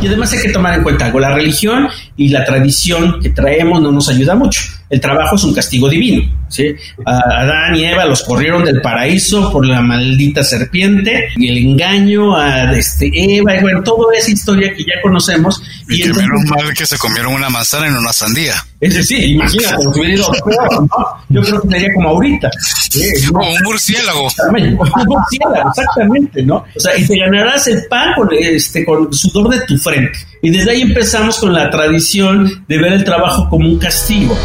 Y 0.00 0.06
además 0.06 0.32
hay 0.32 0.42
que 0.42 0.50
tomar 0.50 0.74
en 0.74 0.82
cuenta 0.82 1.06
algo, 1.06 1.18
la 1.18 1.34
religión 1.34 1.88
y 2.16 2.28
la 2.28 2.44
tradición 2.44 3.20
que 3.20 3.30
traemos 3.30 3.80
no 3.80 3.90
nos 3.90 4.08
ayuda 4.08 4.34
mucho. 4.34 4.62
El 4.90 5.00
trabajo 5.00 5.36
es 5.36 5.44
un 5.44 5.54
castigo 5.54 5.88
divino. 5.88 6.22
¿sí? 6.48 6.74
Adán 7.04 7.76
y 7.76 7.84
Eva 7.84 8.06
los 8.06 8.22
corrieron 8.22 8.64
del 8.64 8.80
paraíso 8.80 9.52
por 9.52 9.66
la 9.66 9.82
maldita 9.82 10.42
serpiente 10.42 11.28
y 11.36 11.48
el 11.48 11.58
engaño 11.58 12.36
a 12.36 12.72
este, 12.72 13.10
Eva, 13.12 13.56
y 13.56 13.60
bueno, 13.60 13.82
toda 13.82 14.16
esa 14.16 14.30
historia 14.30 14.72
que 14.74 14.84
ya 14.84 15.00
conocemos. 15.02 15.62
Y, 15.88 16.02
que 16.02 16.12
menos 16.12 16.44
mal 16.44 16.72
que 16.74 16.86
se 16.86 16.96
comieron 16.96 17.34
una 17.34 17.50
manzana 17.50 17.88
en 17.88 17.96
una 17.96 18.12
sandía. 18.12 18.54
Es 18.80 18.94
decir, 18.94 19.24
imagínate, 19.24 19.82
lo 19.82 19.90
que 19.90 20.00
hubiera 20.00 20.14
ido 20.14 20.30
peor, 20.30 20.82
¿no? 20.82 20.88
Yo 21.30 21.42
creo 21.42 21.62
que 21.62 21.68
sería 21.68 21.94
como 21.94 22.10
ahorita. 22.10 22.48
O 23.34 23.38
un 23.38 23.62
murciélago. 23.64 24.28
Un 24.50 25.06
murciélago, 25.08 25.68
exactamente, 25.70 26.42
¿no? 26.44 26.64
O 26.76 26.80
sea, 26.80 26.96
y 26.96 27.04
te 27.04 27.18
ganarás 27.18 27.66
el 27.66 27.86
pan 27.86 28.14
con, 28.14 28.28
este, 28.32 28.84
con 28.84 29.12
sudor 29.12 29.48
de 29.48 29.66
tu 29.66 29.76
frente. 29.78 30.16
Y 30.42 30.50
desde 30.50 30.70
ahí 30.70 30.82
empezamos 30.82 31.40
con 31.40 31.52
la 31.52 31.68
tradición 31.70 32.64
de 32.68 32.78
ver 32.78 32.92
el 32.92 33.02
trabajo 33.02 33.48
como 33.50 33.68
un 33.68 33.78
castigo. 33.80 34.38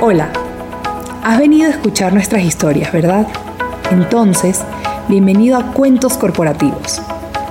Hola, 0.00 0.32
has 1.24 1.38
venido 1.38 1.66
a 1.66 1.70
escuchar 1.70 2.12
nuestras 2.12 2.44
historias, 2.44 2.92
¿verdad? 2.92 3.26
Entonces, 3.90 4.60
bienvenido 5.08 5.58
a 5.58 5.72
Cuentos 5.72 6.16
Corporativos, 6.16 7.02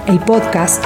el 0.07 0.20
podcast 0.20 0.85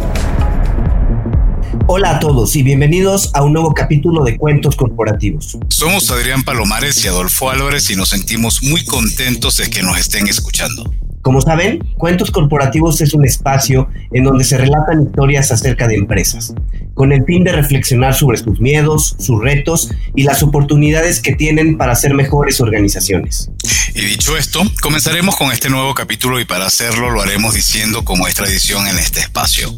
Hola 1.93 2.11
a 2.11 2.19
todos 2.21 2.55
y 2.55 2.63
bienvenidos 2.63 3.31
a 3.33 3.43
un 3.43 3.51
nuevo 3.51 3.73
capítulo 3.73 4.23
de 4.23 4.37
Cuentos 4.37 4.77
Corporativos. 4.77 5.57
Somos 5.67 6.09
Adrián 6.09 6.43
Palomares 6.43 7.03
y 7.03 7.09
Adolfo 7.09 7.49
Álvarez 7.49 7.89
y 7.89 7.97
nos 7.97 8.07
sentimos 8.07 8.63
muy 8.63 8.85
contentos 8.85 9.57
de 9.57 9.69
que 9.69 9.83
nos 9.83 9.97
estén 9.97 10.25
escuchando. 10.29 10.89
Como 11.21 11.41
saben, 11.41 11.79
Cuentos 11.97 12.31
Corporativos 12.31 13.01
es 13.01 13.13
un 13.13 13.25
espacio 13.25 13.89
en 14.13 14.23
donde 14.23 14.45
se 14.45 14.57
relatan 14.57 15.03
historias 15.03 15.51
acerca 15.51 15.85
de 15.89 15.95
empresas, 15.95 16.53
con 16.93 17.11
el 17.11 17.25
fin 17.25 17.43
de 17.43 17.51
reflexionar 17.51 18.15
sobre 18.15 18.37
sus 18.37 18.61
miedos, 18.61 19.17
sus 19.19 19.41
retos 19.41 19.91
y 20.15 20.23
las 20.23 20.43
oportunidades 20.43 21.21
que 21.21 21.35
tienen 21.35 21.77
para 21.77 21.95
ser 21.95 22.13
mejores 22.13 22.61
organizaciones. 22.61 23.51
Y 23.93 23.99
dicho 24.05 24.37
esto, 24.37 24.61
comenzaremos 24.81 25.35
con 25.35 25.51
este 25.51 25.69
nuevo 25.69 25.93
capítulo 25.93 26.39
y 26.39 26.45
para 26.45 26.67
hacerlo 26.67 27.11
lo 27.11 27.21
haremos 27.21 27.53
diciendo 27.53 28.05
como 28.05 28.29
es 28.29 28.35
tradición 28.35 28.87
en 28.87 28.97
este 28.97 29.19
espacio. 29.19 29.69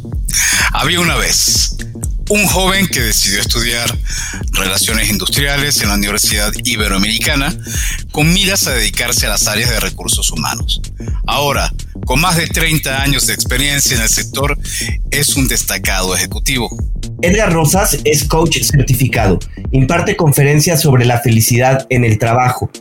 Había 0.72 1.00
una 1.00 1.16
vez 1.16 1.76
un 2.34 2.48
joven 2.48 2.88
que 2.88 3.00
decidió 3.00 3.42
estudiar 3.42 3.96
relaciones 4.54 5.08
industriales 5.12 5.80
en 5.84 5.90
la 5.90 5.94
Universidad 5.94 6.52
Iberoamericana 6.64 7.56
con 8.12 8.34
miras 8.34 8.66
a 8.66 8.74
dedicarse 8.74 9.28
a 9.28 9.30
las 9.30 9.48
áreas 9.48 9.70
de 9.70 9.80
recursos 9.80 10.32
humanos. 10.32 10.82
Ahora, 11.28 11.72
con 12.08 12.20
más 12.20 12.38
de 12.38 12.48
30 12.48 13.04
años 13.04 13.28
de 13.28 13.36
experiencia 13.36 13.96
en 13.96 14.02
el 14.02 14.10
sector, 14.10 14.58
es 15.12 15.36
un 15.36 15.48
destacado 15.48 16.16
ejecutivo. 16.16 16.76
Edgar 17.22 17.54
Rosas 17.54 18.00
es 18.04 18.24
coach 18.24 18.64
certificado, 18.64 19.38
imparte 19.72 20.16
conferencias 20.16 20.82
sobre 20.82 21.06
la 21.06 21.20
felicidad 21.20 21.86
en 21.92 22.04
el 22.04 22.18
trabajo 22.18 22.72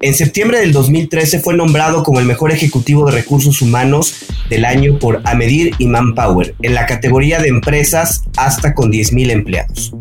en 0.00 0.14
septiembre 0.14 0.60
del 0.60 0.72
2013 0.72 1.40
fue 1.40 1.56
nombrado 1.56 2.02
como 2.02 2.20
el 2.20 2.26
mejor 2.26 2.52
ejecutivo 2.52 3.06
de 3.06 3.12
recursos 3.12 3.60
humanos 3.62 4.26
del 4.48 4.64
año 4.64 4.98
por 4.98 5.20
Amedir 5.24 5.74
y 5.78 5.86
Manpower 5.86 6.54
en 6.62 6.74
la 6.74 6.86
categoría 6.86 7.40
de 7.40 7.48
empresas 7.48 8.22
hasta 8.36 8.74
con 8.74 8.92
10.000 8.92 9.30
empleados. 9.30 9.94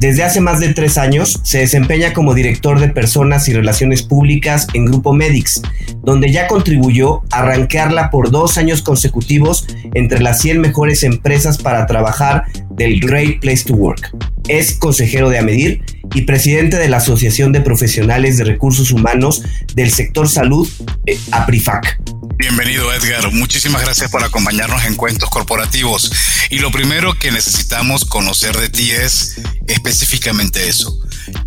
Desde 0.00 0.24
hace 0.24 0.40
más 0.40 0.60
de 0.60 0.74
tres 0.74 0.96
años 0.98 1.40
se 1.44 1.58
desempeña 1.58 2.12
como 2.12 2.34
director 2.34 2.80
de 2.80 2.88
personas 2.88 3.48
y 3.48 3.52
relaciones 3.52 4.02
públicas 4.02 4.66
en 4.74 4.86
Grupo 4.86 5.12
Medix, 5.12 5.62
donde 6.02 6.30
ya 6.32 6.46
contribuyó 6.46 7.22
a 7.30 7.42
rankearla 7.42 8.10
por 8.10 8.30
dos 8.30 8.58
años 8.58 8.82
consecutivos 8.82 9.66
entre 9.94 10.20
las 10.20 10.40
100 10.40 10.60
mejores 10.60 11.02
empresas 11.02 11.58
para 11.58 11.86
trabajar 11.86 12.44
del 12.76 13.00
Great 13.00 13.40
Place 13.40 13.64
to 13.64 13.74
Work. 13.74 14.10
Es 14.48 14.72
consejero 14.72 15.30
de 15.30 15.38
Amedir 15.38 15.82
y 16.14 16.22
presidente 16.22 16.76
de 16.76 16.88
la 16.88 16.98
Asociación 16.98 17.52
de 17.52 17.60
Profesionales 17.60 18.36
de 18.36 18.44
Recursos 18.44 18.90
Humanos 18.90 19.42
del 19.74 19.90
Sector 19.90 20.28
Salud, 20.28 20.68
eh, 21.06 21.18
APRIFAC. 21.30 22.00
Bienvenido 22.38 22.92
Edgar, 22.92 23.32
muchísimas 23.32 23.82
gracias 23.82 24.10
por 24.10 24.24
acompañarnos 24.24 24.84
en 24.84 24.96
Cuentos 24.96 25.30
Corporativos. 25.30 26.10
Y 26.50 26.58
lo 26.58 26.70
primero 26.72 27.14
que 27.14 27.30
necesitamos 27.30 28.04
conocer 28.04 28.56
de 28.56 28.68
ti 28.68 28.90
es 28.90 29.40
específicamente 29.68 30.68
eso. 30.68 30.98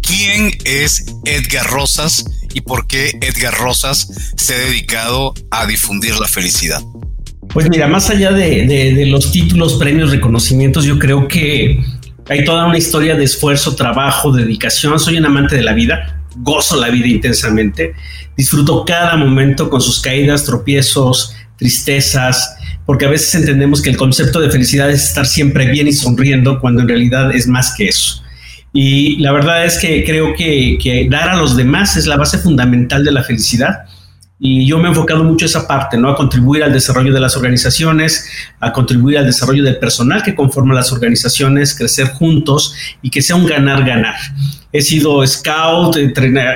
¿Quién 0.02 0.58
es 0.64 1.06
Edgar 1.26 1.68
Rosas 1.68 2.26
y 2.54 2.62
por 2.62 2.88
qué 2.88 3.18
Edgar 3.22 3.54
Rosas 3.54 4.08
se 4.38 4.56
ha 4.56 4.58
dedicado 4.58 5.34
a 5.52 5.66
difundir 5.66 6.16
la 6.16 6.28
felicidad? 6.28 6.82
Pues 7.50 7.70
mira, 7.70 7.88
más 7.88 8.10
allá 8.10 8.32
de, 8.32 9.06
los 9.08 9.32
títulos, 9.32 9.76
premios, 9.76 10.12
reconocimientos, 10.12 10.86
yo 10.86 11.00
creo 11.00 11.28
que 11.28 11.80
hay 12.28 12.44
toda 12.44 12.66
una 12.66 12.78
historia 12.78 13.16
de 13.16 13.24
esfuerzo, 13.24 13.76
trabajo, 13.76 14.32
dedicación. 14.32 15.00
Soy 15.00 15.18
un 15.18 15.26
amante 15.26 15.56
de 15.56 15.64
la 15.64 15.74
vida, 15.74 16.22
gozo 16.38 16.80
la 16.80 16.90
vida 16.90 17.08
intensamente, 17.08 17.94
disfruto 18.36 18.84
cada 18.86 19.16
momento 19.16 19.70
con 19.70 19.80
sus 19.82 20.02
caídas, 20.02 20.44
tropiezos, 20.46 21.36
tristezas, 21.58 22.58
porque 22.86 23.06
a 23.06 23.10
veces 23.10 23.34
entendemos 23.36 23.82
que 23.82 23.90
el 23.90 23.98
concepto 23.98 24.40
de 24.42 24.52
felicidad 24.52 24.90
es 24.90 25.04
estar 25.04 25.26
siempre 25.26 25.68
bien 25.72 25.88
y 25.88 25.94
sonriendo, 25.94 26.60
cuando 26.60 26.82
en 26.82 26.90
realidad 26.90 27.34
es 27.34 27.48
más 27.48 27.74
que 27.76 27.88
eso. 27.88 28.22
Y 28.74 29.18
la 29.20 29.32
verdad 29.32 29.66
es 29.66 29.78
que 29.78 30.04
creo 30.04 30.34
que 30.36 31.08
dar 31.10 31.30
a 31.30 31.38
los 31.38 31.56
demás 31.56 31.96
es 31.96 32.06
la 32.06 32.18
base 32.18 32.38
fundamental 32.38 33.06
de 33.06 33.12
la 33.14 33.24
felicidad 33.24 33.86
y 34.38 34.68
yo 34.68 34.78
me 34.80 34.86
he 34.86 34.90
enfocado 34.90 35.24
mucho 35.24 35.46
a 35.46 35.48
esa 35.48 35.68
parte, 35.68 35.98
¿no? 35.98 36.10
A 36.10 36.16
contribuir 36.16 36.64
al 36.64 36.74
desarrollo 36.74 37.14
de 37.14 37.20
las 37.20 37.38
organizaciones, 37.38 38.30
a 38.60 38.74
contribuir 38.74 39.18
al 39.18 39.26
desarrollo 39.26 39.64
del 39.64 39.78
personal 39.78 40.24
que 40.24 40.36
conforma 40.36 40.74
las 40.74 40.92
organizaciones, 40.92 41.76
crecer 41.76 42.08
juntos 42.10 42.76
y 43.02 43.10
que 43.10 43.22
sea 43.22 43.38
un 43.38 43.46
ganar-ganar. 43.46 44.16
He 44.76 44.82
sido 44.82 45.26
scout, 45.26 45.96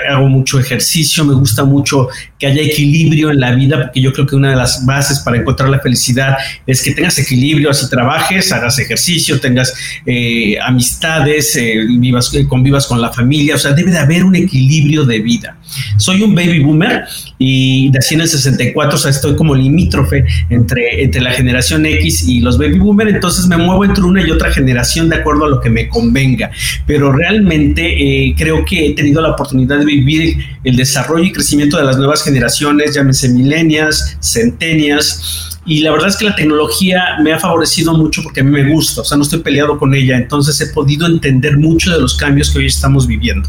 hago 0.09 0.27
mucho 0.27 0.59
ejercicio, 0.59 1.23
me 1.23 1.33
gusta 1.35 1.63
mucho 1.63 2.09
que 2.37 2.47
haya 2.47 2.61
equilibrio 2.61 3.31
en 3.31 3.39
la 3.39 3.53
vida, 3.53 3.81
porque 3.81 4.01
yo 4.01 4.11
creo 4.13 4.25
que 4.25 4.35
una 4.35 4.51
de 4.51 4.55
las 4.55 4.85
bases 4.85 5.19
para 5.19 5.37
encontrar 5.37 5.69
la 5.69 5.79
felicidad 5.79 6.35
es 6.65 6.81
que 6.81 6.91
tengas 6.91 7.17
equilibrio, 7.17 7.69
así 7.69 7.89
trabajes, 7.89 8.51
hagas 8.51 8.77
ejercicio, 8.79 9.39
tengas 9.39 9.73
eh, 10.05 10.57
amistades, 10.65 11.55
eh, 11.55 11.85
vivas, 11.99 12.33
eh, 12.33 12.45
convivas 12.47 12.87
con 12.87 13.01
la 13.01 13.11
familia, 13.11 13.55
o 13.55 13.57
sea, 13.57 13.71
debe 13.71 13.91
de 13.91 13.99
haber 13.99 14.23
un 14.23 14.35
equilibrio 14.35 15.05
de 15.05 15.19
vida. 15.19 15.57
Soy 15.97 16.21
un 16.21 16.33
baby 16.33 16.59
boomer 16.59 17.05
y 17.37 17.89
nací 17.93 18.15
en 18.15 18.21
el 18.21 18.27
64, 18.27 18.95
o 18.95 18.97
sea, 18.97 19.11
estoy 19.11 19.35
como 19.35 19.53
limítrofe 19.55 20.25
entre, 20.49 21.03
entre 21.03 21.21
la 21.21 21.31
generación 21.31 21.85
X 21.85 22.27
y 22.27 22.39
los 22.39 22.57
baby 22.57 22.79
boomer, 22.79 23.07
entonces 23.07 23.47
me 23.47 23.57
muevo 23.57 23.85
entre 23.85 24.03
una 24.03 24.25
y 24.25 24.31
otra 24.31 24.51
generación 24.51 25.09
de 25.09 25.17
acuerdo 25.17 25.45
a 25.45 25.49
lo 25.49 25.61
que 25.61 25.69
me 25.69 25.87
convenga, 25.87 26.51
pero 26.85 27.11
realmente 27.11 27.81
eh, 28.01 28.08
creo 28.37 28.63
que 28.65 28.87
he 28.87 28.93
tenido 28.95 29.21
la 29.21 29.31
oportunidad 29.31 29.79
de 29.79 29.85
vivir 29.85 30.37
el 30.63 30.75
desarrollo 30.75 31.23
y 31.23 31.31
crecimiento 31.31 31.77
de 31.77 31.83
las 31.83 31.97
nuevas 31.97 32.23
generaciones, 32.23 32.95
llámese 32.95 33.29
milenias, 33.29 34.17
centenias, 34.21 35.49
y 35.65 35.81
la 35.81 35.91
verdad 35.91 36.07
es 36.07 36.17
que 36.17 36.25
la 36.25 36.35
tecnología 36.35 37.17
me 37.21 37.31
ha 37.31 37.39
favorecido 37.39 37.93
mucho 37.93 38.23
porque 38.23 38.39
a 38.39 38.43
mí 38.43 38.49
me 38.49 38.71
gusta, 38.71 39.01
o 39.01 39.03
sea, 39.03 39.17
no 39.17 39.23
estoy 39.23 39.39
peleado 39.39 39.77
con 39.77 39.93
ella, 39.93 40.17
entonces 40.17 40.59
he 40.61 40.73
podido 40.73 41.05
entender 41.05 41.57
mucho 41.57 41.91
de 41.91 41.99
los 41.99 42.17
cambios 42.17 42.49
que 42.49 42.59
hoy 42.59 42.65
estamos 42.65 43.05
viviendo, 43.05 43.47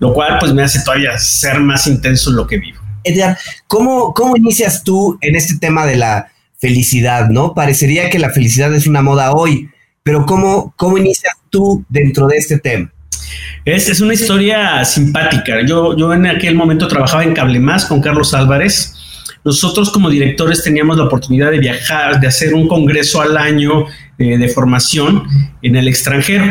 lo 0.00 0.12
cual 0.12 0.38
pues 0.40 0.52
me 0.52 0.62
hace 0.62 0.80
todavía 0.80 1.16
ser 1.18 1.60
más 1.60 1.86
intenso 1.86 2.30
en 2.30 2.36
lo 2.36 2.46
que 2.46 2.58
vivo. 2.58 2.80
Edgar, 3.04 3.38
¿cómo, 3.66 4.12
cómo 4.14 4.36
inicias 4.36 4.82
tú 4.82 5.16
en 5.20 5.36
este 5.36 5.58
tema 5.58 5.86
de 5.86 5.96
la 5.96 6.32
felicidad, 6.58 7.28
no? 7.28 7.54
Parecería 7.54 8.10
que 8.10 8.18
la 8.18 8.30
felicidad 8.30 8.74
es 8.74 8.86
una 8.86 9.02
moda 9.02 9.32
hoy, 9.32 9.70
pero 10.02 10.26
¿cómo, 10.26 10.74
cómo 10.76 10.98
inicias 10.98 11.34
tú 11.50 11.84
dentro 11.88 12.26
de 12.26 12.36
este 12.36 12.58
tema? 12.58 12.92
Es, 13.64 13.88
es 13.88 14.00
una 14.00 14.14
historia 14.14 14.84
simpática. 14.84 15.64
Yo, 15.66 15.96
yo 15.96 16.12
en 16.12 16.26
aquel 16.26 16.54
momento 16.54 16.88
trabajaba 16.88 17.24
en 17.24 17.34
Cable 17.34 17.60
Más 17.60 17.84
con 17.84 18.00
Carlos 18.00 18.34
Álvarez. 18.34 18.94
Nosotros 19.44 19.90
como 19.90 20.10
directores 20.10 20.62
teníamos 20.62 20.98
la 20.98 21.04
oportunidad 21.04 21.50
de 21.50 21.58
viajar, 21.58 22.20
de 22.20 22.26
hacer 22.26 22.52
un 22.52 22.68
congreso 22.68 23.22
al 23.22 23.36
año 23.38 23.86
eh, 24.18 24.36
de 24.36 24.48
formación 24.48 25.24
en 25.62 25.76
el 25.76 25.88
extranjero. 25.88 26.44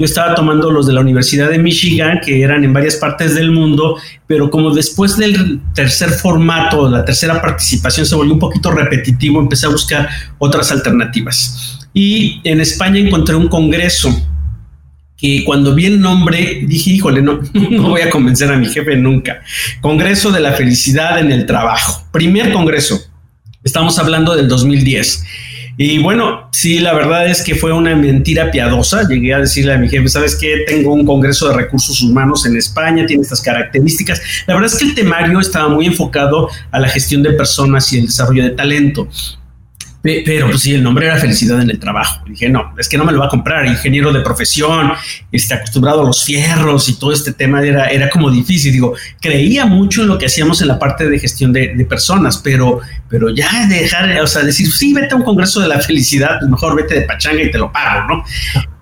yo 0.00 0.04
estaba 0.04 0.34
tomando 0.34 0.68
los 0.72 0.84
de 0.88 0.94
la 0.94 1.00
Universidad 1.00 1.48
de 1.48 1.58
Michigan, 1.58 2.18
que 2.24 2.42
eran 2.42 2.64
en 2.64 2.72
varias 2.72 2.96
partes 2.96 3.36
del 3.36 3.52
mundo, 3.52 3.98
pero 4.26 4.50
como 4.50 4.74
después 4.74 5.16
del 5.16 5.60
tercer 5.74 6.10
formato, 6.10 6.90
la 6.90 7.04
tercera 7.04 7.40
participación 7.40 8.04
se 8.04 8.16
volvió 8.16 8.32
un 8.34 8.40
poquito 8.40 8.72
repetitivo, 8.72 9.38
empecé 9.38 9.66
a 9.66 9.68
buscar 9.68 10.08
otras 10.38 10.72
alternativas. 10.72 11.78
Y 11.94 12.40
en 12.42 12.60
España 12.60 12.98
encontré 12.98 13.36
un 13.36 13.46
congreso 13.46 14.10
que 15.24 15.42
cuando 15.44 15.74
vi 15.74 15.86
el 15.86 16.00
nombre 16.00 16.64
dije, 16.66 16.90
híjole, 16.90 17.22
no, 17.22 17.40
no 17.54 17.88
voy 17.88 18.02
a 18.02 18.10
convencer 18.10 18.52
a 18.52 18.56
mi 18.56 18.66
jefe 18.66 18.94
nunca. 18.96 19.40
Congreso 19.80 20.30
de 20.30 20.40
la 20.40 20.52
Felicidad 20.52 21.18
en 21.18 21.32
el 21.32 21.46
Trabajo. 21.46 22.06
Primer 22.12 22.52
congreso. 22.52 23.00
Estamos 23.62 23.98
hablando 23.98 24.36
del 24.36 24.48
2010. 24.48 25.24
Y 25.78 25.98
bueno, 25.98 26.50
sí, 26.52 26.78
la 26.78 26.92
verdad 26.92 27.26
es 27.26 27.42
que 27.42 27.54
fue 27.54 27.72
una 27.72 27.96
mentira 27.96 28.50
piadosa. 28.50 29.08
Llegué 29.08 29.32
a 29.32 29.38
decirle 29.38 29.72
a 29.72 29.78
mi 29.78 29.88
jefe, 29.88 30.08
¿sabes 30.08 30.36
qué? 30.36 30.64
Tengo 30.66 30.92
un 30.92 31.06
Congreso 31.06 31.48
de 31.48 31.56
Recursos 31.56 32.02
Humanos 32.02 32.44
en 32.44 32.58
España, 32.58 33.06
tiene 33.06 33.22
estas 33.22 33.40
características. 33.40 34.20
La 34.46 34.54
verdad 34.54 34.70
es 34.70 34.78
que 34.78 34.84
el 34.84 34.94
temario 34.94 35.40
estaba 35.40 35.68
muy 35.68 35.86
enfocado 35.86 36.50
a 36.70 36.78
la 36.78 36.88
gestión 36.88 37.22
de 37.22 37.32
personas 37.32 37.90
y 37.94 37.98
el 37.98 38.06
desarrollo 38.06 38.44
de 38.44 38.50
talento. 38.50 39.08
Pero 40.04 40.48
pues 40.48 40.60
sí, 40.60 40.74
el 40.74 40.82
nombre 40.82 41.06
era 41.06 41.16
felicidad 41.16 41.62
en 41.62 41.70
el 41.70 41.78
trabajo. 41.78 42.22
dije, 42.26 42.50
no, 42.50 42.74
es 42.76 42.90
que 42.90 42.98
no 42.98 43.06
me 43.06 43.12
lo 43.12 43.20
va 43.20 43.24
a 43.24 43.28
comprar. 43.30 43.64
Ingeniero 43.64 44.12
de 44.12 44.20
profesión, 44.20 44.92
este, 45.32 45.54
acostumbrado 45.54 46.02
a 46.02 46.04
los 46.04 46.22
fierros 46.24 46.90
y 46.90 46.98
todo 46.98 47.10
este 47.10 47.32
tema 47.32 47.62
era, 47.62 47.86
era 47.86 48.10
como 48.10 48.30
difícil. 48.30 48.70
Digo, 48.70 48.94
creía 49.18 49.64
mucho 49.64 50.02
en 50.02 50.08
lo 50.08 50.18
que 50.18 50.26
hacíamos 50.26 50.60
en 50.60 50.68
la 50.68 50.78
parte 50.78 51.08
de 51.08 51.18
gestión 51.18 51.54
de, 51.54 51.86
personas, 51.88 52.36
pero, 52.36 52.80
pero 53.08 53.30
ya 53.30 53.66
dejar, 53.66 54.20
o 54.20 54.26
sea, 54.26 54.42
decir, 54.42 54.70
sí, 54.70 54.92
vete 54.92 55.14
a 55.14 55.16
un 55.16 55.22
congreso 55.22 55.60
de 55.60 55.68
la 55.68 55.80
felicidad, 55.80 56.38
pues 56.38 56.50
mejor 56.50 56.76
vete 56.76 57.00
de 57.00 57.02
pachanga 57.02 57.42
y 57.42 57.50
te 57.50 57.56
lo 57.56 57.72
pago, 57.72 58.06
¿no? 58.06 58.24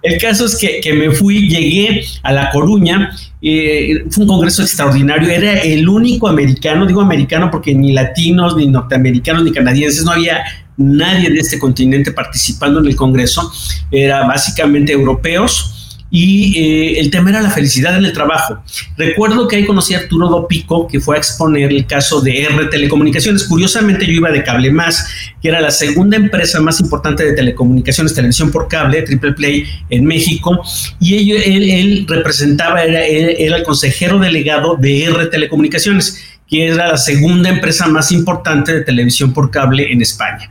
El 0.02 0.20
caso 0.20 0.46
es 0.46 0.56
que, 0.56 0.80
que 0.80 0.92
me 0.92 1.12
fui, 1.12 1.48
llegué 1.48 2.04
a 2.24 2.32
La 2.32 2.50
Coruña 2.50 3.12
eh, 3.44 4.04
fue 4.08 4.22
un 4.22 4.28
congreso 4.28 4.62
extraordinario, 4.62 5.28
era 5.28 5.58
el 5.60 5.88
único 5.88 6.28
americano, 6.28 6.86
digo 6.86 7.00
americano 7.00 7.50
porque 7.50 7.74
ni 7.74 7.92
latinos, 7.92 8.56
ni 8.56 8.68
norteamericanos, 8.68 9.42
ni 9.42 9.50
canadienses, 9.50 10.04
no 10.04 10.12
había 10.12 10.44
nadie 10.76 11.28
de 11.28 11.40
este 11.40 11.58
continente 11.58 12.12
participando 12.12 12.80
en 12.80 12.86
el 12.86 12.96
Congreso, 12.96 13.52
era 13.90 14.26
básicamente 14.26 14.92
europeos 14.92 15.71
y 16.14 16.58
eh, 16.58 17.00
el 17.00 17.10
tema 17.10 17.30
era 17.30 17.40
la 17.40 17.50
felicidad 17.50 17.96
en 17.96 18.04
el 18.04 18.12
trabajo. 18.12 18.62
Recuerdo 18.98 19.48
que 19.48 19.56
ahí 19.56 19.64
conocí 19.64 19.94
a 19.94 20.00
Arturo 20.00 20.28
Dopico, 20.28 20.86
que 20.86 21.00
fue 21.00 21.16
a 21.16 21.18
exponer 21.18 21.72
el 21.72 21.86
caso 21.86 22.20
de 22.20 22.42
R 22.42 22.66
Telecomunicaciones. 22.66 23.44
Curiosamente 23.44 24.04
yo 24.04 24.12
iba 24.12 24.30
de 24.30 24.44
Cable 24.44 24.70
Más, 24.70 25.08
que 25.40 25.48
era 25.48 25.62
la 25.62 25.70
segunda 25.70 26.18
empresa 26.18 26.60
más 26.60 26.80
importante 26.80 27.24
de 27.24 27.32
telecomunicaciones, 27.32 28.12
televisión 28.12 28.50
por 28.50 28.68
cable, 28.68 29.00
Triple 29.00 29.32
Play 29.32 29.64
en 29.88 30.04
México, 30.04 30.62
y 31.00 31.32
él, 31.32 32.04
representaba, 32.06 32.82
era, 32.84 33.06
era 33.06 33.56
el 33.56 33.62
consejero 33.62 34.18
delegado 34.18 34.76
de 34.76 35.04
R 35.04 35.26
Telecomunicaciones, 35.26 36.22
que 36.46 36.66
era 36.66 36.88
la 36.88 36.98
segunda 36.98 37.48
empresa 37.48 37.86
más 37.86 38.12
importante 38.12 38.74
de 38.74 38.82
televisión 38.82 39.32
por 39.32 39.50
cable 39.50 39.90
en 39.90 40.02
España 40.02 40.50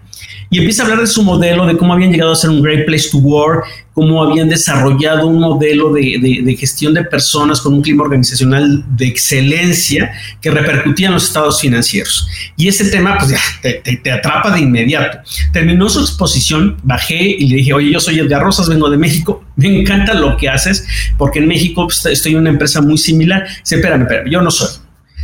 y 0.54 0.60
empieza 0.60 0.84
a 0.84 0.86
hablar 0.86 1.00
de 1.00 1.08
su 1.08 1.24
modelo, 1.24 1.66
de 1.66 1.78
cómo 1.78 1.94
habían 1.94 2.12
llegado 2.12 2.34
a 2.34 2.36
ser 2.36 2.50
un 2.50 2.62
great 2.62 2.86
place 2.86 3.10
to 3.10 3.20
work, 3.20 3.64
cómo 3.94 4.22
habían 4.22 4.50
desarrollado 4.50 5.26
un 5.28 5.40
modelo 5.40 5.94
de, 5.94 6.58
gestión 6.60 6.94
de 6.94 7.06
personas 7.06 7.62
con 7.62 7.74
un 7.74 7.82
clima 7.82 8.04
organizacional 8.04 8.84
de 8.98 9.08
excelencia 9.08 10.12
que 10.42 10.52
repercutía 10.52 11.08
en 11.08 11.14
los 11.14 11.24
estados 11.24 11.62
financieros. 11.62 12.28
Y 12.58 12.68
ese 12.68 12.84
tema, 12.90 13.18
pues 13.18 13.32
ya 13.32 13.40
te, 13.62 14.12
atrapa 14.12 14.52
de 14.52 14.60
inmediato. 14.60 15.20
Terminó 15.54 15.88
su 15.88 16.02
exposición, 16.02 16.76
bajé 16.84 17.24
y 17.24 17.48
le 17.48 17.56
dije, 17.56 17.74
oye, 17.74 17.94
yo 17.94 18.02
soy 18.02 18.20
Edgar 18.20 18.44
Rosas, 18.44 18.68
vengo 18.68 18.90
de 18.90 18.98
México, 18.98 19.46
me 19.56 19.80
encanta 19.80 20.14
lo 20.14 20.36
que 20.36 20.50
haces, 20.50 20.86
porque 21.18 21.40
en 21.40 21.48
México 21.48 21.88
pues, 21.88 22.06
estoy 22.08 22.34
en 22.34 22.40
una 22.40 22.50
empresa 22.50 22.82
muy 22.82 22.98
similar. 22.98 23.48
Dice, 23.48 23.76
espérame, 23.76 24.02
espérame, 24.02 24.30
yo 24.30 24.42
no 24.42 24.52
soy. 24.52 24.68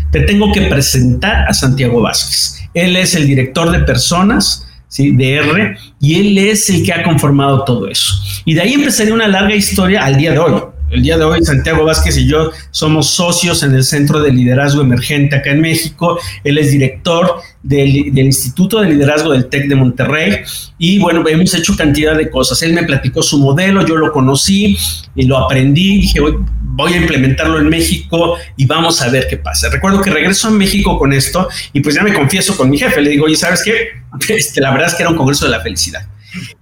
Te 0.10 0.22
tengo 0.22 0.54
que 0.54 0.62
presentar 0.62 1.50
a 1.50 1.54
Santiago 1.54 2.02
Vázquez. 2.02 2.62
Él 2.74 2.96
es 2.96 3.14
el 3.14 3.28
director 3.28 3.70
de 3.72 3.80
personas 3.80 4.64
¿sí? 4.88 5.12
de 5.12 5.36
R, 5.36 5.78
y 6.00 6.16
él 6.20 6.38
es 6.38 6.70
el 6.70 6.84
que 6.84 6.94
ha 6.94 7.04
conformado 7.04 7.64
todo 7.64 7.88
eso. 7.88 8.14
Y 8.46 8.54
de 8.54 8.62
ahí 8.62 8.74
empezaría 8.74 9.14
una 9.14 9.28
larga 9.28 9.56
historia 9.56 10.06
al 10.06 10.18
día 10.18 10.32
de 10.32 10.40
hoy. 10.40 10.62
El 10.90 11.04
día 11.04 11.18
de 11.18 11.26
hoy 11.26 11.44
Santiago 11.44 11.84
Vázquez 11.84 12.18
y 12.18 12.28
yo 12.28 12.52
somos 12.72 13.10
socios 13.10 13.62
en 13.62 13.76
el 13.76 13.84
Centro 13.84 14.22
de 14.22 14.32
Liderazgo 14.32 14.82
Emergente 14.82 15.36
acá 15.36 15.52
en 15.52 15.60
México. 15.60 16.18
Él 16.46 16.58
es 16.58 16.72
director 16.72 17.42
del, 17.62 18.18
Instituto 18.18 18.80
de 18.80 18.92
Liderazgo 18.92 19.34
del 19.34 19.48
TEC 19.48 19.68
de 19.68 19.76
Monterrey 19.76 20.38
y 20.78 20.98
bueno, 21.00 21.28
hemos 21.28 21.54
hecho 21.54 21.76
cantidad 21.76 22.16
de 22.16 22.30
cosas. 22.30 22.62
Él 22.64 22.72
me 22.72 22.84
platicó 22.84 23.22
su 23.22 23.38
modelo, 23.38 23.86
yo 23.86 23.98
lo 23.98 24.14
conocí 24.14 24.78
y 25.14 25.26
lo 25.26 25.38
aprendí. 25.38 25.98
Dije, 26.04 26.22
voy 26.22 26.94
a 26.94 26.98
implementarlo 26.98 27.60
en 27.60 27.68
México 27.68 28.38
y 28.56 28.66
vamos 28.66 29.02
a 29.02 29.10
ver 29.10 29.28
qué 29.30 29.36
pasa. 29.36 29.70
Recuerdo 29.70 30.02
que 30.02 30.10
regreso 30.10 30.48
a 30.48 30.52
México 30.52 30.98
con 30.98 31.12
esto 31.12 31.50
y 31.74 31.82
pues 31.82 31.96
ya 31.96 32.04
me 32.04 32.14
confieso 32.14 32.56
con 32.56 32.70
mi 32.70 32.78
jefe. 32.78 33.02
Le 33.02 33.10
digo, 33.10 33.26
oye, 33.26 33.36
¿sabes 33.36 33.62
qué? 33.64 33.90
Este, 34.30 34.62
la 34.62 34.72
verdad 34.72 34.88
es 34.88 34.96
que 34.96 35.04
era 35.04 35.10
un 35.12 35.18
congreso 35.18 35.46
de 35.46 35.52
la 35.52 35.60
felicidad 35.60 36.08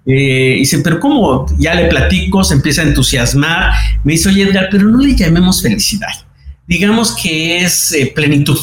eh, 0.05 0.55
dice, 0.59 0.79
pero 0.79 0.99
¿cómo? 0.99 1.45
Ya 1.57 1.75
le 1.75 1.87
platico, 1.87 2.43
se 2.43 2.55
empieza 2.55 2.81
a 2.81 2.85
entusiasmar. 2.85 3.73
Me 4.03 4.13
dice, 4.13 4.29
oye 4.29 4.43
Edgar, 4.43 4.67
pero 4.71 4.87
no 4.87 4.99
le 4.99 5.15
llamemos 5.15 5.61
felicidad. 5.61 6.09
Digamos 6.67 7.15
que 7.15 7.63
es 7.63 7.91
eh, 7.91 8.11
plenitud. 8.15 8.57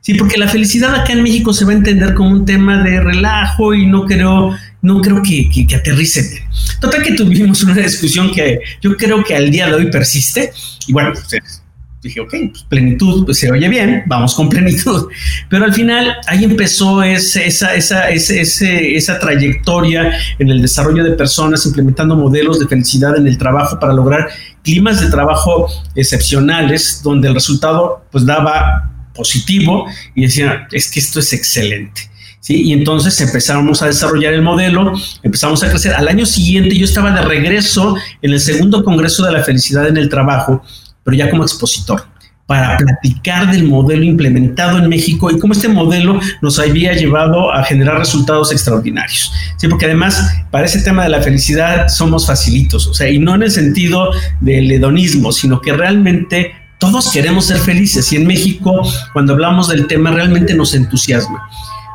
Sí, 0.00 0.14
porque 0.14 0.36
la 0.36 0.48
felicidad 0.48 0.94
acá 0.96 1.12
en 1.12 1.22
México 1.22 1.52
se 1.54 1.64
va 1.64 1.70
a 1.70 1.76
entender 1.76 2.14
como 2.14 2.30
un 2.30 2.44
tema 2.44 2.82
de 2.82 3.00
relajo 3.00 3.72
y 3.72 3.86
no 3.86 4.04
creo, 4.04 4.56
no 4.82 5.00
creo 5.00 5.22
que, 5.22 5.48
que, 5.48 5.64
que 5.64 5.76
aterrice. 5.76 6.42
Total 6.80 7.02
que 7.04 7.12
tuvimos 7.12 7.62
una 7.62 7.74
discusión 7.74 8.32
que 8.32 8.58
yo 8.80 8.96
creo 8.96 9.22
que 9.22 9.36
al 9.36 9.50
día 9.52 9.68
de 9.68 9.74
hoy 9.74 9.90
persiste. 9.92 10.52
Y 10.88 10.92
bueno, 10.92 11.12
pues, 11.12 11.61
dije, 12.02 12.20
ok, 12.20 12.34
pues 12.50 12.64
plenitud, 12.64 13.24
pues 13.24 13.38
se 13.38 13.50
oye 13.50 13.68
bien, 13.68 14.02
vamos 14.06 14.34
con 14.34 14.48
plenitud. 14.50 15.08
Pero 15.48 15.64
al 15.64 15.72
final 15.72 16.16
ahí 16.26 16.44
empezó 16.44 17.02
esa, 17.02 17.42
esa, 17.42 18.10
esa 18.10 19.18
trayectoria 19.18 20.12
en 20.38 20.50
el 20.50 20.60
desarrollo 20.60 21.04
de 21.04 21.12
personas, 21.12 21.64
implementando 21.64 22.16
modelos 22.16 22.58
de 22.58 22.66
felicidad 22.66 23.16
en 23.16 23.26
el 23.26 23.38
trabajo 23.38 23.78
para 23.78 23.92
lograr 23.92 24.28
climas 24.64 25.00
de 25.00 25.08
trabajo 25.08 25.68
excepcionales, 25.94 27.00
donde 27.02 27.28
el 27.28 27.34
resultado 27.34 28.04
pues 28.10 28.26
daba 28.26 28.90
positivo 29.14 29.86
y 30.14 30.22
decía, 30.22 30.66
es 30.72 30.90
que 30.90 31.00
esto 31.00 31.20
es 31.20 31.32
excelente. 31.32 32.10
¿Sí? 32.40 32.60
Y 32.60 32.72
entonces 32.72 33.20
empezamos 33.20 33.82
a 33.82 33.86
desarrollar 33.86 34.32
el 34.32 34.42
modelo, 34.42 34.94
empezamos 35.22 35.62
a 35.62 35.70
crecer. 35.70 35.94
Al 35.94 36.08
año 36.08 36.26
siguiente 36.26 36.76
yo 36.76 36.84
estaba 36.84 37.12
de 37.12 37.22
regreso 37.22 37.94
en 38.20 38.32
el 38.32 38.40
segundo 38.40 38.82
Congreso 38.82 39.24
de 39.24 39.30
la 39.30 39.44
Felicidad 39.44 39.86
en 39.86 39.96
el 39.96 40.08
Trabajo 40.08 40.60
pero 41.04 41.16
ya 41.16 41.30
como 41.30 41.42
expositor, 41.42 42.04
para 42.46 42.76
platicar 42.76 43.50
del 43.50 43.64
modelo 43.64 44.04
implementado 44.04 44.78
en 44.78 44.88
México 44.88 45.30
y 45.30 45.38
cómo 45.38 45.54
este 45.54 45.68
modelo 45.68 46.20
nos 46.42 46.58
había 46.58 46.92
llevado 46.92 47.52
a 47.52 47.64
generar 47.64 47.98
resultados 47.98 48.52
extraordinarios. 48.52 49.32
Sí, 49.56 49.68
porque 49.68 49.86
además 49.86 50.34
para 50.50 50.66
ese 50.66 50.82
tema 50.82 51.04
de 51.04 51.08
la 51.08 51.22
felicidad 51.22 51.88
somos 51.88 52.26
facilitos, 52.26 52.86
o 52.86 52.94
sea, 52.94 53.08
y 53.08 53.18
no 53.18 53.34
en 53.34 53.44
el 53.44 53.50
sentido 53.50 54.10
del 54.40 54.70
hedonismo, 54.70 55.32
sino 55.32 55.60
que 55.60 55.72
realmente 55.72 56.52
todos 56.78 57.12
queremos 57.12 57.46
ser 57.46 57.58
felices 57.58 58.12
y 58.12 58.16
en 58.16 58.26
México 58.26 58.82
cuando 59.12 59.34
hablamos 59.34 59.68
del 59.68 59.86
tema 59.86 60.10
realmente 60.10 60.52
nos 60.52 60.74
entusiasma. 60.74 61.48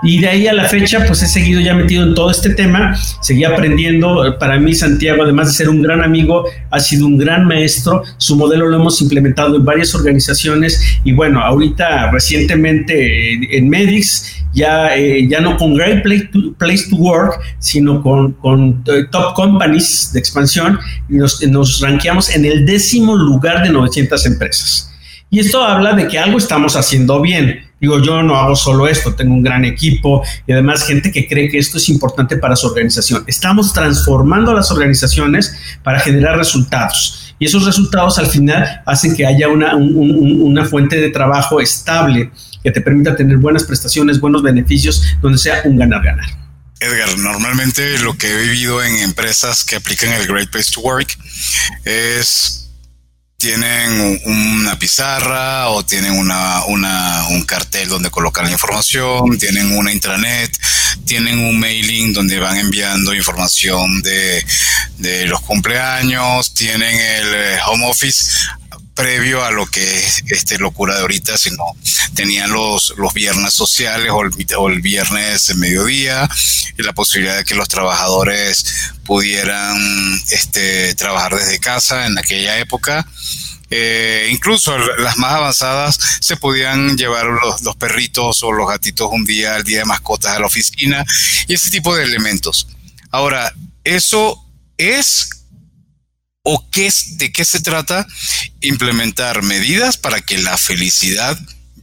Y 0.04 0.20
de 0.20 0.28
ahí 0.28 0.48
a 0.48 0.54
la 0.54 0.66
fecha, 0.66 1.04
pues 1.08 1.24
he 1.24 1.28
seguido 1.28 1.60
ya 1.60 1.74
metido 1.74 2.04
en 2.04 2.14
todo 2.14 2.30
este 2.30 2.52
tema, 2.52 2.96
seguí 3.22 3.44
aprendiendo. 3.44 4.38
Para 4.40 4.60
mí, 4.60 4.76
Santiago, 4.76 5.24
además 5.24 5.48
de 5.48 5.54
ser 5.54 5.70
un 5.70 5.82
gran 5.82 6.04
amigo, 6.04 6.46
ha 6.70 6.80
sido 6.80 7.08
un 7.08 7.18
gran 7.18 7.46
maestro. 7.46 8.04
Su 8.18 8.36
modelo 8.36 8.68
lo 8.68 8.76
hemos 8.76 9.02
implementado 9.02 9.56
en 9.56 9.66
varias 9.66 9.96
organizaciones 9.96 11.00
y 11.04 11.14
bueno, 11.14 11.42
ahorita 11.42 12.12
recientemente 12.12 13.58
en 13.58 13.70
Medix, 13.70 14.46
ya, 14.54 14.96
eh, 14.96 15.28
ya 15.28 15.42
no 15.42 15.58
con 15.58 15.74
Great 15.74 16.04
Place 16.04 16.90
to, 16.90 16.96
Work, 16.96 17.40
sino 17.60 18.02
con, 18.02 18.34
con 18.34 18.84
eh, 18.88 19.06
Top 19.12 19.34
Companies 19.34 20.12
de 20.14 20.20
expansión, 20.20 20.80
nos, 21.10 21.42
nos 21.48 21.82
ranqueamos 21.82 22.34
en 22.36 22.46
el 22.46 22.66
décimo 22.66 23.16
lugar 23.16 23.64
de 23.64 23.72
900 23.72 24.26
empresas. 24.28 24.94
Y 25.30 25.40
esto 25.40 25.62
habla 25.62 25.94
de 25.94 26.08
que 26.08 26.18
algo 26.18 26.38
estamos 26.38 26.76
haciendo 26.76 27.22
bien. 27.22 27.67
Digo, 27.80 28.02
yo 28.02 28.24
no 28.24 28.36
hago 28.38 28.56
solo 28.56 28.88
esto, 28.88 29.14
tengo 29.14 29.34
un 29.34 29.44
gran 29.44 29.64
equipo 29.64 30.24
y 30.48 30.52
además 30.52 30.86
gente 30.86 31.12
que 31.12 31.28
cree 31.28 31.50
que 31.50 31.60
esto 31.60 31.78
es 31.78 31.90
importante 31.90 32.38
para 32.38 32.56
su 32.56 32.68
organización. 32.68 33.24
Estamos 33.28 33.72
transformando 33.74 34.54
las 34.54 34.72
organizaciones 34.72 35.56
para 35.84 36.00
generar 36.00 36.38
resultados 36.38 37.28
y 37.40 37.46
esos 37.46 37.66
resultados 37.66 38.18
al 38.18 38.28
final 38.28 38.82
hacen 38.86 39.16
que 39.16 39.26
haya 39.26 39.48
una, 39.48 39.76
una 39.76 40.66
fuente 40.66 41.00
de 41.00 41.10
trabajo 41.10 41.62
estable 41.62 42.32
que 42.64 42.72
te 42.72 42.82
permita 42.82 43.16
tener 43.16 43.38
buenas 43.38 43.64
prestaciones, 43.64 44.20
buenos 44.20 44.42
beneficios, 44.42 45.04
donde 45.22 45.38
sea 45.38 45.62
un 45.66 45.78
ganar-ganar. 45.78 46.26
Edgar, 46.80 47.18
normalmente 47.18 48.00
lo 48.00 48.16
que 48.18 48.32
he 48.32 48.38
vivido 48.38 48.84
en 48.84 48.98
empresas 48.98 49.64
que 49.64 49.76
aplican 49.76 50.14
el 50.14 50.28
Great 50.28 50.50
Place 50.50 50.72
to 50.74 50.82
Work 50.82 51.18
es 51.86 52.67
tienen 53.38 54.20
una 54.26 54.80
pizarra 54.80 55.70
o 55.70 55.86
tienen 55.86 56.14
una, 56.14 56.66
una, 56.66 57.28
un 57.30 57.44
cartel 57.44 57.88
donde 57.88 58.10
colocan 58.10 58.46
la 58.46 58.52
información, 58.52 59.38
tienen 59.38 59.78
una 59.78 59.92
intranet, 59.92 60.58
tienen 61.06 61.38
un 61.38 61.60
mailing 61.60 62.14
donde 62.14 62.40
van 62.40 62.58
enviando 62.58 63.14
información 63.14 64.02
de, 64.02 64.44
de 64.98 65.28
los 65.28 65.40
cumpleaños, 65.42 66.52
tienen 66.56 67.00
el 67.00 67.36
eh, 67.36 67.60
home 67.68 67.86
office 67.86 68.34
previo 68.98 69.46
a 69.46 69.52
lo 69.52 69.68
que 69.68 70.00
es 70.00 70.24
este 70.28 70.58
locura 70.58 70.96
de 70.96 71.02
ahorita, 71.02 71.38
sino 71.38 71.64
tenían 72.16 72.52
los, 72.52 72.94
los 72.98 73.14
viernes 73.14 73.54
sociales 73.54 74.10
o 74.12 74.24
el, 74.24 74.32
el 74.74 74.82
viernes 74.82 75.50
en 75.52 75.60
mediodía 75.60 76.28
y 76.78 76.82
la 76.82 76.94
posibilidad 76.94 77.38
de 77.38 77.46
que 77.46 77.56
los 77.56 77.70
trabajadores 77.70 78.66
pudieran 79.06 79.78
este, 80.32 80.96
trabajar 80.96 81.36
desde 81.36 81.60
casa 81.60 82.08
en 82.08 82.18
aquella 82.18 82.58
época. 82.58 83.08
Eh, 83.70 84.30
incluso 84.32 84.78
las 84.78 85.18
más 85.18 85.34
avanzadas 85.34 86.00
se 86.22 86.38
podían 86.38 86.98
llevar 86.98 87.26
los, 87.26 87.62
los, 87.62 87.76
perritos 87.76 88.42
o 88.44 88.52
los 88.52 88.68
gatitos 88.68 89.10
un 89.12 89.26
día, 89.26 89.56
al 89.56 89.64
día 89.64 89.80
de 89.80 89.86
mascotas 89.86 90.36
a 90.36 90.40
la 90.40 90.48
oficina 90.48 91.06
y 91.48 91.54
ese 91.54 91.70
tipo 91.70 91.96
de 91.96 92.04
elementos. 92.04 92.68
Ahora, 93.12 93.54
eso 93.84 94.44
es 94.78 95.37
o 96.50 96.66
qué, 96.72 96.90
de 97.18 97.32
qué 97.32 97.44
se 97.44 97.60
trata 97.60 98.08
implementar 98.62 99.44
medidas 99.44 99.98
para 99.98 100.22
que 100.22 100.38
la 100.38 100.58
felicidad 100.58 101.38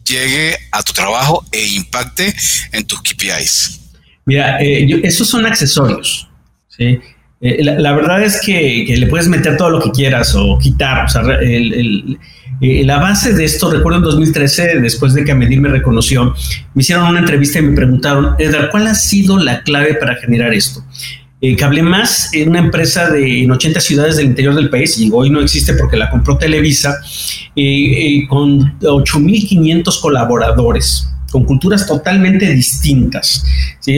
llegue 0.05 0.57
a 0.73 0.83
tu 0.83 0.95
trabajo 0.95 1.45
e 1.53 1.67
impacte 1.67 2.35
en 2.73 2.87
tus 2.87 3.03
KPIs. 3.03 3.81
Mira, 4.25 4.59
eh, 4.63 5.01
esos 5.03 5.29
son 5.29 5.45
accesorios. 5.45 6.29
Eh, 6.79 6.99
la, 7.63 7.93
verdad 7.93 8.23
es 8.23 8.41
que, 8.41 8.95
le 8.97 9.07
puedes 9.07 9.29
meter 9.29 9.59
todo 9.59 9.69
lo 9.69 9.81
que 9.81 9.91
quieras 9.91 10.35
o 10.35 10.59
quitar. 10.59 11.05
O 11.05 11.09
sea, 11.09 11.21
el, 11.43 12.19
eh, 12.63 12.85
la 12.85 12.99
base 12.99 13.35
de 13.35 13.45
esto, 13.45 13.71
recuerdo 13.71 13.99
en 13.99 14.05
2013, 14.05 14.81
después 14.81 15.13
de 15.13 15.25
que 15.25 15.33
Amedir 15.33 15.61
me 15.61 15.69
reconoció, 15.69 16.35
me 16.73 16.83
hicieron 16.83 17.07
una 17.07 17.19
entrevista 17.19 17.59
y 17.59 17.63
me 17.63 17.77
preguntaron, 17.77 18.35
Edgar, 18.39 18.71
¿cuál 18.71 18.87
ha 18.87 18.95
sido 18.95 19.37
la 19.37 19.63
clave 19.63 19.95
para 19.95 20.17
generar 20.17 20.55
esto? 20.55 20.83
Eh, 21.47 21.57
Cable 21.57 21.83
Más, 21.83 22.31
una 22.47 22.59
empresa 22.59 23.11
de 23.11 23.43
en 23.43 23.51
80 23.51 23.79
ciudades 23.79 24.17
del 24.17 24.29
interior 24.29 24.55
del 24.55 24.71
país, 24.71 24.99
y 24.99 25.11
hoy 25.13 25.29
no 25.29 25.43
existe 25.43 25.75
porque 25.75 25.99
la 25.99 26.09
compró 26.09 26.39
Televisa, 26.39 26.99
eh, 27.55 28.23
eh, 28.23 28.27
con 28.27 28.79
8.500 28.81 30.01
colaboradores 30.01 31.11
con 31.31 31.45
culturas 31.45 31.87
totalmente 31.87 32.49
distintas. 32.51 33.45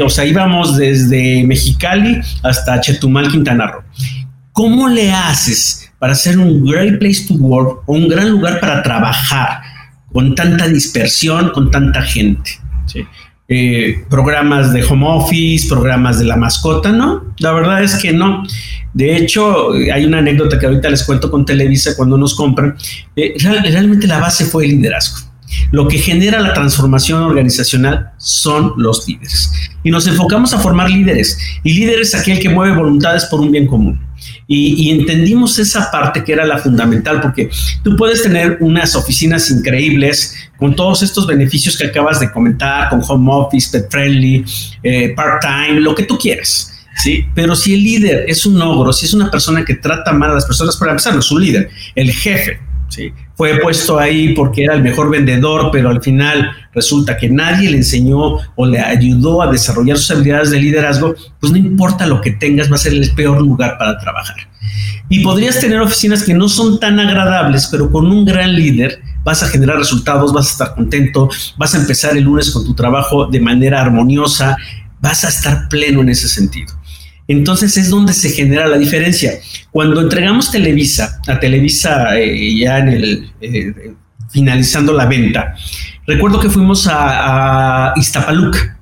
O 0.03 0.09
sea, 0.09 0.25
íbamos 0.25 0.76
desde 0.76 1.45
Mexicali 1.45 2.19
hasta 2.43 2.81
Chetumal, 2.81 3.31
Quintana 3.31 3.67
Roo. 3.69 3.83
¿Cómo 4.53 4.88
le 4.88 5.12
haces 5.12 5.88
para 6.00 6.17
ser 6.17 6.38
un 6.38 6.65
great 6.65 6.99
place 6.99 7.26
to 7.29 7.35
work 7.35 7.83
o 7.87 7.93
un 7.93 8.09
gran 8.09 8.31
lugar 8.31 8.59
para 8.59 8.83
trabajar 8.83 9.61
con 10.12 10.35
tanta 10.35 10.67
dispersión, 10.67 11.50
con 11.50 11.71
tanta 11.71 12.03
gente? 12.03 12.53
¿sí? 12.87 13.05
Eh, 13.49 14.05
programas 14.11 14.73
de 14.73 14.83
home 14.83 15.07
office, 15.07 15.69
programas 15.69 16.19
de 16.19 16.25
la 16.25 16.37
mascota, 16.37 16.91
¿no? 16.91 17.35
La 17.38 17.53
verdad 17.53 17.83
es 17.83 17.95
que 17.95 18.12
no. 18.12 18.43
De 18.93 19.17
hecho, 19.17 19.73
hay 19.73 20.05
una 20.05 20.19
anécdota 20.19 20.59
que 20.59 20.67
ahorita 20.67 20.91
les 20.91 21.05
cuento 21.05 21.31
con 21.31 21.45
Televisa 21.45 21.97
cuando 21.97 22.19
nos 22.19 22.35
compran. 22.35 22.76
Eh, 23.15 23.35
realmente 23.38 24.07
la 24.07 24.19
base 24.19 24.47
fue 24.47 24.65
el 24.65 24.71
liderazgo. 24.73 25.29
Lo 25.71 25.88
que 25.88 25.99
genera 25.99 26.41
la 26.41 26.53
transformación 26.53 27.23
organizacional 27.23 28.11
son 28.19 28.73
los 28.76 29.07
líderes. 29.07 29.53
Y 29.83 29.91
nos 29.91 30.07
enfocamos 30.07 30.53
a 30.53 30.59
formar 30.59 30.91
líderes. 30.91 31.38
Y 31.62 31.75
líderes 31.75 32.15
es 32.15 32.21
aquel 32.21 32.38
que 32.38 32.49
mueve 32.49 32.76
voluntades 32.76 33.25
por 33.26 33.41
un 33.41 33.50
bien 33.50 33.67
común. 33.67 34.00
Y, 34.49 34.91
entendimos 34.91 35.59
esa 35.59 35.91
parte 35.91 36.23
que 36.23 36.33
era 36.33 36.47
la 36.47 36.59
fundamental, 36.59 37.21
porque 37.21 37.50
tú 37.83 37.97
puedes 37.97 38.23
tener 38.23 38.59
unas 38.61 38.95
oficinas 38.95 39.50
increíbles 39.50 40.35
con 40.57 40.75
todos 40.75 41.03
estos 41.03 41.26
beneficios 41.26 41.76
que 41.76 41.87
acabas 41.87 42.21
de 42.21 42.31
comentar, 42.31 42.88
con 42.88 43.03
home 43.07 43.29
office, 43.33 43.69
pet 43.71 43.91
friendly, 43.91 44.45
eh, 44.83 45.15
part-time, 45.17 45.81
lo 45.81 45.95
que 45.95 46.05
tú 46.05 46.17
quieras. 46.17 46.73
Sí, 46.97 47.26
pero 47.35 47.55
si 47.55 47.75
el 47.75 47.83
líder 47.83 48.25
es 48.26 48.47
un 48.47 48.61
ogro, 48.62 48.93
si 48.93 49.05
es 49.05 49.12
una 49.12 49.31
persona 49.31 49.65
que 49.65 49.75
trata 49.75 50.12
mal 50.12 50.31
a 50.31 50.35
las 50.35 50.47
personas, 50.47 50.76
para 50.76 50.93
empezar, 50.93 51.12
no 51.12 51.21
es 51.21 51.31
un 51.31 51.43
líder, 51.43 51.69
el 51.95 52.11
jefe, 52.11 52.59
¿sí? 52.88 53.12
Fue 53.37 53.59
puesto 53.61 53.99
ahí 53.99 54.35
porque 54.35 54.64
era 54.64 54.75
el 54.75 54.83
mejor 54.83 55.11
vendedor, 55.11 55.69
pero 55.71 55.90
al 55.90 56.02
final 56.02 56.50
resulta 56.73 57.19
que 57.19 57.28
nadie 57.28 57.71
le 57.71 57.76
enseñó 57.76 58.38
o 58.55 58.66
le 58.66 58.81
ayudó 58.81 59.43
a 59.43 59.50
desarrollar 59.50 59.99
sus 59.99 60.11
habilidades 60.11 60.50
de 60.50 60.59
liderazgo, 60.59 61.14
pues 61.38 61.52
no 61.52 61.59
importa 61.59 62.07
lo 62.07 62.23
que 62.23 62.33
tengas, 62.33 62.71
va 62.71 62.76
a 62.76 62.78
ser 62.78 62.95
el 62.95 63.11
peor 63.14 63.40
lugar 63.43 63.76
para 63.78 63.99
trabajar. 63.99 64.37
Y 65.11 65.23
podrías 65.23 65.61
tener 65.61 65.81
oficinas 65.81 66.25
que 66.25 66.35
no 66.35 66.49
son 66.49 66.81
tan 66.81 66.99
agradables, 66.99 67.69
pero 67.71 67.90
con 67.90 68.07
un 68.07 68.25
gran 68.25 68.55
líder 68.55 69.00
vas 69.23 69.43
a 69.43 69.49
generar 69.49 69.76
resultados, 69.76 70.33
vas 70.33 70.49
a 70.49 70.50
estar 70.52 70.75
contento, 70.75 71.28
vas 71.59 71.75
a 71.75 71.78
empezar 71.78 72.16
el 72.16 72.25
lunes 72.25 72.50
con 72.50 72.64
tu 72.64 72.75
trabajo 72.75 73.26
de 73.26 73.40
manera 73.40 73.83
armoniosa, 73.83 74.57
vas 75.00 75.25
a 75.25 75.28
estar 75.28 75.69
pleno 75.69 76.00
en 76.00 76.09
ese 76.09 76.26
sentido. 76.26 76.73
Entonces 77.28 77.76
es 77.76 77.90
donde 77.90 78.12
se 78.12 78.30
genera 78.30 78.66
la 78.66 78.78
diferencia. 78.78 79.33
Cuando 79.71 80.00
entregamos 80.00 80.50
Televisa 80.50 81.21
a 81.26 81.40
Televisa 81.40 82.18
eh, 82.18 82.56
ya 82.56 82.78
eh, 82.78 83.95
finalizando 84.30 84.92
la 84.92 85.06
venta, 85.06 85.54
recuerdo 86.06 86.38
que 86.38 86.50
fuimos 86.50 86.87
a, 86.87 87.88
a 87.88 87.92
Iztapaluca, 87.97 88.78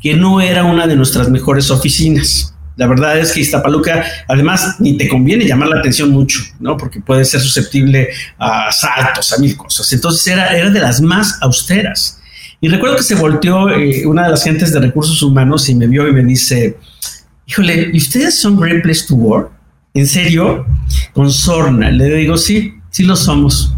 que 0.00 0.14
no 0.14 0.40
era 0.40 0.64
una 0.64 0.86
de 0.86 0.96
nuestras 0.96 1.30
mejores 1.30 1.70
oficinas. 1.70 2.52
La 2.76 2.86
verdad 2.86 3.18
es 3.18 3.32
que 3.32 3.40
Iztapaluca, 3.40 4.04
además, 4.28 4.76
ni 4.80 4.98
te 4.98 5.08
conviene 5.08 5.46
llamar 5.46 5.68
la 5.68 5.78
atención 5.78 6.10
mucho, 6.10 6.40
¿no? 6.60 6.76
Porque 6.76 7.00
puede 7.00 7.24
ser 7.24 7.40
susceptible 7.40 8.10
a 8.36 8.68
asaltos, 8.68 9.32
a 9.32 9.38
mil 9.38 9.56
cosas. 9.56 9.90
Entonces 9.94 10.26
era, 10.26 10.54
era 10.54 10.68
de 10.68 10.80
las 10.80 11.00
más 11.00 11.38
austeras. 11.40 12.20
Y 12.60 12.68
recuerdo 12.68 12.96
que 12.96 13.02
se 13.02 13.14
volteó 13.14 13.70
eh, 13.70 14.06
una 14.06 14.24
de 14.24 14.30
las 14.30 14.44
gentes 14.44 14.72
de 14.72 14.80
recursos 14.80 15.22
humanos 15.22 15.68
y 15.70 15.74
me 15.74 15.86
vio 15.86 16.06
y 16.06 16.12
me 16.12 16.22
dice, 16.22 16.76
híjole, 17.46 17.90
¿y 17.92 17.96
ustedes 17.96 18.38
son 18.40 18.60
Great 18.60 18.82
Place 18.82 19.06
to 19.08 19.14
Work? 19.14 19.52
¿En 19.94 20.06
serio? 20.06 20.66
Con 21.12 21.30
Sorna. 21.30 21.90
Le 21.90 22.14
digo, 22.16 22.36
sí, 22.36 22.74
sí 22.90 23.04
lo 23.04 23.16
somos. 23.16 23.74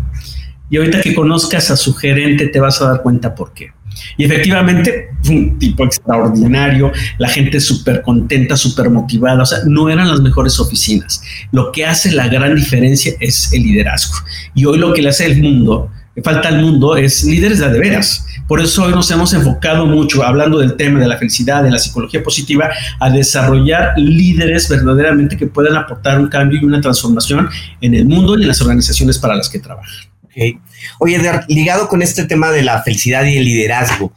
Y 0.70 0.76
ahorita 0.76 1.00
que 1.00 1.14
conozcas 1.14 1.70
a 1.70 1.76
su 1.76 1.94
gerente 1.94 2.48
te 2.48 2.60
vas 2.60 2.82
a 2.82 2.88
dar 2.88 3.02
cuenta 3.02 3.34
por 3.34 3.52
qué. 3.52 3.70
Y 4.16 4.25
efectivamente, 4.25 5.08
un 5.28 5.58
tipo 5.58 5.84
extraordinario, 5.84 6.92
la 7.18 7.28
gente 7.28 7.60
súper 7.60 8.02
contenta, 8.02 8.56
súper 8.56 8.90
motivada, 8.90 9.42
o 9.42 9.46
sea, 9.46 9.58
no 9.66 9.88
eran 9.88 10.08
las 10.08 10.20
mejores 10.20 10.58
oficinas. 10.60 11.22
Lo 11.52 11.72
que 11.72 11.87
hace 11.87 12.12
la 12.12 12.28
gran 12.28 12.54
diferencia 12.54 13.14
es 13.20 13.52
el 13.52 13.62
liderazgo. 13.62 14.14
Y 14.54 14.64
hoy 14.66 14.78
lo 14.78 14.92
que 14.92 15.02
le 15.02 15.08
hace 15.08 15.26
el 15.26 15.42
mundo, 15.42 15.90
falta 16.22 16.48
al 16.48 16.60
mundo, 16.60 16.96
es 16.96 17.25
líderes 17.25 17.58
de, 17.58 17.70
de 17.70 17.78
veras. 17.78 18.26
Por 18.46 18.60
eso 18.60 18.84
hoy 18.84 18.92
nos 18.92 19.10
hemos 19.10 19.32
enfocado 19.34 19.87
mucho, 19.87 20.25
hablando 20.25 20.58
del 20.58 20.76
tema 20.76 20.98
de 21.00 21.06
la 21.06 21.18
felicidad, 21.18 21.62
de 21.62 21.70
la 21.70 21.78
psicología 21.78 22.22
positiva, 22.22 22.70
a 22.98 23.10
desarrollar 23.10 23.92
líderes 23.96 24.68
verdaderamente 24.68 25.37
que 25.37 25.46
puedan 25.46 25.76
aportar 25.76 26.18
un 26.18 26.28
cambio 26.28 26.60
y 26.60 26.64
una 26.64 26.80
transformación 26.80 27.48
en 27.80 27.94
el 27.94 28.06
mundo 28.06 28.38
y 28.38 28.42
en 28.42 28.48
las 28.48 28.60
organizaciones 28.60 29.18
para 29.18 29.37
las 29.37 29.48
que 29.48 29.58
trabajan. 29.58 30.08
Okay. 30.25 30.58
Oye, 30.98 31.16
Edgar, 31.16 31.44
ligado 31.48 31.88
con 31.88 32.02
este 32.02 32.25
tema 32.25 32.50
de 32.50 32.62
la 32.62 32.82
felicidad 32.82 33.25
y 33.25 33.37
el 33.37 33.44
liderazgo, 33.44 34.12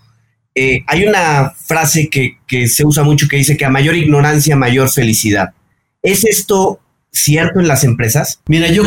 eh, 0.53 0.83
hay 0.87 1.05
una 1.05 1.51
frase 1.51 2.09
que, 2.09 2.37
que 2.47 2.67
se 2.67 2.85
usa 2.85 3.03
mucho 3.03 3.27
que 3.27 3.37
dice 3.37 3.55
que 3.55 3.65
a 3.65 3.69
mayor 3.69 3.95
ignorancia, 3.95 4.55
mayor 4.55 4.89
felicidad. 4.89 5.53
¿Es 6.01 6.25
esto 6.25 6.80
cierto 7.11 7.59
en 7.59 7.67
las 7.67 7.83
empresas? 7.83 8.39
Mira, 8.47 8.67
yo, 8.71 8.83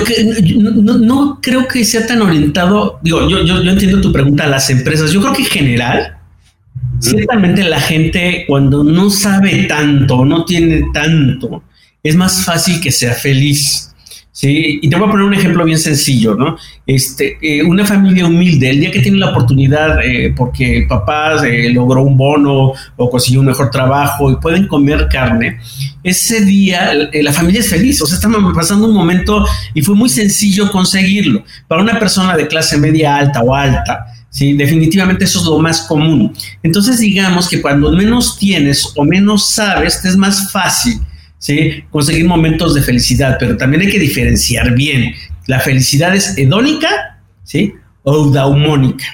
no, 0.56 1.38
creo 1.42 1.68
que 1.68 1.84
sea 1.84 2.06
tan 2.06 2.22
orientado, 2.22 2.98
digo, 3.02 3.28
yo, 3.28 3.44
yo, 3.44 3.70
entiendo 3.70 4.00
tu 4.00 4.12
pregunta 4.12 4.44
a 4.44 4.48
las 4.48 4.70
empresas, 4.70 5.10
yo 5.10 5.20
creo 5.20 5.32
que 5.32 5.42
en 5.42 5.48
general, 5.48 6.18
ciertamente 7.00 7.62
la 7.64 7.80
gente 7.80 8.44
cuando 8.48 8.82
no 8.82 9.10
sabe 9.10 9.64
tanto, 9.64 10.24
no 10.24 10.44
tiene 10.44 10.82
tanto, 10.92 11.62
es 12.02 12.16
más 12.16 12.44
fácil 12.44 12.80
que 12.80 12.92
sea 12.92 13.14
feliz. 13.14 13.93
Sí, 14.36 14.80
y 14.82 14.90
te 14.90 14.96
voy 14.96 15.06
a 15.06 15.12
poner 15.12 15.26
un 15.26 15.34
ejemplo 15.34 15.64
bien 15.64 15.78
sencillo, 15.78 16.34
¿no? 16.34 16.56
Este, 16.84 17.38
eh, 17.40 17.62
una 17.62 17.86
familia 17.86 18.26
humilde, 18.26 18.68
el 18.68 18.80
día 18.80 18.90
que 18.90 18.98
tiene 18.98 19.18
la 19.18 19.30
oportunidad, 19.30 20.04
eh, 20.04 20.34
porque 20.36 20.78
el 20.78 20.88
papá 20.88 21.46
eh, 21.46 21.70
logró 21.72 22.02
un 22.02 22.16
bono 22.16 22.72
o 22.96 23.10
consiguió 23.10 23.38
un 23.38 23.46
mejor 23.46 23.70
trabajo 23.70 24.32
y 24.32 24.36
pueden 24.38 24.66
comer 24.66 25.06
carne, 25.08 25.60
ese 26.02 26.44
día 26.44 26.92
la 27.12 27.32
familia 27.32 27.60
es 27.60 27.70
feliz, 27.70 28.02
o 28.02 28.06
sea, 28.06 28.16
estamos 28.16 28.52
pasando 28.52 28.88
un 28.88 28.94
momento 28.94 29.46
y 29.72 29.82
fue 29.82 29.94
muy 29.94 30.08
sencillo 30.08 30.68
conseguirlo. 30.72 31.44
Para 31.68 31.82
una 31.82 31.96
persona 32.00 32.36
de 32.36 32.48
clase 32.48 32.76
media 32.76 33.16
alta 33.16 33.40
o 33.40 33.54
alta, 33.54 34.06
Sí, 34.30 34.52
definitivamente 34.54 35.26
eso 35.26 35.38
es 35.38 35.44
lo 35.44 35.60
más 35.60 35.82
común. 35.82 36.32
Entonces 36.60 36.98
digamos 36.98 37.48
que 37.48 37.62
cuando 37.62 37.92
menos 37.92 38.36
tienes 38.36 38.92
o 38.96 39.04
menos 39.04 39.50
sabes, 39.50 40.02
te 40.02 40.08
es 40.08 40.16
más 40.16 40.50
fácil 40.50 41.00
¿sí? 41.44 41.84
Conseguir 41.90 42.24
momentos 42.24 42.74
de 42.74 42.80
felicidad, 42.80 43.36
pero 43.38 43.58
también 43.58 43.82
hay 43.82 43.90
que 43.90 43.98
diferenciar 43.98 44.74
bien. 44.74 45.14
La 45.46 45.60
felicidad 45.60 46.16
es 46.16 46.38
hedónica, 46.38 47.20
¿sí? 47.42 47.74
O 48.02 48.14
eudaimónica. 48.14 49.04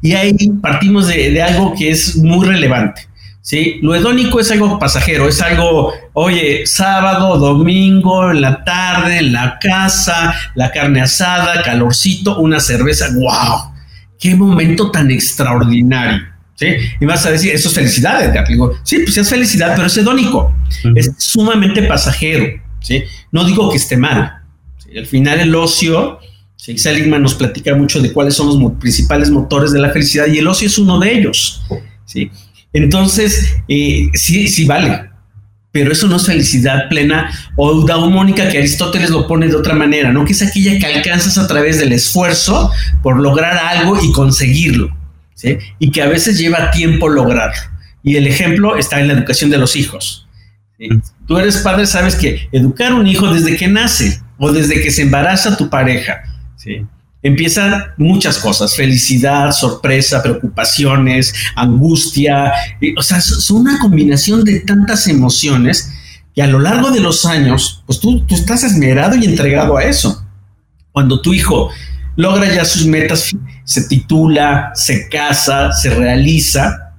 Y 0.00 0.12
ahí 0.12 0.36
partimos 0.62 1.08
de, 1.08 1.42
algo 1.42 1.74
que 1.76 1.90
es 1.90 2.16
muy 2.16 2.46
relevante. 2.46 3.08
¿sí? 3.42 3.80
Lo 3.82 3.96
hedónico 3.96 4.38
es 4.38 4.52
algo 4.52 4.78
pasajero, 4.78 5.26
es 5.28 5.42
algo, 5.42 5.92
oye, 6.12 6.64
sábado, 6.64 7.36
domingo, 7.38 8.30
en 8.30 8.40
la 8.40 8.62
tarde, 8.62 9.18
en 9.18 9.32
la 9.32 9.58
casa, 9.58 10.32
la 10.54 10.70
carne 10.70 11.00
asada, 11.00 11.60
calorcito, 11.64 12.38
una 12.38 12.60
cerveza, 12.60 13.08
wow, 13.16 13.74
qué 14.16 14.36
momento 14.36 14.92
tan 14.92 15.10
extraordinario. 15.10 16.29
Y 17.00 17.04
vas 17.04 17.24
a 17.26 17.30
decir, 17.30 17.52
eso 17.52 17.68
es 17.68 17.74
felicidad, 17.74 18.24
Edgar. 18.24 18.46
Digo, 18.46 18.74
sí, 18.82 18.98
pues 19.00 19.16
es 19.16 19.28
felicidad, 19.28 19.72
pero 19.74 19.86
es 19.86 19.96
hedónico. 19.96 20.54
Es 20.94 21.12
sumamente 21.18 21.82
pasajero. 21.84 22.46
¿sí? 22.80 23.02
No 23.32 23.44
digo 23.44 23.70
que 23.70 23.76
esté 23.76 23.96
mal. 23.96 24.42
Al 24.96 25.06
final 25.06 25.40
el 25.40 25.54
ocio, 25.54 26.18
¿sí? 26.56 26.76
Seligman 26.76 27.22
nos 27.22 27.34
platica 27.34 27.74
mucho 27.74 28.00
de 28.00 28.12
cuáles 28.12 28.34
son 28.34 28.60
los 28.60 28.72
principales 28.72 29.30
motores 29.30 29.72
de 29.72 29.80
la 29.80 29.90
felicidad 29.90 30.26
y 30.26 30.38
el 30.38 30.46
ocio 30.46 30.66
es 30.66 30.78
uno 30.78 30.98
de 30.98 31.12
ellos. 31.12 31.62
¿sí? 32.04 32.30
Entonces, 32.72 33.56
eh, 33.68 34.08
sí, 34.14 34.48
sí 34.48 34.64
vale, 34.64 35.10
pero 35.72 35.92
eso 35.92 36.08
no 36.08 36.16
es 36.16 36.26
felicidad 36.26 36.88
plena 36.88 37.30
o 37.56 37.70
eudaimónica 37.70 38.48
que 38.48 38.58
Aristóteles 38.58 39.10
lo 39.10 39.26
pone 39.26 39.48
de 39.48 39.56
otra 39.56 39.74
manera, 39.74 40.12
¿no? 40.12 40.24
Que 40.24 40.32
es 40.32 40.42
aquella 40.42 40.78
que 40.78 40.86
alcanzas 40.86 41.38
a 41.38 41.46
través 41.46 41.78
del 41.78 41.92
esfuerzo 41.92 42.70
por 43.02 43.20
lograr 43.20 43.56
algo 43.56 44.02
y 44.02 44.10
conseguirlo, 44.12 44.96
¿sí? 45.40 45.56
Y 45.78 45.90
que 45.90 46.02
a 46.02 46.08
veces 46.08 46.38
lleva 46.38 46.70
tiempo 46.70 47.08
lograrlo. 47.08 47.62
Y 48.02 48.16
el 48.16 48.26
ejemplo 48.26 48.76
está 48.76 49.00
en 49.00 49.08
la 49.08 49.14
educación 49.14 49.50
de 49.50 49.56
los 49.56 49.74
hijos. 49.74 50.26
Tú 51.26 51.38
eres 51.38 51.58
padre, 51.58 51.86
sabes 51.86 52.14
que 52.14 52.48
educar 52.52 52.92
un 52.92 53.06
hijo 53.06 53.32
desde 53.32 53.56
que 53.56 53.68
nace 53.68 54.20
o 54.38 54.52
desde 54.52 54.82
que 54.82 54.90
se 54.90 55.02
embaraza 55.02 55.56
tu 55.56 55.68
pareja, 55.68 56.22
¿sí? 56.56 56.86
empiezan 57.22 57.84
muchas 57.98 58.38
cosas, 58.38 58.74
felicidad, 58.74 59.52
sorpresa, 59.52 60.22
preocupaciones, 60.22 61.34
angustia, 61.54 62.52
o 62.96 63.02
sea, 63.02 63.20
son 63.20 63.62
una 63.62 63.78
combinación 63.78 64.44
de 64.44 64.60
tantas 64.60 65.06
emociones 65.06 65.92
que 66.34 66.42
a 66.42 66.46
lo 66.46 66.60
largo 66.60 66.90
de 66.90 67.00
los 67.00 67.26
años, 67.26 67.82
pues 67.86 68.00
tú, 68.00 68.24
tú 68.24 68.34
estás 68.34 68.64
esmerado 68.64 69.16
y 69.16 69.24
entregado 69.24 69.76
a 69.76 69.84
eso. 69.84 70.24
Cuando 70.92 71.20
tu 71.20 71.34
hijo 71.34 71.70
logra 72.20 72.52
ya 72.52 72.64
sus 72.64 72.86
metas, 72.86 73.30
se 73.64 73.88
titula, 73.88 74.72
se 74.74 75.08
casa, 75.08 75.72
se 75.72 75.90
realiza, 75.90 76.90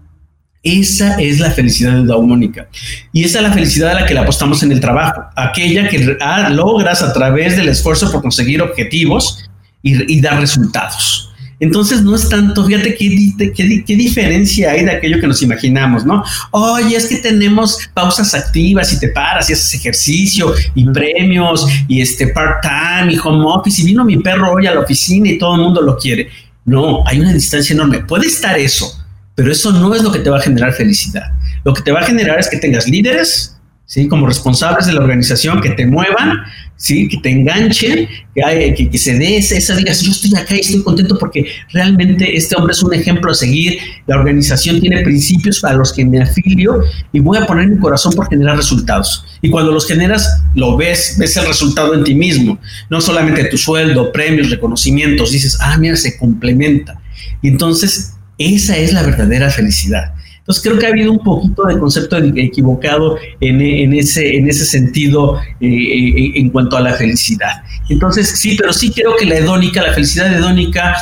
esa 0.64 1.20
es 1.20 1.40
la 1.40 1.52
felicidad 1.52 1.98
eudamónica. 1.98 2.68
Y 3.12 3.24
esa 3.24 3.40
es 3.40 3.44
la 3.44 3.52
felicidad 3.52 3.92
a 3.92 4.02
la 4.02 4.06
que 4.06 4.14
le 4.14 4.20
apostamos 4.20 4.62
en 4.62 4.72
el 4.72 4.80
trabajo. 4.80 5.24
Aquella 5.36 5.90
que 5.90 6.18
logras 6.52 7.02
a 7.02 7.14
través 7.14 7.58
del 7.58 7.70
esfuerzo 7.70 8.12
por 8.12 8.22
conseguir 8.22 8.62
objetivos 8.62 9.50
y, 9.82 10.22
dar 10.22 10.40
resultados. 10.40 11.31
Entonces 11.62 12.02
no 12.02 12.16
es 12.16 12.28
tanto, 12.28 12.66
fíjate 12.66 12.96
qué, 12.96 13.54
qué, 13.86 13.96
diferencia 13.96 14.72
hay 14.72 14.84
de 14.84 14.92
aquello 14.92 15.22
que 15.22 15.28
nos 15.28 15.44
imaginamos, 15.44 16.04
¿no? 16.04 16.24
Oye, 16.50 16.98
es 16.98 17.06
que 17.06 17.18
tenemos 17.18 17.78
pausas 17.94 18.34
activas 18.34 18.92
y 18.92 19.00
te 19.00 19.10
paras 19.10 19.48
y 19.48 19.54
haces 19.54 19.76
ejercicio 19.76 20.56
y 20.74 20.90
premios 20.90 21.68
y 21.88 22.02
este 22.02 22.28
part-time 22.30 23.14
y 23.14 23.18
home 23.24 23.46
office 23.46 23.80
y 23.84 23.86
vino 23.86 24.04
mi 24.04 24.18
perro 24.18 24.54
hoy 24.54 24.66
a 24.66 24.74
la 24.74 24.80
oficina 24.80 25.30
y 25.30 25.38
todo 25.38 25.54
el 25.54 25.62
mundo 25.62 25.84
lo 25.84 25.98
quiere. 25.98 26.30
No, 26.66 27.04
hay 27.06 27.20
una 27.20 27.32
distancia 27.32 27.74
enorme. 27.76 28.00
Puede 28.06 28.26
estar 28.26 28.58
eso, 28.58 28.92
pero 29.36 29.52
eso 29.52 29.72
no 29.72 29.94
es 29.94 30.02
lo 30.02 30.12
que 30.12 30.20
te 30.20 30.32
va 30.32 30.40
a 30.40 30.42
generar 30.42 30.74
felicidad. 30.74 31.32
Lo 31.64 31.76
que 31.76 31.84
te 31.84 31.92
va 31.92 32.00
a 32.00 32.06
generar 32.06 32.40
es 32.40 32.50
que 32.50 32.58
tengas 32.58 32.88
líderes, 32.88 33.56
¿sí? 33.86 34.08
Como 34.08 34.28
responsables 34.28 34.88
de 34.88 34.94
la 34.94 35.02
organización 35.02 35.62
que 35.62 35.72
te 35.72 35.86
muevan 35.86 36.40
¿sí? 36.82 37.08
que 37.08 37.18
te 37.18 37.30
enganchen, 37.30 38.08
que, 38.34 38.90
que, 38.90 38.98
se 38.98 39.18
dé 39.18 39.38
esa, 39.38 39.76
digas, 39.76 40.02
yo 40.02 40.12
estoy 40.12 40.36
acá 40.36 40.56
y 40.56 40.62
estoy 40.62 40.82
contento 40.82 41.18
porque 41.18 41.46
realmente 41.72 42.36
este 42.36 42.56
hombre 42.56 42.74
es 42.74 42.82
un 42.82 42.94
ejemplo 42.94 43.32
a 43.32 43.36
seguir, 43.36 43.78
la 44.08 44.18
organización 44.18 44.82
tiene 44.82 45.02
principios 45.02 45.60
para 45.60 45.76
los 45.76 45.94
que 45.94 46.04
me 46.04 46.20
afilio 46.22 46.84
y 47.14 47.20
voy 47.20 47.38
a 47.38 47.46
poner 47.46 47.68
mi 47.68 47.78
corazón 47.78 48.14
por 48.14 48.28
generar 48.30 48.58
resultados. 48.58 49.24
Y 49.42 49.50
cuando 49.50 49.72
los 49.72 49.88
generas, 49.88 50.42
lo 50.56 50.76
ves, 50.76 51.16
ves 51.20 51.38
el 51.38 51.46
resultado 51.46 51.94
en 51.94 52.04
ti 52.04 52.16
mismo, 52.16 52.60
no 52.90 53.00
solamente 53.00 53.46
tu 53.46 53.58
sueldo, 53.58 54.12
premios, 54.12 54.50
reconocimientos, 54.50 55.32
dices, 55.32 55.58
ah, 55.62 55.78
mira, 55.78 55.96
se 55.96 56.18
complementa. 56.18 57.00
Y 57.44 57.50
entonces, 57.50 58.14
esa 58.40 58.76
es 58.76 58.92
la 58.92 59.04
verdadera 59.04 59.52
felicidad. 59.52 60.16
Entonces 60.42 60.64
creo 60.64 60.80
que 60.80 60.88
ha 60.88 60.90
habido 60.90 61.12
un 61.12 61.20
poquito 61.20 61.64
de 61.66 61.78
concepto 61.78 62.18
equivocado 62.18 63.16
en, 63.40 63.94
ese, 63.94 64.36
en 64.36 64.50
ese 64.50 64.66
sentido 64.66 65.40
eh, 65.60 65.68
eh, 65.68 66.32
en 66.36 66.50
cuanto 66.50 66.78
a 66.78 66.82
la 66.82 66.94
felicidad. 66.94 67.64
Entonces 67.90 68.28
sí, 68.28 68.56
pero 68.58 68.74
sí 68.74 68.92
creo 68.92 69.16
que 69.16 69.26
la 69.26 69.36
hedónica, 69.36 69.84
la 69.84 69.94
felicidad 69.94 70.36
hedónica 70.36 70.96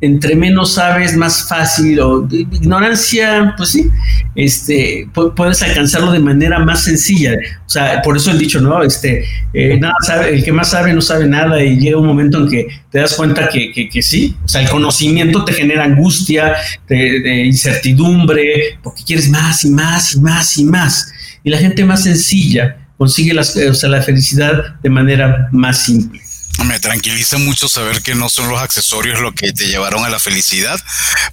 entre 0.00 0.36
menos 0.36 0.74
sabes, 0.74 1.16
más 1.16 1.48
fácil, 1.48 1.98
o 2.00 2.28
ignorancia, 2.30 3.54
pues 3.56 3.70
sí, 3.70 3.88
este, 4.34 5.08
puedes 5.34 5.62
alcanzarlo 5.62 6.12
de 6.12 6.18
manera 6.18 6.58
más 6.58 6.84
sencilla. 6.84 7.32
O 7.64 7.68
sea, 7.68 8.02
por 8.02 8.16
eso 8.16 8.30
he 8.30 8.36
dicho, 8.36 8.60
¿no? 8.60 8.82
Este, 8.82 9.24
eh, 9.54 9.78
nada 9.80 9.94
sabe, 10.06 10.34
el 10.34 10.44
que 10.44 10.52
más 10.52 10.70
sabe 10.70 10.92
no 10.92 11.00
sabe 11.00 11.26
nada 11.26 11.62
y 11.62 11.78
llega 11.78 11.96
un 11.96 12.06
momento 12.06 12.38
en 12.38 12.50
que 12.50 12.68
te 12.90 12.98
das 12.98 13.14
cuenta 13.14 13.48
que, 13.48 13.72
que, 13.72 14.02
sí, 14.02 14.36
o 14.44 14.48
sea, 14.48 14.60
el 14.60 14.68
conocimiento 14.68 15.44
te 15.44 15.54
genera 15.54 15.84
angustia, 15.84 16.54
de, 16.88 17.44
incertidumbre, 17.46 18.78
porque 18.82 19.02
quieres 19.02 19.30
más 19.30 19.64
y 19.64 19.70
más 19.70 20.14
y 20.14 20.20
más 20.20 20.58
y 20.58 20.64
más. 20.64 21.12
Y 21.42 21.50
la 21.50 21.58
gente 21.58 21.84
más 21.84 22.02
sencilla 22.02 22.76
consigue 22.98 23.32
las, 23.32 23.56
o 23.56 23.74
sea, 23.74 23.88
la 23.88 24.02
felicidad 24.02 24.76
de 24.82 24.90
manera 24.90 25.48
más 25.52 25.84
simple. 25.84 26.20
Me 26.64 26.80
tranquiliza 26.80 27.38
mucho 27.38 27.68
saber 27.68 28.02
que 28.02 28.14
no 28.14 28.28
son 28.28 28.48
los 28.48 28.60
accesorios 28.60 29.20
lo 29.20 29.32
que 29.32 29.52
te 29.52 29.66
llevaron 29.66 30.04
a 30.04 30.08
la 30.08 30.18
felicidad, 30.18 30.80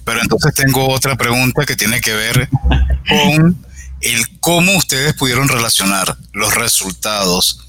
pero 0.04 0.20
entonces 0.20 0.54
tengo 0.54 0.88
otra 0.88 1.16
pregunta 1.16 1.64
que 1.64 1.76
tiene 1.76 2.00
que 2.00 2.12
ver 2.12 2.48
con 3.08 3.66
el 4.00 4.38
cómo 4.40 4.76
ustedes 4.76 5.14
pudieron 5.14 5.48
relacionar 5.48 6.16
los 6.32 6.54
resultados 6.54 7.60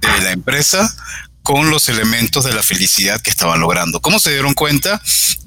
de 0.00 0.20
la 0.20 0.32
empresa 0.32 0.94
con 1.42 1.70
los 1.70 1.88
elementos 1.88 2.44
de 2.44 2.52
la 2.52 2.62
felicidad 2.62 3.20
que 3.20 3.30
estaban 3.30 3.60
logrando. 3.60 4.00
¿Cómo 4.00 4.20
se 4.20 4.30
dieron 4.30 4.54
cuenta 4.54 5.00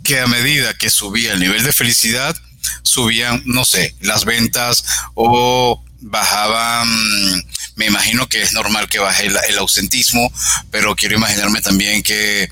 que 0.03 0.19
a 0.19 0.27
medida 0.27 0.73
que 0.73 0.89
subía 0.89 1.33
el 1.33 1.39
nivel 1.39 1.63
de 1.63 1.71
felicidad, 1.71 2.35
subían, 2.81 3.41
no 3.45 3.63
sé, 3.63 3.95
las 4.01 4.25
ventas 4.25 4.83
o 5.13 5.83
bajaban 6.01 6.87
me 7.75 7.88
imagino 7.88 8.27
que 8.27 8.41
es 8.41 8.53
normal 8.53 8.88
que 8.88 8.99
baje 8.99 9.27
el, 9.27 9.57
ausentismo, 9.57 10.31
pero 10.71 10.95
quiero 10.95 11.15
imaginarme 11.15 11.62
también 11.62 12.03
que 12.03 12.49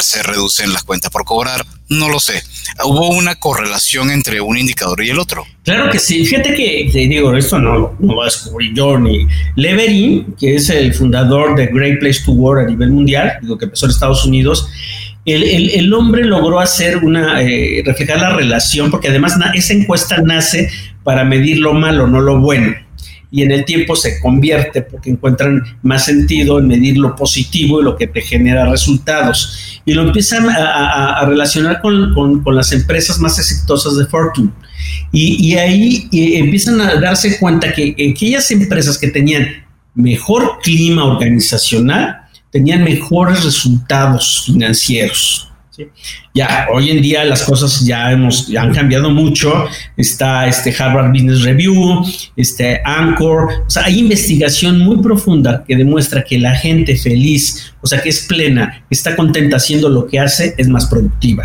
se 0.00 0.22
reducen 0.22 0.72
las 0.72 0.84
cuentas 0.84 1.10
por 1.10 1.24
cobrar. 1.24 1.66
No 1.88 2.08
lo 2.08 2.18
sé. 2.18 2.42
¿Hubo 2.84 3.08
una 3.08 3.34
correlación 3.34 4.10
entre 4.10 4.40
un 4.40 4.56
indicador 4.56 5.04
y 5.04 5.10
el 5.10 5.18
otro? 5.18 5.44
Claro 5.64 5.90
que 5.90 5.98
sí. 5.98 6.24
Fíjate 6.24 6.54
que, 6.54 6.88
te 6.90 7.00
digo, 7.00 7.36
esto 7.36 7.58
no, 7.58 7.94
no 7.98 8.14
lo 8.14 8.24
descubrí 8.24 8.72
yo 8.74 8.98
ni 8.98 9.26
Leverin, 9.56 10.34
que 10.38 10.56
es 10.56 10.70
el 10.70 10.94
fundador 10.94 11.54
de 11.56 11.66
Great 11.66 11.98
Place 12.00 12.22
to 12.24 12.32
Work 12.32 12.66
a 12.66 12.70
nivel 12.70 12.92
mundial, 12.92 13.38
lo 13.42 13.58
que 13.58 13.66
empezó 13.66 13.86
en 13.86 13.92
Estados 13.92 14.24
Unidos. 14.24 14.68
El, 15.24 15.70
el, 15.70 15.92
hombre 15.94 16.24
logró 16.24 16.58
hacer 16.58 16.96
una, 16.96 17.42
eh, 17.42 17.82
reflejar 17.84 18.18
la 18.18 18.34
relación, 18.34 18.90
porque 18.90 19.08
además 19.08 19.36
esa 19.54 19.72
encuesta 19.72 20.16
nace 20.18 20.68
para 21.04 21.24
medir 21.24 21.58
lo 21.58 21.74
malo, 21.74 22.08
no 22.08 22.20
lo 22.20 22.40
bueno 22.40 22.74
y 23.32 23.42
en 23.42 23.50
el 23.50 23.64
tiempo 23.64 23.96
se 23.96 24.20
convierte 24.20 24.82
porque 24.82 25.08
encuentran 25.08 25.62
más 25.82 26.04
sentido 26.04 26.58
en 26.58 26.68
medir 26.68 26.98
lo 26.98 27.16
positivo 27.16 27.80
y 27.80 27.84
lo 27.84 27.96
que 27.96 28.06
te 28.06 28.20
genera 28.20 28.70
resultados. 28.70 29.80
Y 29.86 29.94
lo 29.94 30.02
empiezan 30.02 30.48
a, 30.50 31.24
relacionar 31.26 31.80
con, 31.80 32.44
las 32.54 32.72
empresas 32.72 33.18
más 33.18 33.38
exitosas 33.38 33.96
de 33.96 34.04
Fortune. 34.04 34.50
Y, 35.12 35.54
ahí 35.54 36.08
empiezan 36.12 36.78
a 36.82 36.96
darse 36.96 37.38
cuenta 37.38 37.72
que 37.72 37.96
aquellas 38.14 38.50
empresas 38.50 38.98
que 38.98 39.08
tenían 39.08 39.48
mejor 39.94 40.58
clima 40.62 41.04
organizacional 41.06 42.28
tenían 42.50 42.84
mejores 42.84 43.42
resultados 43.44 44.42
financieros. 44.44 45.51
Ya, 46.34 46.66
hoy 46.72 46.90
en 46.90 47.02
día 47.02 47.24
las 47.24 47.42
cosas 47.42 47.84
ya, 47.84 48.10
hemos, 48.12 48.48
han 48.56 48.72
cambiado 48.72 49.10
mucho. 49.10 49.66
Está 49.96 50.46
este 50.46 50.74
Harvard 50.76 51.10
Business 51.12 51.42
Review, 51.42 52.04
este 52.36 52.80
Anchor. 52.84 53.48
O 53.66 53.70
sea, 53.70 53.84
hay 53.84 53.98
investigación 53.98 54.78
muy 54.80 54.98
profunda 54.98 55.64
que 55.66 55.76
demuestra 55.76 56.24
que 56.24 56.38
la 56.38 56.54
gente 56.54 56.96
feliz, 56.96 57.74
o 57.80 57.86
sea, 57.86 58.00
que 58.00 58.08
es 58.08 58.20
plena, 58.26 58.84
está 58.90 59.16
contenta 59.16 59.56
haciendo 59.56 59.88
lo 59.88 60.06
que 60.06 60.18
hace, 60.18 60.54
es 60.56 60.68
más 60.68 60.86
productiva. 60.86 61.44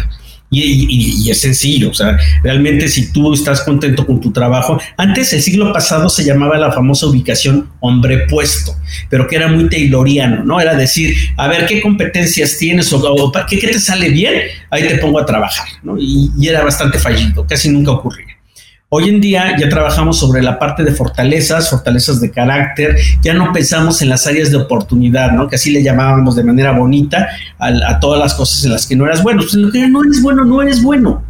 Y, 0.50 1.30
es 1.30 1.42
sencillo, 1.42 1.90
o 1.90 1.94
sea, 1.94 2.18
realmente 2.42 2.88
si 2.88 3.12
tú 3.12 3.34
estás 3.34 3.62
contento 3.62 4.06
con 4.06 4.22
tu 4.22 4.32
trabajo, 4.32 4.80
antes 4.96 5.34
el 5.34 5.42
siglo 5.42 5.74
pasado 5.74 6.08
se 6.08 6.24
llamaba 6.24 6.58
la 6.58 6.72
famosa 6.72 7.08
ubicación 7.08 7.70
hombre 7.82 8.28
puesto, 8.30 8.74
pero 9.10 9.28
que 9.28 9.36
era 9.36 9.50
muy 9.50 9.68
tayloriano, 9.70 10.46
¿no? 10.46 10.62
Era 10.62 10.76
decir, 10.76 11.16
a 11.36 11.50
ver, 11.50 11.66
¿qué 11.66 11.82
competencias 11.82 12.58
tienes 12.58 12.94
o, 12.94 13.32
¿qué, 13.50 13.58
te 13.58 13.80
sale 13.80 14.10
bien? 14.10 14.36
Ahí 14.70 14.88
te 14.88 14.98
pongo 15.00 15.20
a 15.20 15.26
trabajar, 15.26 15.68
¿no? 15.84 15.98
y 15.98 16.48
era 16.48 16.64
bastante 16.64 16.98
fallido, 16.98 17.46
casi 17.46 17.70
nunca 17.70 17.92
ocurría. 17.92 18.27
Hoy 18.90 19.10
en 19.10 19.20
día 19.20 19.58
ya 19.60 19.68
trabajamos 19.68 20.18
sobre 20.18 20.42
la 20.42 20.58
parte 20.58 20.82
de 20.82 20.94
fortalezas, 20.94 21.70
fortalezas 21.70 22.22
de 22.22 22.32
carácter, 22.32 22.96
ya 23.22 23.34
no 23.34 23.52
pensamos 23.52 24.02
en 24.02 24.08
las 24.08 24.26
áreas 24.28 24.50
de 24.50 24.56
oportunidad, 24.56 25.34
¿no? 25.34 25.50
Que 25.50 25.58
así 25.58 25.72
le 25.72 25.84
llamábamos 25.84 26.38
de 26.38 26.46
manera 26.46 26.72
bonita 26.72 27.28
a, 27.60 28.00
todas 28.00 28.18
las 28.18 28.34
cosas 28.34 28.64
en 28.64 28.72
las 28.72 28.88
que 28.88 28.96
no 28.96 29.06
eras 29.06 29.22
bueno. 29.22 29.42
Pues 29.42 29.56
no 29.56 30.04
eres 30.04 30.22
bueno, 30.22 30.46
no 30.46 30.62
eres 30.62 30.82
bueno. 30.82 31.22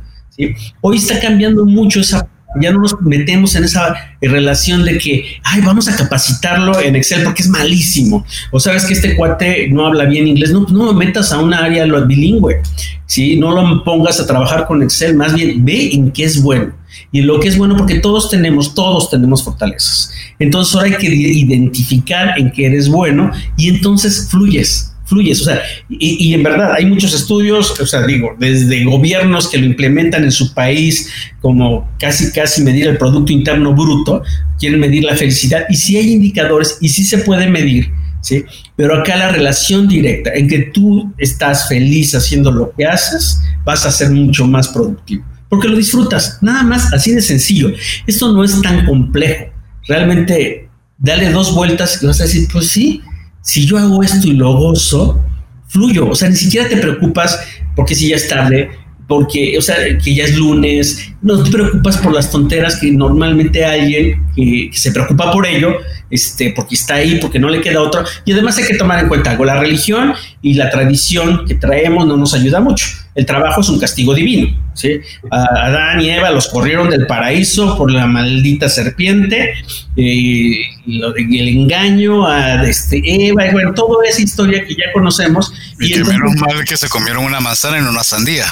Hoy 0.81 0.97
está 0.97 1.19
cambiando 1.19 1.65
mucho 1.65 2.01
esa 2.01 2.27
ya 2.61 2.71
no 2.71 2.79
nos 2.79 2.99
metemos 3.01 3.55
en 3.55 3.63
esa 3.63 3.95
relación 4.21 4.83
de 4.83 4.97
que, 4.97 5.25
ay, 5.43 5.61
vamos 5.61 5.87
a 5.87 5.95
capacitarlo 5.95 6.79
en 6.79 6.95
Excel 6.95 7.23
porque 7.23 7.43
es 7.43 7.49
malísimo. 7.49 8.25
O 8.51 8.59
sabes 8.59 8.85
que 8.85 8.93
este 8.93 9.15
cuate 9.15 9.69
no 9.69 9.85
habla 9.85 10.05
bien 10.05 10.27
inglés, 10.27 10.51
no, 10.51 10.65
no 10.69 10.85
lo 10.85 10.93
metas 10.93 11.31
a 11.31 11.39
un 11.39 11.53
área 11.53 11.85
lo 11.85 12.05
bilingüe, 12.05 12.61
¿sí? 13.05 13.37
No 13.37 13.51
lo 13.51 13.83
pongas 13.83 14.19
a 14.19 14.27
trabajar 14.27 14.65
con 14.65 14.81
Excel, 14.83 15.15
más 15.15 15.33
bien 15.33 15.63
ve 15.63 15.89
en 15.93 16.11
qué 16.11 16.23
es 16.23 16.41
bueno. 16.41 16.73
Y 17.11 17.21
lo 17.21 17.39
que 17.39 17.47
es 17.47 17.57
bueno, 17.57 17.75
porque 17.77 17.99
todos 17.99 18.29
tenemos, 18.29 18.73
todos 18.73 19.09
tenemos 19.09 19.43
fortalezas. 19.43 20.11
Entonces 20.39 20.75
ahora 20.75 20.87
hay 20.87 20.97
que 20.97 21.07
identificar 21.07 22.37
en 22.37 22.51
qué 22.51 22.67
eres 22.67 22.89
bueno 22.89 23.31
y 23.55 23.69
entonces 23.69 24.27
fluyes 24.29 24.93
fluyes. 25.07 25.41
O 25.41 25.45
sea, 25.45 25.61
y, 25.89 26.33
en 26.33 26.43
verdad 26.43 26.73
hay 26.73 26.85
muchos 26.85 27.13
estudios, 27.13 27.79
o 27.79 27.85
sea, 27.85 28.05
digo, 28.05 28.35
desde 28.37 28.83
gobiernos 28.83 29.49
que 29.49 29.57
lo 29.57 29.65
implementan 29.65 30.23
en 30.23 30.31
su 30.31 30.53
país, 30.53 31.09
como 31.41 31.89
casi, 31.99 32.31
casi 32.31 32.61
medir 32.61 32.87
el 32.87 32.97
Producto 32.97 33.31
Interno 33.31 33.73
Bruto, 33.73 34.21
quieren 34.59 34.79
medir 34.79 35.03
la 35.03 35.15
felicidad, 35.15 35.65
y 35.69 35.75
sí 35.75 35.97
hay 35.97 36.11
indicadores 36.11 36.77
y 36.81 36.89
sí 36.89 37.03
se 37.03 37.19
puede 37.19 37.49
medir. 37.49 37.91
¿Sí? 38.19 38.43
Pero 38.75 38.95
acá 38.95 39.15
la 39.15 39.29
relación 39.29 39.87
directa 39.87 40.33
en 40.33 40.49
que 40.49 40.59
tú 40.73 41.13
estás 41.17 41.69
feliz 41.69 42.13
haciendo 42.13 42.51
lo 42.51 42.73
que 42.73 42.85
haces, 42.85 43.39
vas 43.63 43.85
a 43.85 43.91
ser 43.91 44.09
mucho 44.09 44.45
más 44.45 44.67
productivo, 44.67 45.23
porque 45.47 45.69
lo 45.69 45.77
disfrutas, 45.77 46.39
nada 46.41 46.63
más 46.63 46.93
así 46.93 47.11
de 47.11 47.21
sencillo. 47.21 47.71
Esto 48.05 48.33
no 48.33 48.43
es 48.43 48.59
tan 48.61 48.85
complejo. 48.85 49.45
Realmente, 49.87 50.67
dale 50.97 51.29
dos 51.31 51.53
vueltas 51.55 52.01
y 52.01 52.07
vas 52.07 52.19
a 52.19 52.23
decir, 52.23 52.49
pues 52.51 52.67
sí, 52.67 53.01
si 53.47 53.65
yo 53.65 53.77
hago 53.77 54.03
esto 54.03 54.27
y 54.27 54.33
lo 54.33 54.51
gozo, 54.57 55.23
fluyo. 55.69 56.09
O 56.09 56.15
sea, 56.15 56.29
ni 56.29 56.35
siquiera 56.35 56.67
te 56.67 56.75
preocupas 56.75 57.39
porque 57.77 57.95
si 57.95 58.09
ya 58.09 58.17
es 58.17 58.27
tarde, 58.27 58.71
porque, 59.07 59.57
o 59.57 59.61
sea, 59.61 59.77
que 60.03 60.13
ya 60.13 60.25
es 60.25 60.35
lunes, 60.35 61.11
no 61.21 61.41
te 61.41 61.49
preocupas 61.49 61.97
por 61.97 62.13
las 62.13 62.29
tonteras 62.29 62.75
que 62.75 62.91
normalmente 62.91 63.63
alguien 63.63 64.21
que, 64.35 64.69
se 64.73 64.91
preocupa 64.91 65.31
por 65.31 65.45
ello, 65.45 65.77
este, 66.09 66.51
porque 66.51 66.75
está 66.75 66.95
ahí, 66.95 67.17
porque 67.21 67.39
no 67.39 67.49
le 67.49 67.61
queda 67.61 67.81
otro. 67.81 68.03
Y 68.25 68.33
además 68.33 68.57
hay 68.57 68.65
que 68.65 68.75
tomar 68.75 68.99
en 68.99 69.07
cuenta 69.07 69.31
algo, 69.31 69.45
la 69.45 69.59
religión 69.59 70.13
y 70.41 70.55
la 70.55 70.69
tradición 70.69 71.45
que 71.45 71.55
traemos 71.55 72.05
no 72.05 72.17
nos 72.17 72.33
ayuda 72.33 72.59
mucho. 72.59 72.85
El 73.15 73.25
trabajo 73.25 73.61
es 73.61 73.69
un 73.69 73.79
castigo 73.79 74.13
divino, 74.13 74.55
¿sí? 74.73 74.99
Adán 75.31 76.01
y 76.01 76.09
Eva 76.09 76.29
los 76.29 76.47
corrieron 76.47 76.89
del 76.89 77.07
paraíso 77.07 77.77
por 77.77 77.89
la 77.89 78.05
maldita 78.07 78.67
serpiente, 78.67 79.53
eh, 79.95 80.59
y 80.85 81.39
el 81.39 81.47
engaño 81.47 82.27
a 82.27 82.63
este, 82.67 83.01
Eva, 83.05 83.47
y 83.47 83.51
bueno, 83.53 83.73
toda 83.73 84.05
esa 84.07 84.21
historia 84.21 84.65
que 84.65 84.75
ya 84.75 84.91
conocemos. 84.93 85.53
Y, 85.79 85.93
que 85.93 86.03
menos 86.03 86.35
mal 86.35 86.63
que 86.65 86.75
se 86.75 86.89
comieron 86.89 87.23
una 87.23 87.39
manzana 87.39 87.77
en 87.77 87.87
una 87.87 88.03
sandía. 88.03 88.45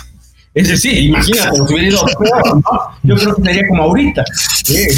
Es 0.55 0.69
decir, 0.69 0.97
imagínate, 0.97 1.53
si 1.53 1.61
hubiera 1.61 1.89
ido 1.89 2.05
peor, 2.05 2.55
¿no? 2.55 2.79
Yo 3.03 3.15
creo 3.15 3.35
que 3.35 3.43
sería 3.43 3.67
como 3.67 3.83
ahorita. 3.83 4.23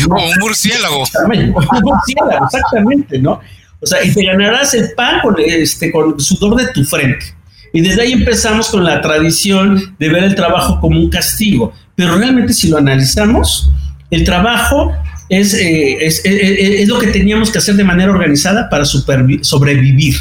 Como 0.07 0.23
un 0.27 0.35
murciélago. 0.39 1.03
Un 1.25 1.81
murciélago, 1.81 2.45
exactamente, 2.45 3.19
¿no? 3.19 3.41
O 3.79 3.85
sea, 3.85 4.03
y 4.03 4.13
te 4.13 4.23
ganarás 4.23 4.75
el 4.75 4.91
pan 4.93 5.19
con, 5.21 5.35
este, 5.39 5.91
con 5.91 6.13
el 6.13 6.19
sudor 6.19 6.57
de 6.57 6.67
tu 6.73 6.83
frente. 6.83 7.25
Y 7.73 7.81
desde 7.81 8.03
ahí 8.03 8.13
empezamos 8.13 8.69
con 8.69 8.83
la 8.83 9.01
tradición 9.01 9.95
de 9.97 10.09
ver 10.09 10.23
el 10.23 10.35
trabajo 10.35 10.79
como 10.79 10.99
un 10.99 11.09
castigo. 11.09 11.73
Pero 11.95 12.15
realmente 12.17 12.53
si 12.53 12.69
lo 12.69 12.77
analizamos, 12.77 13.71
el 14.11 14.23
trabajo 14.23 14.93
es, 15.27 15.55
eh, 15.55 15.97
es, 16.05 16.21
es, 16.23 16.87
lo 16.87 16.99
que 16.99 17.07
teníamos 17.07 17.51
que 17.51 17.57
hacer 17.57 17.75
de 17.75 17.83
manera 17.83 18.11
organizada 18.11 18.69
para 18.69 18.85
sobrevivir. 18.85 20.15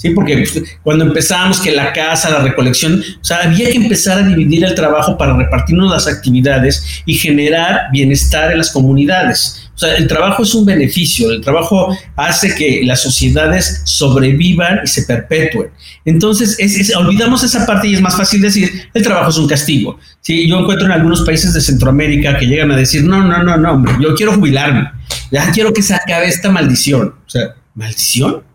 Sí, 0.00 0.08
porque 0.10 0.42
cuando 0.82 1.04
empezamos 1.04 1.60
que 1.60 1.72
la 1.72 1.92
casa, 1.92 2.30
la 2.30 2.38
recolección, 2.38 3.02
o 3.20 3.22
sea, 3.24 3.42
había 3.42 3.70
que 3.70 3.76
empezar 3.76 4.16
a 4.16 4.26
dividir 4.26 4.64
el 4.64 4.74
trabajo 4.74 5.18
para 5.18 5.36
repartirnos 5.36 5.92
las 5.92 6.06
actividades 6.06 7.02
y 7.04 7.12
generar 7.16 7.90
bienestar 7.92 8.50
en 8.50 8.56
las 8.56 8.70
comunidades. 8.70 9.68
O 9.74 9.78
sea, 9.78 9.96
el 9.96 10.06
trabajo 10.06 10.42
es 10.42 10.54
un 10.54 10.64
beneficio, 10.64 11.30
el 11.30 11.42
trabajo 11.42 11.94
hace 12.16 12.54
que 12.54 12.80
las 12.82 13.02
sociedades 13.02 13.82
sobrevivan 13.84 14.80
y 14.84 14.86
se 14.86 15.02
perpetúen. 15.02 15.68
Entonces, 16.06 16.56
olvidamos 16.96 17.44
esa 17.44 17.66
parte 17.66 17.88
y 17.88 17.94
es 17.94 18.00
más 18.00 18.16
fácil 18.16 18.40
decir, 18.40 18.70
el 18.94 19.02
trabajo 19.02 19.28
es 19.28 19.36
un 19.36 19.48
castigo. 19.48 19.98
Sí, 20.22 20.48
yo 20.48 20.60
encuentro 20.60 20.86
en 20.86 20.92
algunos 20.92 21.20
países 21.26 21.52
de 21.52 21.60
Centroamérica 21.60 22.38
que 22.38 22.46
llegan 22.46 22.70
a 22.70 22.76
decir, 22.76 23.04
no, 23.04 23.22
no, 23.22 23.42
no, 23.42 23.58
no, 23.58 23.72
hombre, 23.72 23.92
yo 24.00 24.14
quiero 24.14 24.32
jubilarme, 24.32 24.90
ya 25.30 25.50
quiero 25.52 25.74
que 25.74 25.82
se 25.82 25.92
acabe 25.92 26.26
esta 26.26 26.50
maldición. 26.50 27.16
O 27.26 27.28
sea, 27.28 27.54
¿maldición? 27.74 28.48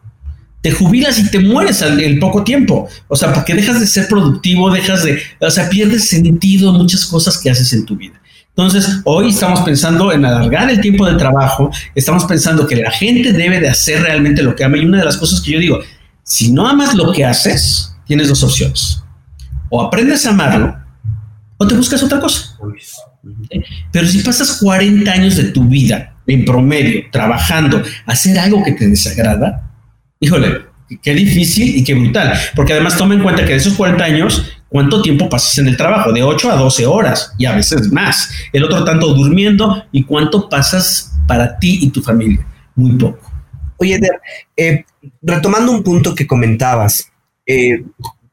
Te 0.65 0.71
jubilas 0.71 1.19
y 1.19 1.29
te 1.29 1.37
mueres 1.37 1.83
al, 1.83 2.17
poco 2.17 2.43
tiempo. 2.43 2.89
O 3.07 3.15
sea, 3.15 3.31
porque 3.31 3.53
dejas 3.53 3.79
de 3.79 3.85
ser 3.85 4.07
productivo, 4.07 4.71
dejas 4.71 5.03
de, 5.03 5.21
o 5.39 5.51
sea, 5.51 5.69
pierdes 5.69 6.09
sentido 6.09 6.71
en 6.71 6.77
muchas 6.77 7.05
cosas 7.05 7.37
que 7.37 7.51
haces 7.51 7.71
en 7.73 7.85
tu 7.85 7.95
vida. 7.95 8.19
Entonces, 8.49 9.01
hoy 9.03 9.29
estamos 9.29 9.59
pensando 9.61 10.11
en 10.11 10.25
alargar 10.25 10.71
el 10.71 10.81
tiempo 10.81 11.05
de 11.05 11.19
trabajo, 11.19 11.69
estamos 11.93 12.25
pensando 12.25 12.65
que 12.65 12.77
la 12.77 12.89
gente 12.89 13.31
debe 13.31 13.59
de 13.59 13.69
hacer 13.69 14.01
realmente 14.01 14.41
lo 14.41 14.55
que 14.55 14.63
ama. 14.63 14.77
Y 14.77 14.85
una 14.85 14.97
de 14.97 15.05
las 15.05 15.17
cosas 15.17 15.39
que 15.39 15.51
yo 15.51 15.59
digo, 15.59 15.81
si 16.23 16.51
no 16.51 16.67
amas 16.67 16.95
lo 16.95 17.11
que 17.11 17.23
haces, 17.23 17.95
tienes 18.07 18.27
dos 18.27 18.41
opciones. 18.41 19.03
O 19.69 19.83
aprendes 19.83 20.25
a 20.25 20.31
amarlo 20.31 20.75
o 21.57 21.67
te 21.67 21.75
buscas 21.75 22.01
otra 22.01 22.19
cosa. 22.19 22.57
Pero 23.91 24.07
si 24.07 24.23
pasas 24.23 24.57
40 24.59 25.11
años 25.11 25.35
de 25.35 25.43
tu 25.43 25.65
vida 25.65 26.15
en 26.25 26.43
promedio 26.43 27.03
trabajando, 27.11 27.83
hacer 28.07 28.39
algo 28.39 28.63
que 28.63 28.71
te 28.71 28.87
desagrada, 28.87 29.64
híjole, 30.25 30.61
qué 31.01 31.13
difícil 31.13 31.77
y 31.77 31.83
qué 31.83 31.93
brutal. 31.93 32.33
Porque 32.55 32.73
además 32.73 32.97
toma 32.97 33.13
en 33.13 33.23
cuenta 33.23 33.45
que 33.45 33.51
de 33.51 33.57
esos 33.57 33.73
40 33.75 34.03
años, 34.03 34.51
¿cuánto 34.67 35.01
tiempo 35.01 35.29
pasas 35.29 35.57
en 35.59 35.67
el 35.67 35.77
trabajo? 35.77 36.11
De 36.11 36.23
8 36.23 36.51
a 36.51 36.55
12 36.55 36.85
horas 36.85 37.33
y 37.37 37.45
a 37.45 37.55
veces 37.55 37.91
más. 37.91 38.29
El 38.51 38.63
otro 38.63 38.83
tanto 38.83 39.13
durmiendo 39.13 39.85
y 39.91 40.03
cuánto 40.03 40.49
pasas 40.49 41.13
para 41.27 41.57
ti 41.59 41.79
y 41.81 41.89
tu 41.89 42.01
familia. 42.01 42.45
Muy 42.75 42.93
poco. 42.93 43.31
Oye, 43.77 43.99
eh, 44.57 44.85
retomando 45.21 45.71
un 45.71 45.83
punto 45.83 46.15
que 46.15 46.25
comentabas, 46.25 47.11
eh, 47.45 47.83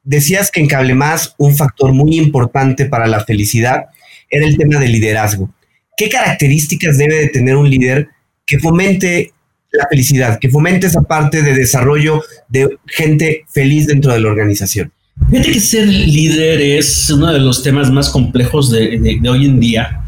decías 0.02 0.50
que 0.50 0.61
en 0.61 0.68
Cable 0.68 0.94
Más 0.94 1.35
un 1.38 1.57
factor 1.57 1.92
muy 1.92 2.16
importante 2.16 2.87
para 2.87 3.07
la 3.07 3.20
felicidad 3.24 3.87
era 4.31 4.46
el 4.46 4.57
tema 4.57 4.78
del 4.78 4.92
liderazgo. 4.92 5.52
¿Qué 5.96 6.09
características 6.09 6.96
debe 6.96 7.16
de 7.16 7.28
tener 7.28 7.57
un 7.57 7.68
líder 7.68 8.09
que 8.46 8.59
fomente 8.59 9.33
la 9.72 9.87
felicidad, 9.88 10.38
que 10.38 10.50
fomente 10.50 10.87
esa 10.87 11.02
parte 11.02 11.42
de 11.42 11.54
desarrollo 11.54 12.22
de 12.48 12.78
gente 12.87 13.44
feliz 13.48 13.87
dentro 13.87 14.12
de 14.12 14.20
la 14.20 14.28
organización. 14.28 14.92
Fíjate 15.30 15.52
que 15.52 15.61
ser 15.61 15.87
líder 15.87 16.61
es 16.61 17.11
uno 17.11 17.32
de 17.32 17.38
los 17.38 17.62
temas 17.62 17.90
más 17.90 18.11
complejos 18.11 18.70
de, 18.70 19.20
hoy 19.28 19.46
en 19.46 19.61
día, 19.61 20.02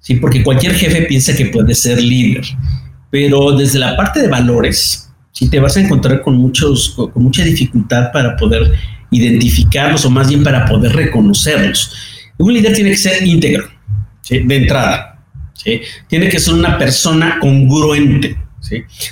¿sí? 0.00 0.16
porque 0.16 0.42
cualquier 0.42 0.74
jefe 0.74 1.02
piensa 1.02 1.34
que 1.34 1.46
puede 1.46 1.74
ser 1.74 2.00
líder, 2.00 2.44
pero 3.10 3.52
desde 3.52 3.78
la 3.78 3.96
parte 3.96 4.20
de 4.20 4.28
valores, 4.28 5.10
si 5.32 5.48
te 5.48 5.60
vas 5.60 5.76
a 5.76 5.80
encontrar 5.80 6.22
con, 6.22 6.36
muchos, 6.36 6.90
con, 6.90 7.10
mucha 7.22 7.44
dificultad 7.44 8.10
para 8.12 8.36
poder 8.36 8.72
identificarlos 9.10 10.04
o 10.04 10.10
más 10.10 10.28
bien 10.28 10.42
para 10.42 10.64
poder 10.64 10.92
reconocerlos. 10.92 11.92
Un 12.38 12.52
líder 12.52 12.74
tiene 12.74 12.90
que 12.90 12.96
ser 12.96 13.26
íntegro, 13.26 13.68
de 14.28 14.56
entrada, 14.56 15.22
¿sí? 15.54 15.80
tiene 16.08 16.28
que 16.28 16.40
ser 16.40 16.54
una 16.54 16.76
persona 16.76 17.38
congruente 17.40 18.45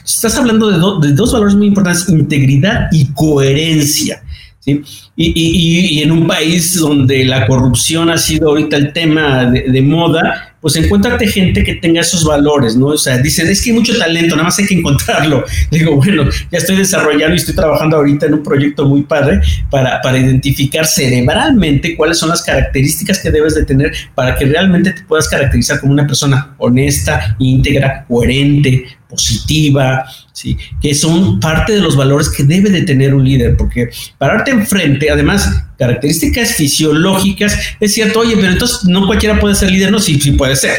Estás 0.04 0.36
hablando 0.36 0.70
de, 1.00 1.12
dos 1.12 1.32
valores 1.32 1.54
muy 1.54 1.68
importantes, 1.68 2.08
integridad 2.08 2.88
y 2.92 3.06
coherencia. 3.12 4.22
Y, 4.66 6.02
en 6.02 6.10
un 6.10 6.26
país 6.26 6.74
donde 6.76 7.24
la 7.24 7.46
corrupción 7.46 8.10
ha 8.10 8.16
sido 8.16 8.48
ahorita 8.48 8.76
el 8.76 8.92
tema 8.92 9.44
de 9.44 9.82
moda, 9.82 10.54
pues 10.64 10.76
encuéntrate 10.76 11.28
gente 11.28 11.62
que 11.62 11.74
tenga 11.74 12.00
esos 12.00 12.24
valores, 12.24 12.74
¿no? 12.74 12.86
O 12.86 12.96
sea, 12.96 13.18
dicen, 13.18 13.46
es 13.48 13.60
que 13.62 13.68
hay 13.68 13.76
mucho 13.76 13.98
talento, 13.98 14.34
nada 14.34 14.44
más 14.44 14.58
hay 14.58 14.64
que 14.64 14.72
encontrarlo. 14.72 15.44
Digo, 15.70 15.96
bueno, 15.96 16.24
ya 16.50 16.56
estoy 16.56 16.76
desarrollando 16.76 17.34
y 17.34 17.36
estoy 17.36 17.54
trabajando 17.54 17.98
ahorita 17.98 18.24
en 18.24 18.32
un 18.32 18.42
proyecto 18.42 18.86
muy 18.86 19.02
padre 19.02 19.42
para, 19.70 20.00
para 20.00 20.16
identificar 20.16 20.86
cerebralmente 20.86 21.94
cuáles 21.94 22.16
son 22.16 22.30
las 22.30 22.42
características 22.42 23.18
que 23.18 23.30
debes 23.30 23.54
de 23.54 23.66
tener 23.66 23.92
para 24.14 24.36
que 24.36 24.46
realmente 24.46 24.94
te 24.94 25.02
puedas 25.02 25.28
caracterizar 25.28 25.80
como 25.80 25.92
una 25.92 26.06
persona 26.06 26.54
honesta, 26.56 27.36
íntegra, 27.38 28.06
coherente, 28.08 28.86
positiva, 29.14 30.04
¿sí? 30.32 30.56
que 30.80 30.94
son 30.94 31.40
parte 31.40 31.72
de 31.72 31.80
los 31.80 31.96
valores 31.96 32.28
que 32.28 32.44
debe 32.44 32.70
de 32.70 32.82
tener 32.82 33.14
un 33.14 33.24
líder, 33.24 33.56
porque 33.56 33.90
pararte 34.18 34.50
enfrente, 34.50 35.10
además, 35.10 35.64
características 35.78 36.54
fisiológicas, 36.54 37.58
es 37.80 37.94
cierto, 37.94 38.20
oye, 38.20 38.36
pero 38.36 38.52
entonces 38.52 38.84
no 38.84 39.06
cualquiera 39.06 39.40
puede 39.40 39.54
ser 39.54 39.70
líder, 39.70 39.90
no, 39.90 39.98
sí, 39.98 40.20
sí 40.20 40.32
puede 40.32 40.56
ser. 40.56 40.76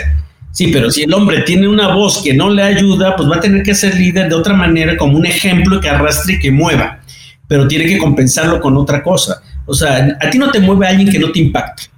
Sí, 0.52 0.68
pero 0.68 0.90
si 0.90 1.04
el 1.04 1.14
hombre 1.14 1.42
tiene 1.42 1.68
una 1.68 1.94
voz 1.94 2.22
que 2.24 2.34
no 2.34 2.50
le 2.50 2.64
ayuda, 2.64 3.18
pues 3.18 3.30
va 3.30 3.36
a 3.36 3.40
tener 3.42 3.62
que 3.62 3.76
ser 3.76 3.96
líder 3.96 4.30
de 4.30 4.36
otra 4.36 4.54
manera, 4.54 4.96
como 4.96 5.18
un 5.18 5.26
ejemplo 5.26 5.82
que 5.82 5.90
arrastre 5.90 6.36
y 6.36 6.40
que 6.40 6.50
mueva, 6.50 7.00
pero 7.46 7.68
tiene 7.68 7.86
que 7.86 7.98
compensarlo 7.98 8.62
con 8.62 8.78
otra 8.78 9.04
cosa. 9.04 9.42
O 9.66 9.74
sea, 9.74 10.18
a 10.22 10.30
ti 10.30 10.38
no 10.38 10.52
te 10.52 10.62
mueve 10.62 10.88
alguien 10.88 11.10
que 11.10 11.20
no 11.20 11.32
te 11.32 11.40
impacte. 11.40 11.95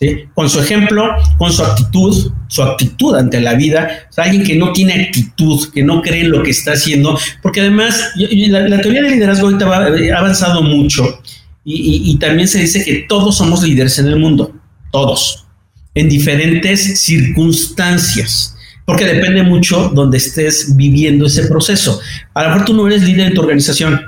¿Sí? 0.00 0.24
Con 0.32 0.48
su 0.48 0.60
ejemplo, 0.60 1.14
con 1.36 1.52
su 1.52 1.62
actitud, 1.62 2.32
su 2.48 2.62
actitud 2.62 3.14
ante 3.14 3.38
la 3.38 3.52
vida, 3.52 4.08
alguien 4.16 4.42
que 4.42 4.56
no 4.56 4.72
tiene 4.72 4.94
actitud, 4.94 5.70
que 5.74 5.82
no 5.82 6.00
cree 6.00 6.22
en 6.22 6.30
lo 6.30 6.42
que 6.42 6.52
está 6.52 6.72
haciendo, 6.72 7.18
porque 7.42 7.60
además 7.60 8.12
la, 8.16 8.80
teoría 8.80 9.02
del 9.02 9.12
liderazgo 9.12 9.48
ahorita 9.48 9.66
ha 9.66 10.18
avanzado 10.18 10.62
mucho 10.62 11.20
y, 11.64 12.16
también 12.18 12.48
se 12.48 12.60
dice 12.60 12.84
que 12.84 13.04
todos 13.08 13.36
somos 13.36 13.62
líderes 13.62 13.98
en 13.98 14.06
el 14.06 14.16
mundo, 14.16 14.54
todos. 14.90 15.46
en 15.94 16.08
diferentes 16.08 17.02
circunstancias, 17.02 18.56
porque 18.86 19.04
depende 19.04 19.42
mucho 19.42 19.90
donde 19.92 20.18
estés 20.18 20.76
viviendo 20.76 21.26
ese 21.26 21.46
proceso. 21.48 22.00
A 22.32 22.44
lo 22.44 22.48
mejor 22.50 22.64
tú 22.64 22.74
no 22.74 22.86
eres 22.86 23.02
líder 23.02 23.26
en 23.26 23.34
tu 23.34 23.40
organización, 23.42 24.00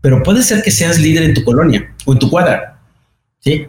pero 0.00 0.22
puede 0.22 0.42
ser 0.42 0.62
que 0.62 0.70
seas 0.70 0.98
líder 0.98 1.22
en 1.24 1.34
tu 1.34 1.44
colonia 1.44 1.94
o 2.04 2.12
en 2.14 2.18
tu 2.18 2.28
cuadra, 2.28 2.73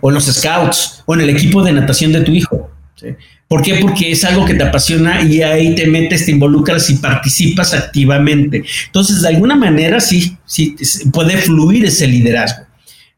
o 0.01 0.09
en 0.09 0.15
los 0.15 0.25
scouts 0.25 1.03
o 1.05 1.13
en 1.13 1.21
el 1.21 1.29
equipo 1.29 1.63
de 1.63 1.73
natación 1.73 2.11
de 2.11 2.21
tu 2.21 2.31
hijo. 2.31 2.69
¿sí? 2.95 3.07
¿Por 3.47 3.61
qué? 3.61 3.75
Porque 3.75 4.11
es 4.11 4.23
algo 4.23 4.45
que 4.45 4.55
te 4.55 4.63
apasiona 4.63 5.21
y 5.21 5.41
ahí 5.43 5.75
te 5.75 5.85
metes, 5.85 6.25
te 6.25 6.31
involucras 6.31 6.89
y 6.89 6.95
participas 6.95 7.73
activamente. 7.73 8.63
Entonces, 8.87 9.21
de 9.21 9.27
alguna 9.27 9.55
manera, 9.55 9.99
sí, 9.99 10.35
sí, 10.45 10.75
puede 11.13 11.37
fluir 11.37 11.85
ese 11.85 12.07
liderazgo, 12.07 12.63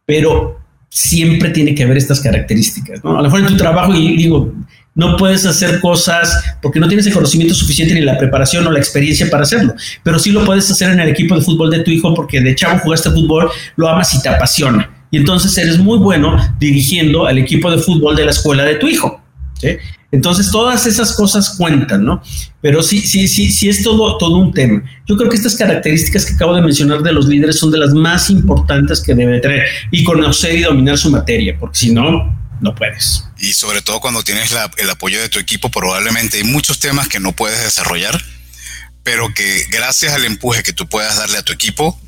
pero 0.06 0.60
siempre 0.90 1.50
tiene 1.52 1.74
que 1.74 1.84
haber 1.84 1.98
estas 1.98 2.20
características. 2.20 3.04
¿no? 3.04 3.12
A 3.12 3.22
lo 3.22 3.24
mejor 3.24 3.40
en 3.40 3.48
tu 3.48 3.56
trabajo, 3.56 3.94
y 3.96 4.18
digo, 4.18 4.54
no 4.96 5.16
puedes 5.16 5.46
hacer 5.46 5.80
cosas 5.80 6.58
porque 6.62 6.80
no 6.80 6.88
tienes 6.88 7.08
el 7.08 7.14
conocimiento 7.14 7.54
suficiente 7.54 7.94
ni 7.94 8.02
la 8.02 8.18
preparación 8.18 8.68
o 8.68 8.72
la 8.72 8.80
experiencia 8.80 9.30
para 9.30 9.44
hacerlo, 9.44 9.76
pero 10.04 10.20
sí 10.20 10.32
lo 10.32 10.44
puedes 10.44 10.70
hacer 10.70 10.92
en 10.92 11.00
el 11.00 11.08
equipo 11.08 11.36
de 11.36 11.42
fútbol 11.42 11.70
de 11.70 11.80
tu 11.80 11.92
hijo 11.92 12.14
porque 12.14 12.42
de 12.42 12.54
chavo 12.56 12.80
jugaste 12.80 13.12
fútbol, 13.12 13.50
lo 13.78 13.88
amas 13.88 14.14
y 14.14 14.22
te 14.22 14.28
apasiona. 14.28 14.97
Y 15.12 15.18
entonces 15.18 15.58
eres 15.58 15.78
muy 15.78 15.98
bueno 16.00 16.38
dirigiendo 16.60 17.26
al 17.26 17.38
equipo 17.38 17.72
de 17.72 17.78
fútbol 17.78 18.16
de 18.16 18.26
la 18.26 18.32
escuela 18.32 18.64
de 18.64 18.76
tu 18.76 18.88
hijo. 18.88 19.22
¿sí? 19.60 19.78
Entonces, 20.12 20.52
todas 20.52 20.86
esas 20.86 21.14
cosas 21.14 21.56
cuentan, 21.58 22.06
¿no? 22.06 22.24
Pero 22.62 22.82
sí, 22.82 23.02
sí, 23.02 23.28
sí, 23.28 23.52
sí 23.52 23.68
es 23.68 23.84
todo, 23.84 24.18
todo 24.18 24.38
un 24.38 24.54
tema. 24.54 24.82
Yo 25.06 25.18
creo 25.18 25.30
que 25.30 25.36
estas 25.36 25.56
características 25.56 26.26
que 26.26 26.34
acabo 26.34 26.56
de 26.56 26.62
mencionar 26.62 27.02
de 27.02 27.12
los 27.12 27.28
líderes 27.28 27.60
son 27.60 27.72
de 27.72 27.78
las 27.78 27.94
más 27.94 28.30
importantes 28.30 29.02
que 29.02 29.14
debe 29.14 29.42
tener 29.42 29.66
y 29.92 30.06
conocer 30.06 30.56
y 30.56 30.62
dominar 30.62 30.98
su 30.98 31.10
materia, 31.10 31.58
porque 31.60 31.78
si 31.78 31.92
no, 31.92 32.38
no 32.62 32.74
puedes. 32.74 33.26
Y 33.38 33.52
sobre 33.52 33.82
todo 33.82 34.00
cuando 34.00 34.24
tienes 34.24 34.56
el 34.78 34.90
apoyo 34.90 35.20
de 35.20 35.28
tu 35.28 35.40
equipo, 35.40 35.70
probablemente 35.70 36.38
hay 36.38 36.46
muchos 36.46 36.80
temas 36.80 37.10
que 37.10 37.20
no 37.20 37.34
puedes 37.34 37.62
desarrollar, 37.62 38.22
pero 39.04 39.34
que 39.34 39.66
gracias 39.70 40.14
al 40.14 40.24
empuje 40.24 40.64
que 40.64 40.74
tú 40.74 40.88
puedas 40.88 41.18
darle 41.18 41.38
a 41.38 41.44
tu 41.44 41.52
equipo, 41.52 42.00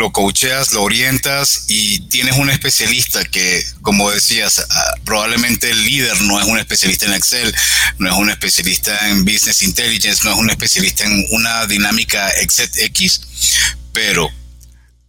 lo 0.00 0.10
coacheas, 0.12 0.72
lo 0.72 0.82
orientas 0.82 1.66
y 1.68 2.00
tienes 2.08 2.36
un 2.36 2.50
especialista 2.50 3.22
que, 3.24 3.62
como 3.82 4.10
decías, 4.10 4.64
ah, 4.68 4.94
probablemente 5.04 5.70
el 5.70 5.84
líder 5.84 6.20
no 6.22 6.40
es 6.40 6.46
un 6.46 6.58
especialista 6.58 7.06
en 7.06 7.12
Excel, 7.12 7.54
no 7.98 8.08
es 8.10 8.16
un 8.16 8.30
especialista 8.30 9.08
en 9.08 9.24
Business 9.24 9.62
Intelligence, 9.62 10.24
no 10.24 10.32
es 10.32 10.38
un 10.38 10.50
especialista 10.50 11.04
en 11.04 11.26
una 11.30 11.66
dinámica 11.66 12.32
X, 12.40 13.20
pero 13.92 14.30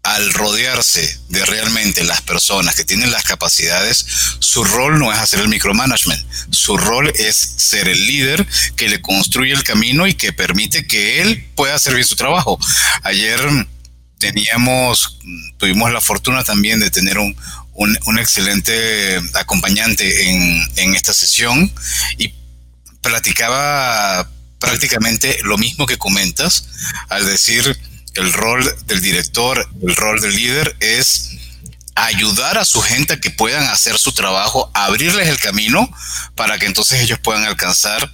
al 0.04 0.34
rodearse 0.34 1.19
de 1.30 1.45
realmente 1.45 2.04
las 2.04 2.21
personas 2.21 2.75
que 2.75 2.84
tienen 2.84 3.12
las 3.12 3.23
capacidades, 3.23 4.06
su 4.39 4.63
rol 4.63 4.99
no 4.99 5.13
es 5.13 5.19
hacer 5.19 5.39
el 5.39 5.47
micromanagement, 5.47 6.21
su 6.51 6.75
rol 6.75 7.13
es 7.15 7.36
ser 7.38 7.88
el 7.88 8.06
líder 8.08 8.45
que 8.75 8.89
le 8.89 9.01
construye 9.01 9.54
el 9.54 9.63
camino 9.63 10.08
y 10.08 10.15
que 10.15 10.34
permite 10.34 10.86
que 10.86 11.21
él 11.21 11.47
pueda 11.56 11.75
hacer 11.75 11.93
bien 11.93 12.06
su 12.06 12.15
trabajo. 12.15 12.60
Ayer 13.04 13.39
teníamos, 14.22 15.18
tuvimos 15.58 15.92
la 15.92 16.00
fortuna 16.00 16.44
también 16.44 16.80
de 16.80 16.92
tener 16.92 17.18
un, 17.18 17.36
un, 17.74 18.20
excelente 18.20 19.20
acompañante 19.34 20.30
en, 20.30 20.62
en 20.78 20.96
esta 20.96 21.14
sesión 21.14 21.74
y 22.18 22.34
platicaba 23.02 24.30
prácticamente 24.60 25.40
lo 25.44 25.58
mismo 25.58 25.88
que 25.88 25.98
comentas 25.98 26.68
al 27.10 27.26
decir 27.26 27.78
el 28.14 28.32
rol 28.32 28.64
del 28.86 29.02
director, 29.02 29.68
el 29.82 29.96
rol 29.96 30.22
del 30.22 30.36
líder 30.36 30.76
es 30.80 31.32
ayudar 31.96 32.60
a 32.60 32.66
su 32.66 32.80
gente 32.82 33.14
a 33.14 33.20
que 33.20 33.32
puedan 33.32 33.68
hacer 33.70 33.98
su 33.98 34.12
trabajo, 34.12 34.70
abrirles 34.76 35.28
el 35.28 35.40
camino 35.40 35.90
para 36.36 36.60
que 36.60 36.68
entonces 36.68 37.02
ellos 37.02 37.20
puedan 37.20 37.46
alcanzar 37.46 38.12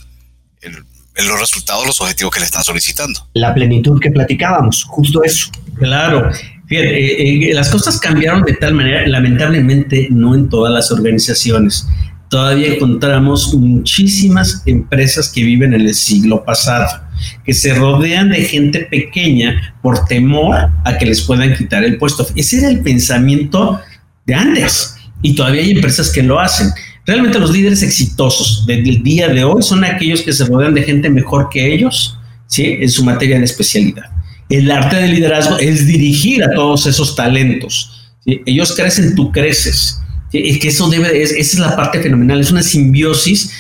el, 0.62 0.86
los 1.26 1.40
resultados, 1.40 1.86
los 1.86 2.00
objetivos 2.02 2.34
que 2.34 2.40
le 2.40 2.46
están 2.46 2.64
solicitando. 2.64 3.28
La 3.34 3.54
plenitud 3.54 4.00
que 4.00 4.12
platicábamos, 4.12 4.84
justo 4.84 5.24
eso. 5.24 5.50
Claro. 5.78 6.30
Fíjate, 6.68 6.88
eh, 6.88 7.50
eh, 7.50 7.54
las 7.54 7.70
cosas 7.70 8.00
cambiaron 8.00 8.44
de 8.44 8.54
tal 8.54 8.74
manera, 8.74 9.08
lamentablemente 9.08 10.08
no 10.12 10.36
en 10.36 10.50
todas 10.50 10.74
las 10.74 10.92
organizaciones. 10.92 11.88
Todavía 12.30 12.74
encontramos 12.74 13.54
muchísimas 13.54 14.64
empresas 14.66 15.30
que 15.30 15.44
viven 15.44 15.74
en 15.74 15.82
el 15.82 15.96
siglo 15.96 16.44
pasado, 16.44 16.88
que 17.46 17.54
se 17.54 17.74
rodean 17.74 18.30
de 18.30 18.42
gente 18.42 18.82
pequeña 18.82 19.76
por 19.82 20.06
temor 20.06 20.70
a 20.84 20.98
que 20.98 21.06
les 21.06 21.22
puedan 21.22 21.56
quitar 21.56 21.86
el 21.86 21.98
puesto. 21.98 22.28
Ese 22.36 22.58
era 22.58 22.68
el 22.68 22.82
pensamiento 22.82 23.80
de 24.26 24.36
antes 24.36 24.98
y 25.22 25.36
todavía 25.36 25.62
hay 25.62 25.72
empresas 25.72 26.12
que 26.12 26.22
lo 26.22 26.38
hacen. 26.38 26.70
Realmente 27.08 27.40
los 27.40 27.52
líderes 27.52 27.82
exitosos 27.84 28.66
del 28.66 29.02
día 29.02 29.30
de 29.30 29.46
hoy 29.46 29.64
son 29.64 29.86
aquellos 29.86 30.22
que 30.22 30.34
se 30.34 30.44
rodean 30.44 30.74
de 30.74 30.84
gente 30.84 31.10
mejor 31.10 31.48
que 31.50 31.74
ellos, 31.74 32.20
¿sí? 32.48 32.66
En 32.82 32.90
su 32.90 33.06
materia 33.06 33.40
de 33.40 33.46
especialidad. 33.46 34.04
El 34.50 34.70
arte 34.70 34.98
del 34.98 35.12
liderazgo 35.12 35.58
es 35.58 35.88
dirigir 35.88 36.44
a 36.44 36.52
todos 36.54 36.86
esos 36.86 37.16
talentos. 37.16 38.12
Ellos 38.26 38.74
crecen, 38.76 39.16
tú 39.16 39.32
creces. 39.32 40.02
Es 40.34 40.60
que 40.60 40.68
eso 40.68 40.90
debe, 40.90 41.22
esa 41.24 41.36
es 41.38 41.60
la 41.60 41.78
parte 41.78 42.02
fenomenal, 42.02 42.42
es 42.42 42.52
una 42.52 42.62
simbiosis 42.62 43.52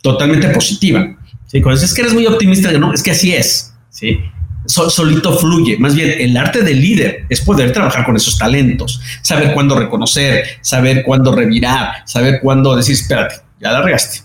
totalmente 0.00 0.48
positiva. 0.50 1.18
¿sí? 1.48 1.60
Cuando 1.60 1.80
dices 1.80 1.94
que 1.94 2.02
eres 2.02 2.14
muy 2.14 2.26
optimista, 2.26 2.70
no, 2.70 2.94
es 2.94 3.02
que 3.02 3.10
así 3.10 3.32
es. 3.32 3.74
¿sí? 3.90 4.18
Solito 4.66 5.36
fluye. 5.36 5.76
Más 5.78 5.94
bien, 5.94 6.14
el 6.18 6.36
arte 6.36 6.62
del 6.62 6.80
líder 6.80 7.26
es 7.28 7.40
poder 7.40 7.72
trabajar 7.72 8.04
con 8.04 8.16
esos 8.16 8.38
talentos, 8.38 9.00
saber 9.22 9.54
cuándo 9.54 9.78
reconocer, 9.78 10.44
saber 10.60 11.02
cuándo 11.04 11.34
revirar, 11.34 12.02
saber 12.06 12.40
cuándo 12.40 12.76
decir, 12.76 12.94
espérate, 12.94 13.36
ya 13.60 13.72
la 13.72 13.82
regaste. 13.82 14.20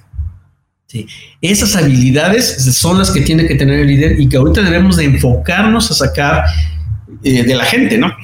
Sí. 0.87 1.05
Esas 1.41 1.75
habilidades 1.75 2.63
son 2.77 2.97
las 2.97 3.11
que 3.11 3.21
tiene 3.21 3.45
que 3.45 3.55
tener 3.55 3.81
el 3.81 3.87
líder 3.87 4.19
y 4.19 4.29
que 4.29 4.37
ahorita 4.37 4.61
debemos 4.61 4.95
de 4.95 5.05
enfocarnos 5.05 5.91
a 5.91 5.93
sacar 5.93 6.45
eh, 7.23 7.43
de 7.43 7.55
la 7.55 7.65
gente, 7.65 7.97
¿no? 7.97 8.15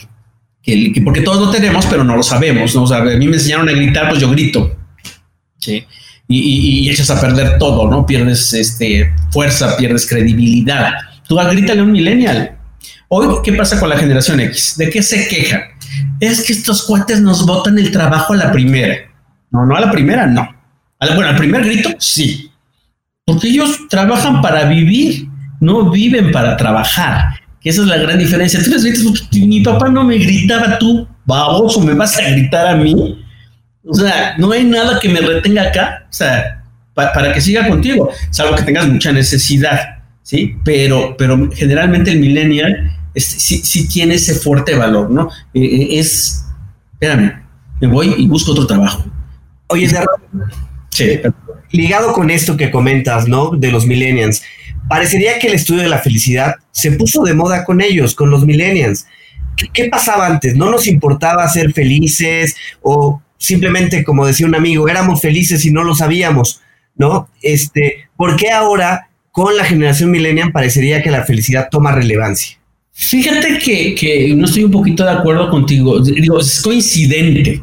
Que, 0.61 0.93
porque 1.03 1.21
todos 1.21 1.45
lo 1.45 1.51
tenemos, 1.51 1.85
pero 1.87 2.05
no 2.05 2.15
lo 2.15 2.23
sabemos, 2.23 2.73
¿no? 2.73 2.83
O 2.83 2.87
sea, 2.87 2.99
a 2.99 3.03
mí 3.03 3.27
me 3.27 3.35
enseñaron 3.35 3.67
a 3.67 3.73
gritar, 3.73 4.07
pues 4.07 4.21
yo 4.21 4.29
grito. 4.29 4.77
Sí. 5.57 5.85
Y, 6.29 6.85
y 6.85 6.89
echas 6.89 7.09
a 7.09 7.19
perder 7.19 7.57
todo, 7.57 7.89
¿no? 7.89 8.05
Pierdes 8.05 8.53
este, 8.53 9.13
fuerza, 9.29 9.75
pierdes 9.75 10.07
credibilidad. 10.07 10.93
Tú 11.41 11.49
grítale 11.49 11.81
a 11.81 11.83
un 11.83 11.91
millennial. 11.91 12.57
Hoy, 13.07 13.27
¿qué 13.43 13.53
pasa 13.53 13.79
con 13.79 13.89
la 13.89 13.97
generación 13.97 14.39
X? 14.39 14.75
¿De 14.77 14.89
qué 14.89 15.01
se 15.01 15.27
quejan? 15.27 15.61
Es 16.19 16.43
que 16.43 16.53
estos 16.53 16.83
cuates 16.83 17.21
nos 17.21 17.45
botan 17.45 17.77
el 17.77 17.91
trabajo 17.91 18.33
a 18.33 18.37
la 18.37 18.51
primera. 18.51 18.95
No, 19.51 19.65
no 19.65 19.75
a 19.75 19.81
la 19.81 19.91
primera, 19.91 20.25
no. 20.25 20.47
bueno, 20.99 21.27
al 21.27 21.35
primer 21.35 21.63
grito, 21.63 21.89
sí. 21.99 22.51
Porque 23.25 23.47
ellos 23.47 23.87
trabajan 23.89 24.41
para 24.41 24.65
vivir, 24.65 25.27
no 25.59 25.89
viven 25.89 26.31
para 26.31 26.57
trabajar. 26.57 27.39
Que 27.61 27.69
esa 27.69 27.81
es 27.81 27.87
la 27.87 27.97
gran 27.97 28.17
diferencia. 28.17 28.61
Tú 28.63 28.71
les 28.71 28.83
gritas, 28.83 29.03
pues, 29.03 29.43
mi 29.43 29.61
papá 29.61 29.89
no 29.89 30.03
me 30.03 30.17
gritaba 30.17 30.77
tú, 30.77 31.07
baboso, 31.25 31.79
me 31.81 31.93
vas 31.93 32.17
a 32.17 32.29
gritar 32.29 32.67
a 32.67 32.75
mí. 32.75 33.23
O 33.85 33.93
sea, 33.93 34.35
no 34.37 34.51
hay 34.51 34.63
nada 34.63 34.99
que 34.99 35.09
me 35.09 35.19
retenga 35.19 35.63
acá, 35.63 36.05
o 36.09 36.13
sea, 36.13 36.63
para 36.93 37.33
que 37.33 37.41
siga 37.41 37.67
contigo, 37.67 38.09
salvo 38.29 38.55
que 38.55 38.63
tengas 38.63 38.87
mucha 38.87 39.11
necesidad. 39.11 40.02
¿Sí? 40.33 40.57
Pero, 40.63 41.15
pero 41.15 41.51
generalmente 41.51 42.09
el 42.09 42.19
millennial 42.19 42.91
sí, 43.15 43.87
tiene 43.87 44.15
ese 44.15 44.33
fuerte 44.33 44.73
valor, 44.73 45.11
¿no? 45.11 45.29
Eh, 45.53 45.61
eh, 45.63 45.99
es, 45.99 46.43
espérame, 46.93 47.43
me 47.79 47.87
voy 47.87 48.15
y 48.17 48.27
busco 48.27 48.53
otro 48.53 48.65
trabajo. 48.65 49.05
Oye, 49.67 49.87
sí. 50.89 51.19
ligado 51.71 52.13
con 52.13 52.31
esto 52.31 52.57
que 52.57 52.71
comentas, 52.71 53.27
¿no? 53.27 53.51
De 53.51 53.71
los 53.71 53.85
millennials, 53.85 54.41
parecería 54.89 55.37
que 55.37 55.49
el 55.49 55.53
estudio 55.53 55.83
de 55.83 55.89
la 55.89 55.99
felicidad 55.99 56.55
se 56.71 56.93
puso 56.93 57.23
de 57.23 57.35
moda 57.35 57.63
con 57.63 57.79
ellos, 57.79 58.15
con 58.15 58.31
los 58.31 58.43
millennials. 58.43 59.05
¿Qué, 59.55 59.67
qué 59.71 59.85
pasaba 59.85 60.25
antes? 60.25 60.55
¿No 60.55 60.71
nos 60.71 60.87
importaba 60.87 61.47
ser 61.47 61.73
felices 61.73 62.55
o 62.81 63.21
simplemente, 63.37 64.03
como 64.03 64.25
decía 64.25 64.47
un 64.47 64.55
amigo, 64.55 64.89
éramos 64.89 65.21
felices 65.21 65.63
y 65.63 65.71
no 65.71 65.83
lo 65.83 65.93
sabíamos, 65.93 66.61
¿no? 66.95 67.29
Este, 67.43 68.09
¿por 68.17 68.35
qué 68.35 68.49
ahora 68.49 69.09
con 69.33 69.57
la 69.57 69.65
generación 69.65 70.11
millennial 70.11 70.51
parecería 70.51 71.01
que 71.01 71.09
la 71.09 71.23
felicidad 71.23 71.67
toma 71.71 71.91
relevancia. 71.91 72.55
Fíjate 72.91 73.57
que, 73.57 74.31
no 74.37 74.45
estoy 74.45 74.63
un 74.63 74.69
poquito 74.69 75.03
de 75.03 75.09
acuerdo 75.09 75.49
contigo. 75.49 75.99
Digo, 75.99 76.39
es 76.39 76.61
coincidente. 76.61 77.59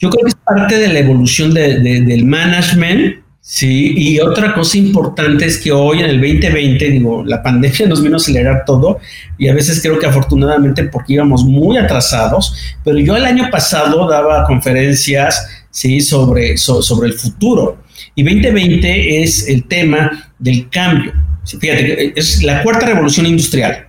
Yo 0.00 0.10
creo 0.10 0.24
que 0.24 0.30
es 0.30 0.34
parte 0.34 0.78
de 0.78 0.88
la 0.88 0.98
evolución 0.98 1.54
del 1.54 2.24
management, 2.24 3.22
sí. 3.40 3.94
Y 3.96 4.18
otra 4.18 4.52
cosa 4.52 4.76
importante 4.76 5.46
es 5.46 5.58
que 5.58 5.70
hoy 5.70 6.00
en 6.00 6.06
el 6.06 6.20
2020, 6.20 6.90
digo, 6.90 7.22
la 7.24 7.40
pandemia 7.40 7.86
nos 7.88 8.02
vino 8.02 8.16
a 8.16 8.18
acelerar 8.18 8.64
todo 8.66 8.98
y 9.38 9.46
a 9.46 9.54
veces 9.54 9.80
creo 9.80 10.00
que 10.00 10.06
afortunadamente 10.06 10.82
porque 10.88 11.12
íbamos 11.12 11.44
muy 11.44 11.76
atrasados, 11.76 12.52
pero 12.82 12.98
yo 12.98 13.16
el 13.16 13.26
año 13.26 13.48
pasado 13.48 14.08
daba 14.08 14.42
conferencias, 14.42 15.61
sí, 15.72 16.00
sobre, 16.00 16.56
sobre 16.56 17.08
el 17.08 17.14
futuro. 17.14 17.82
Y 18.14 18.22
2020 18.22 19.22
es 19.22 19.48
el 19.48 19.64
tema 19.64 20.32
del 20.38 20.68
cambio. 20.70 21.12
Fíjate, 21.44 22.12
es 22.14 22.44
la 22.44 22.62
cuarta 22.62 22.86
revolución 22.86 23.26
industrial. 23.26 23.88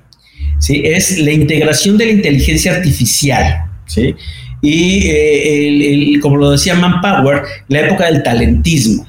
¿sí? 0.57 0.81
Es 0.83 1.19
la 1.19 1.31
integración 1.31 1.97
de 1.97 2.07
la 2.07 2.11
inteligencia 2.13 2.73
artificial. 2.73 3.65
¿sí? 3.85 4.15
Y 4.63 5.01
eh, 5.05 6.19
como 6.21 6.37
lo 6.37 6.51
decía 6.51 6.73
Manpower, 6.73 7.43
la 7.67 7.81
época 7.81 8.05
del 8.05 8.23
talentismo. 8.23 9.05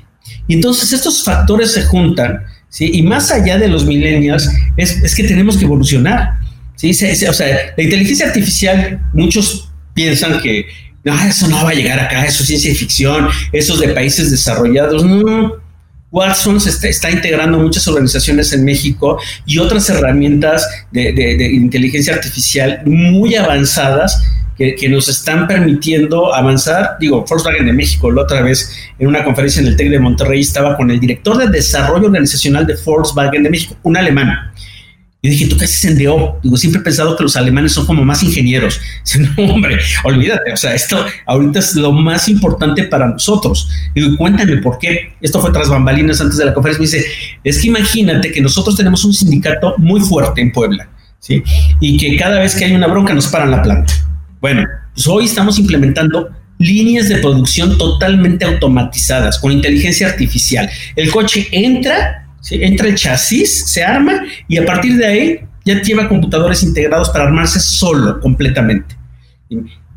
Y 0.49 0.55
entonces 0.55 0.93
estos 0.93 1.25
factores 1.25 1.73
se 1.73 1.83
juntan, 1.83 2.41
¿sí? 2.69 2.91
Y 2.93 3.03
más 3.03 3.31
allá 3.31 3.57
de 3.57 3.69
los 3.69 3.87
millennials, 3.87 4.51
es, 4.77 5.03
es 5.03 5.15
que 5.15 5.25
tenemos 5.25 5.57
que 5.57 5.65
evolucionar, 5.65 6.39
¿sí? 6.77 6.91
o 6.91 7.33
sea, 7.33 7.73
la 7.77 7.83
inteligencia 7.83 8.27
artificial, 8.27 9.01
muchos 9.15 9.71
piensan 9.95 10.41
que 10.43 10.67
no, 11.05 11.23
eso 11.25 11.49
no 11.49 11.65
va 11.65 11.71
a 11.71 11.75
llegar 11.75 12.01
acá, 12.01 12.25
eso 12.25 12.43
es 12.43 12.49
ciencia 12.49 12.75
ficción, 12.75 13.29
eso 13.53 13.75
es 13.75 13.81
de 13.81 13.89
países 13.89 14.31
desarrollados. 14.31 15.05
No, 15.05 15.53
Watson 16.11 16.57
está, 16.57 17.11
integrando 17.11 17.59
muchas 17.59 17.87
organizaciones 17.89 18.53
en 18.53 18.65
México 18.65 19.19
y 19.45 19.59
otras 19.59 19.91
herramientas 19.91 20.67
de, 20.93 21.51
inteligencia 21.53 22.15
artificial 22.15 22.83
muy 22.87 23.35
avanzadas 23.35 24.23
que, 24.57 24.89
nos 24.89 25.09
están 25.09 25.49
permitiendo 25.49 26.33
avanzar. 26.33 26.97
Digo, 27.01 27.25
Volkswagen 27.29 27.67
de 27.67 27.73
México, 27.73 28.13
la 28.13 28.23
otra 28.23 28.43
vez 28.43 28.71
en 28.99 29.09
una 29.09 29.25
conferencia 29.25 29.61
en 29.61 29.67
el 29.67 29.77
TEC 29.77 29.91
de 29.91 29.99
Monterrey 29.99 30.41
estaba 30.41 30.77
con 30.77 30.91
el 30.91 31.01
director 31.01 31.37
de 31.37 31.49
desarrollo 31.49 32.07
organizacional 32.07 32.65
de 32.65 32.77
Volkswagen 32.83 33.43
de 33.43 33.51
México, 33.51 33.77
un 33.83 33.97
alemán. 33.97 34.53
Y 35.25 35.31
dije, 35.31 35.47
¿tú 35.47 35.57
qué 35.57 35.65
haces 35.65 35.83
en 35.87 35.97
DO? 35.97 36.39
Digo, 36.43 36.55
siempre 36.59 36.83
he 36.83 36.85
pensado 36.85 37.17
que 37.17 37.23
los 37.23 37.35
alemanes 37.35 37.73
son 37.73 37.87
como 37.87 38.05
más 38.05 38.23
ingenieros. 38.23 38.79
Dice, 39.07 39.21
no, 39.21 39.55
hombre, 39.55 39.79
olvídate. 40.05 40.53
O 40.53 40.57
sea, 40.59 40.75
esto 40.75 41.03
ahorita 41.25 41.61
es 41.61 41.75
lo 41.77 41.93
más 41.93 42.29
importante 42.29 42.85
para 42.85 43.09
nosotros. 43.09 43.71
Digo, 43.95 44.15
cuéntame 44.19 44.59
por 44.59 44.79
qué. 44.79 45.15
Esto 45.23 45.41
fue 45.41 45.51
tras 45.51 45.71
bambalinas 45.71 46.21
antes 46.21 46.37
de 46.37 46.45
la 46.45 46.53
conferencia. 46.53 46.83
Me 46.83 46.99
dice, 46.99 47.11
es 47.43 47.59
que 47.59 47.69
imagínate 47.69 48.31
que 48.33 48.43
nosotros 48.43 48.77
tenemos 48.77 49.03
un 49.07 49.15
sindicato 49.15 49.75
muy 49.79 50.03
fuerte 50.03 50.43
en 50.43 50.53
Puebla, 50.53 50.91
¿sí? 51.21 51.43
Y 51.81 51.97
que 51.97 52.15
cada 52.19 52.41
vez 52.41 52.55
que 52.55 52.67
hay 52.67 52.75
una 52.75 52.89
bronca 52.89 53.15
nos 53.15 53.29
paran 53.29 53.51
la 53.51 53.63
planta. 53.63 53.95
Bueno, 54.43 54.67
pues 54.93 55.07
hoy 55.07 55.25
estamos 55.25 55.59
implementando 55.59 56.29
líneas 56.59 57.09
de 57.09 57.17
producción 57.17 57.79
totalmente 57.79 58.45
automatizadas 58.45 59.39
con 59.39 59.53
inteligencia 59.53 60.07
artificial. 60.07 60.69
El 60.95 61.11
coche 61.11 61.49
entra 61.51 62.24
entra 62.51 62.89
el 62.89 62.95
chasis, 62.95 63.65
se 63.67 63.83
arma 63.83 64.23
y 64.49 64.59
a 64.59 64.67
partir 64.67 64.97
de 64.97 65.07
ahí 65.07 65.41
ya 65.65 65.81
lleva 65.81 66.09
computadores 66.09 66.63
integrados 66.63 67.11
para 67.11 67.25
armarse 67.25 67.59
solo 67.61 68.21
completamente. 68.21 68.97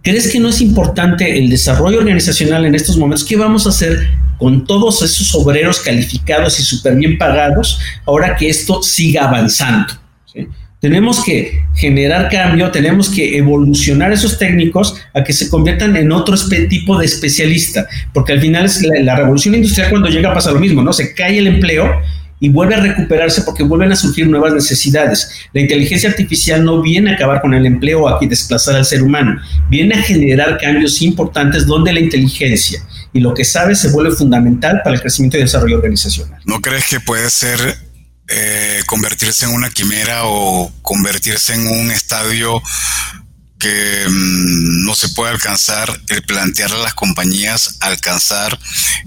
¿Crees 0.01 0.31
que 0.31 0.39
no 0.39 0.49
es 0.49 0.61
importante 0.61 1.37
el 1.37 1.49
desarrollo 1.49 1.97
organizacional 1.97 2.65
en 2.65 2.75
estos 2.75 2.97
momentos? 2.97 3.25
¿Qué 3.25 3.35
vamos 3.35 3.65
a 3.65 3.69
hacer 3.69 4.07
con 4.37 4.65
todos 4.65 5.01
esos 5.01 5.35
obreros 5.35 5.79
calificados 5.81 6.59
y 6.59 6.63
súper 6.63 6.95
bien 6.95 7.17
pagados 7.17 7.79
ahora 8.05 8.35
que 8.35 8.49
esto 8.49 8.81
siga 8.81 9.27
avanzando? 9.27 9.93
Tenemos 10.79 11.23
que 11.23 11.65
generar 11.75 12.29
cambio, 12.29 12.69
tenemos 12.69 13.09
que 13.09 13.37
evolucionar 13.37 14.13
esos 14.13 14.37
técnicos 14.37 14.95
a 15.13 15.23
que 15.23 15.33
se 15.33 15.49
conviertan 15.49 15.95
en 15.97 16.11
otro 16.11 16.37
tipo 16.69 16.99
de 16.99 17.05
especialista, 17.05 17.87
porque 18.13 18.33
al 18.33 18.39
final 18.39 18.65
es 18.65 18.83
la, 18.83 18.99
la 19.01 19.15
revolución 19.15 19.55
industrial 19.55 19.89
cuando 19.89 20.07
llega 20.07 20.33
pasa 20.33 20.51
lo 20.51 20.59
mismo, 20.59 20.83
¿no? 20.83 20.93
Se 20.93 21.15
cae 21.15 21.39
el 21.39 21.47
empleo 21.47 21.99
y 22.39 22.49
vuelve 22.49 22.75
a 22.75 22.81
recuperarse 22.81 23.41
porque 23.41 23.63
vuelven 23.63 23.91
a 23.91 23.95
surgir 23.95 24.27
nuevas 24.27 24.53
necesidades. 24.53 25.29
La 25.53 25.61
inteligencia 25.61 26.09
artificial 26.09 26.63
no 26.63 26.81
viene 26.81 27.11
a 27.11 27.13
acabar 27.15 27.41
con 27.41 27.53
el 27.53 27.65
empleo 27.65 28.03
o 28.03 28.07
a 28.07 28.19
desplazar 28.21 28.75
al 28.75 28.85
ser 28.85 29.03
humano, 29.03 29.39
viene 29.69 29.95
a 29.95 30.01
generar 30.01 30.57
cambios 30.57 31.01
importantes 31.01 31.65
donde 31.65 31.93
la 31.93 31.99
inteligencia 31.99 32.81
y 33.13 33.19
lo 33.19 33.33
que 33.33 33.45
sabe 33.45 33.75
se 33.75 33.89
vuelve 33.89 34.11
fundamental 34.15 34.81
para 34.83 34.95
el 34.95 35.01
crecimiento 35.01 35.37
y 35.37 35.41
desarrollo 35.41 35.77
organizacional. 35.77 36.39
¿No 36.45 36.61
crees 36.61 36.85
que 36.87 36.99
puede 36.99 37.29
ser 37.29 37.59
eh, 38.27 38.81
convertirse 38.85 39.45
en 39.45 39.51
una 39.51 39.69
quimera 39.69 40.25
o 40.25 40.71
convertirse 40.81 41.53
en 41.53 41.67
un 41.67 41.91
estadio 41.91 42.61
que 43.59 44.05
mm, 44.07 44.85
no 44.85 44.95
se 44.95 45.09
puede 45.09 45.31
alcanzar 45.31 45.99
el 46.09 46.23
plantear 46.23 46.71
a 46.71 46.77
las 46.77 46.93
compañías 46.93 47.77
alcanzar 47.81 48.57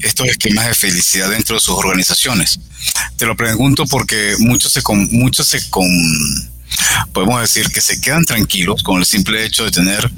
estos 0.00 0.26
esquemas 0.28 0.66
de 0.66 0.74
felicidad 0.74 1.30
dentro 1.30 1.56
de 1.56 1.60
sus 1.60 1.74
organizaciones. 1.74 2.58
Te 3.16 3.26
lo 3.26 3.36
pregunto 3.36 3.86
porque 3.86 4.34
muchos 4.38 4.72
se 4.72 4.82
con, 4.82 5.08
muchos 5.12 5.46
se 5.46 5.68
con, 5.70 5.86
podemos 7.12 7.40
decir 7.40 7.68
que 7.70 7.80
se 7.80 8.00
quedan 8.00 8.24
tranquilos 8.24 8.82
con 8.82 8.98
el 8.98 9.06
simple 9.06 9.44
hecho 9.44 9.64
de 9.64 9.70
tener 9.70 10.10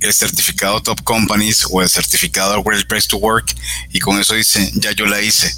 el 0.00 0.14
certificado 0.14 0.80
Top 0.80 1.02
Companies 1.02 1.66
o 1.70 1.82
el 1.82 1.88
certificado 1.88 2.62
Great 2.62 2.86
Place 2.86 3.08
to 3.08 3.16
Work 3.16 3.54
y 3.92 3.98
con 3.98 4.20
eso 4.20 4.34
dicen, 4.34 4.70
ya 4.74 4.92
yo 4.92 5.06
la 5.06 5.20
hice. 5.20 5.54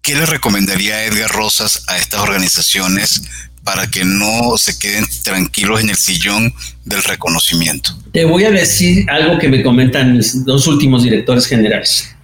¿Qué 0.00 0.14
le 0.14 0.24
recomendaría 0.24 1.04
Edgar 1.04 1.30
Rosas 1.30 1.82
a 1.88 1.98
estas 1.98 2.20
organizaciones 2.20 3.22
para 3.66 3.88
que 3.88 4.04
no 4.04 4.56
se 4.56 4.78
queden 4.78 5.04
tranquilos 5.24 5.80
en 5.80 5.90
el 5.90 5.96
sillón 5.96 6.54
del 6.84 7.02
reconocimiento. 7.02 7.90
Te 8.12 8.24
voy 8.24 8.44
a 8.44 8.52
decir 8.52 9.10
algo 9.10 9.38
que 9.38 9.48
me 9.48 9.60
comentan 9.64 10.16
mis 10.16 10.44
dos 10.44 10.68
últimos 10.68 11.02
directores 11.02 11.46
generales 11.46 12.14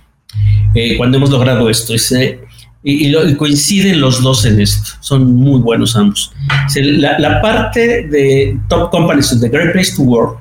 eh, 0.77 0.97
cuando 0.97 1.17
hemos 1.17 1.31
logrado 1.31 1.69
esto. 1.69 1.95
Eh, 2.17 2.41
y, 2.85 3.35
coinciden 3.35 4.01
los 4.01 4.23
dos 4.23 4.45
en 4.45 4.61
esto, 4.61 4.93
son 5.01 5.35
muy 5.35 5.61
buenos 5.61 5.97
ambos. 5.97 6.33
la, 6.77 7.43
parte 7.43 8.07
de 8.07 8.57
Top 8.69 8.93
Companies, 8.93 9.41
de 9.41 9.49
Great 9.49 9.73
Place 9.73 9.97
to 9.97 10.03
Work, 10.03 10.39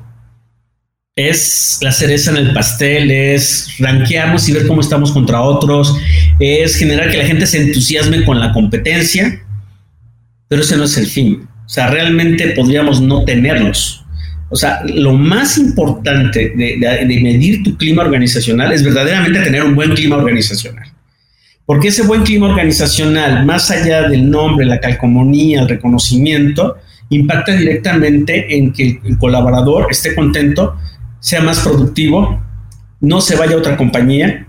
es 1.16 1.80
la 1.82 1.92
cereza 1.92 2.30
en 2.30 2.38
el 2.38 2.54
pastel, 2.54 3.10
es 3.10 3.70
rankearnos 3.80 4.48
y 4.48 4.54
ver 4.54 4.68
cómo 4.68 4.82
estamos 4.82 5.12
contra 5.12 5.42
otros, 5.42 5.96
es 6.40 6.76
generar 6.76 7.10
que 7.10 7.18
la 7.18 7.26
gente 7.26 7.48
se 7.48 7.60
entusiasme 7.60 8.24
con 8.24 8.40
la 8.40 8.54
competencia 8.54 9.42
pero 10.52 10.64
ese 10.64 10.76
no 10.76 10.84
es 10.84 10.98
el 10.98 11.06
fin. 11.06 11.48
O 11.66 11.70
sea, 11.70 11.88
realmente 11.88 12.46
podríamos 12.50 13.00
no 13.00 13.24
tenerlos. 13.24 14.04
O 14.50 14.58
sea, 14.58 14.82
lo 14.84 15.14
más 15.14 15.58
importante 15.58 16.50
de, 16.54 17.22
medir 17.24 17.64
tu 17.64 17.78
clima 17.78 18.02
organizacional 18.04 18.74
es 18.74 18.84
verdaderamente 18.84 19.40
tener 19.40 19.64
un 19.64 19.76
buen 19.76 19.94
clima 19.94 20.18
organizacional. 20.18 20.92
Porque 21.66 21.88
ese 21.88 22.04
buen 22.04 22.24
clima 22.24 22.50
organizacional, 22.50 23.46
más 23.46 23.72
allá 23.72 24.10
del 24.10 24.30
nombre, 24.30 24.66
la 24.66 24.82
calcomanía, 24.82 25.62
el 25.62 25.70
reconocimiento, 25.70 26.76
impacta 27.08 27.54
directamente 27.54 28.58
en 28.58 28.74
que 28.74 29.00
el 29.06 29.18
colaborador 29.18 29.88
esté 29.90 30.14
contento, 30.14 30.76
sea 31.22 31.40
más 31.40 31.62
productivo, 31.62 32.44
no 33.00 33.22
se 33.22 33.38
vaya 33.38 33.56
a 33.56 33.60
otra 33.60 33.78
compañía 33.78 34.48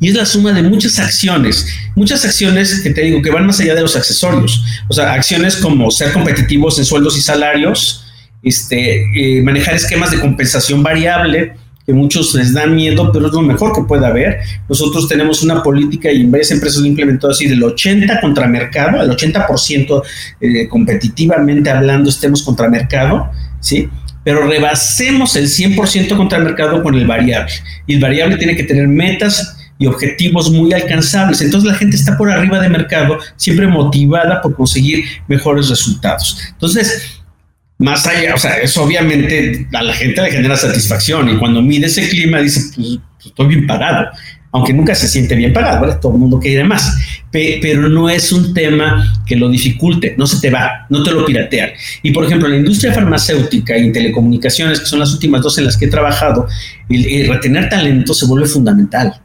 y 0.00 0.08
es 0.08 0.14
la 0.14 0.26
suma 0.26 0.52
de 0.52 0.62
muchas 0.62 0.98
acciones, 0.98 1.66
muchas 1.94 2.24
acciones 2.24 2.80
que 2.80 2.90
te 2.90 3.02
digo 3.02 3.22
que 3.22 3.30
van 3.30 3.46
más 3.46 3.60
allá 3.60 3.74
de 3.74 3.82
los 3.82 3.96
accesorios, 3.96 4.64
o 4.88 4.92
sea, 4.92 5.12
acciones 5.12 5.56
como 5.56 5.90
ser 5.90 6.12
competitivos 6.12 6.78
en 6.78 6.84
sueldos 6.84 7.16
y 7.16 7.20
salarios, 7.20 8.04
este, 8.42 9.38
eh, 9.38 9.42
manejar 9.42 9.74
esquemas 9.74 10.10
de 10.10 10.20
compensación 10.20 10.82
variable, 10.82 11.54
que 11.86 11.92
muchos 11.92 12.34
les 12.34 12.52
dan 12.52 12.74
miedo, 12.74 13.12
pero 13.12 13.26
es 13.26 13.32
lo 13.32 13.42
mejor 13.42 13.74
que 13.74 13.82
puede 13.82 14.06
haber. 14.06 14.40
Nosotros 14.68 15.06
tenemos 15.06 15.42
una 15.42 15.62
política 15.62 16.10
y 16.10 16.22
en 16.22 16.30
varias 16.30 16.50
empresas 16.50 16.80
lo 16.80 16.86
implementado 16.86 17.30
así 17.30 17.46
del 17.46 17.62
80 17.62 18.20
contra 18.20 18.46
mercado, 18.46 19.02
el 19.02 19.10
80% 19.10 20.02
eh, 20.40 20.68
competitivamente 20.68 21.70
hablando 21.70 22.08
estemos 22.08 22.42
contra 22.42 22.68
mercado, 22.68 23.30
¿sí? 23.60 23.88
Pero 24.24 24.46
rebasemos 24.46 25.36
el 25.36 25.44
100% 25.46 26.16
contra 26.16 26.38
el 26.38 26.44
mercado 26.44 26.82
con 26.82 26.94
el 26.94 27.06
variable. 27.06 27.52
Y 27.86 27.94
el 27.94 28.00
variable 28.00 28.36
tiene 28.36 28.56
que 28.56 28.64
tener 28.64 28.88
metas 28.88 29.56
y 29.78 29.86
objetivos 29.86 30.50
muy 30.50 30.72
alcanzables. 30.72 31.40
Entonces 31.42 31.70
la 31.70 31.76
gente 31.76 31.96
está 31.96 32.16
por 32.16 32.30
arriba 32.30 32.60
de 32.60 32.68
mercado, 32.68 33.18
siempre 33.36 33.66
motivada 33.66 34.40
por 34.40 34.56
conseguir 34.56 35.04
mejores 35.28 35.68
resultados. 35.68 36.38
Entonces, 36.52 37.20
más 37.78 38.06
allá, 38.06 38.34
o 38.34 38.38
sea, 38.38 38.58
eso 38.58 38.82
obviamente 38.82 39.66
a 39.72 39.82
la 39.82 39.92
gente 39.92 40.22
le 40.22 40.30
genera 40.30 40.56
satisfacción 40.56 41.28
y 41.28 41.38
cuando 41.38 41.60
mide 41.60 41.86
ese 41.86 42.08
clima 42.08 42.38
dice, 42.38 42.60
pues, 42.74 42.98
pues 43.16 43.26
estoy 43.26 43.48
bien 43.48 43.66
parado 43.66 44.10
aunque 44.54 44.72
nunca 44.72 44.94
se 44.94 45.08
siente 45.08 45.34
bien 45.34 45.52
pagado, 45.52 45.98
todo 45.98 46.12
el 46.12 46.18
mundo 46.18 46.38
quiere 46.38 46.62
más, 46.62 46.96
pero 47.32 47.88
no 47.88 48.08
es 48.08 48.30
un 48.30 48.54
tema 48.54 49.12
que 49.26 49.34
lo 49.34 49.48
dificulte, 49.48 50.14
no 50.16 50.28
se 50.28 50.40
te 50.40 50.48
va, 50.48 50.86
no 50.90 51.02
te 51.02 51.10
lo 51.10 51.26
piratean. 51.26 51.70
Y 52.04 52.12
por 52.12 52.24
ejemplo, 52.24 52.46
la 52.46 52.56
industria 52.58 52.92
farmacéutica 52.92 53.76
y 53.76 53.90
telecomunicaciones, 53.90 54.78
que 54.78 54.86
son 54.86 55.00
las 55.00 55.12
últimas 55.12 55.42
dos 55.42 55.58
en 55.58 55.64
las 55.64 55.76
que 55.76 55.86
he 55.86 55.88
trabajado, 55.88 56.46
retener 56.88 57.68
talento 57.68 58.14
se 58.14 58.26
vuelve 58.26 58.46
fundamental. 58.46 59.20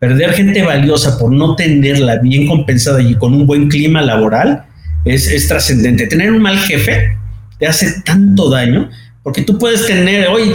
Perder 0.00 0.32
gente 0.32 0.64
valiosa 0.64 1.16
por 1.16 1.30
no 1.30 1.54
tenerla 1.54 2.16
bien 2.16 2.48
compensada 2.48 3.00
y 3.00 3.14
con 3.14 3.32
un 3.32 3.46
buen 3.46 3.68
clima 3.68 4.02
laboral 4.02 4.64
es, 5.04 5.28
es 5.28 5.46
trascendente. 5.46 6.08
Tener 6.08 6.32
un 6.32 6.42
mal 6.42 6.58
jefe 6.58 7.16
te 7.60 7.68
hace 7.68 8.02
tanto 8.04 8.50
daño 8.50 8.90
porque 9.22 9.42
tú 9.42 9.58
puedes 9.58 9.86
tener, 9.86 10.28
oye, 10.28 10.52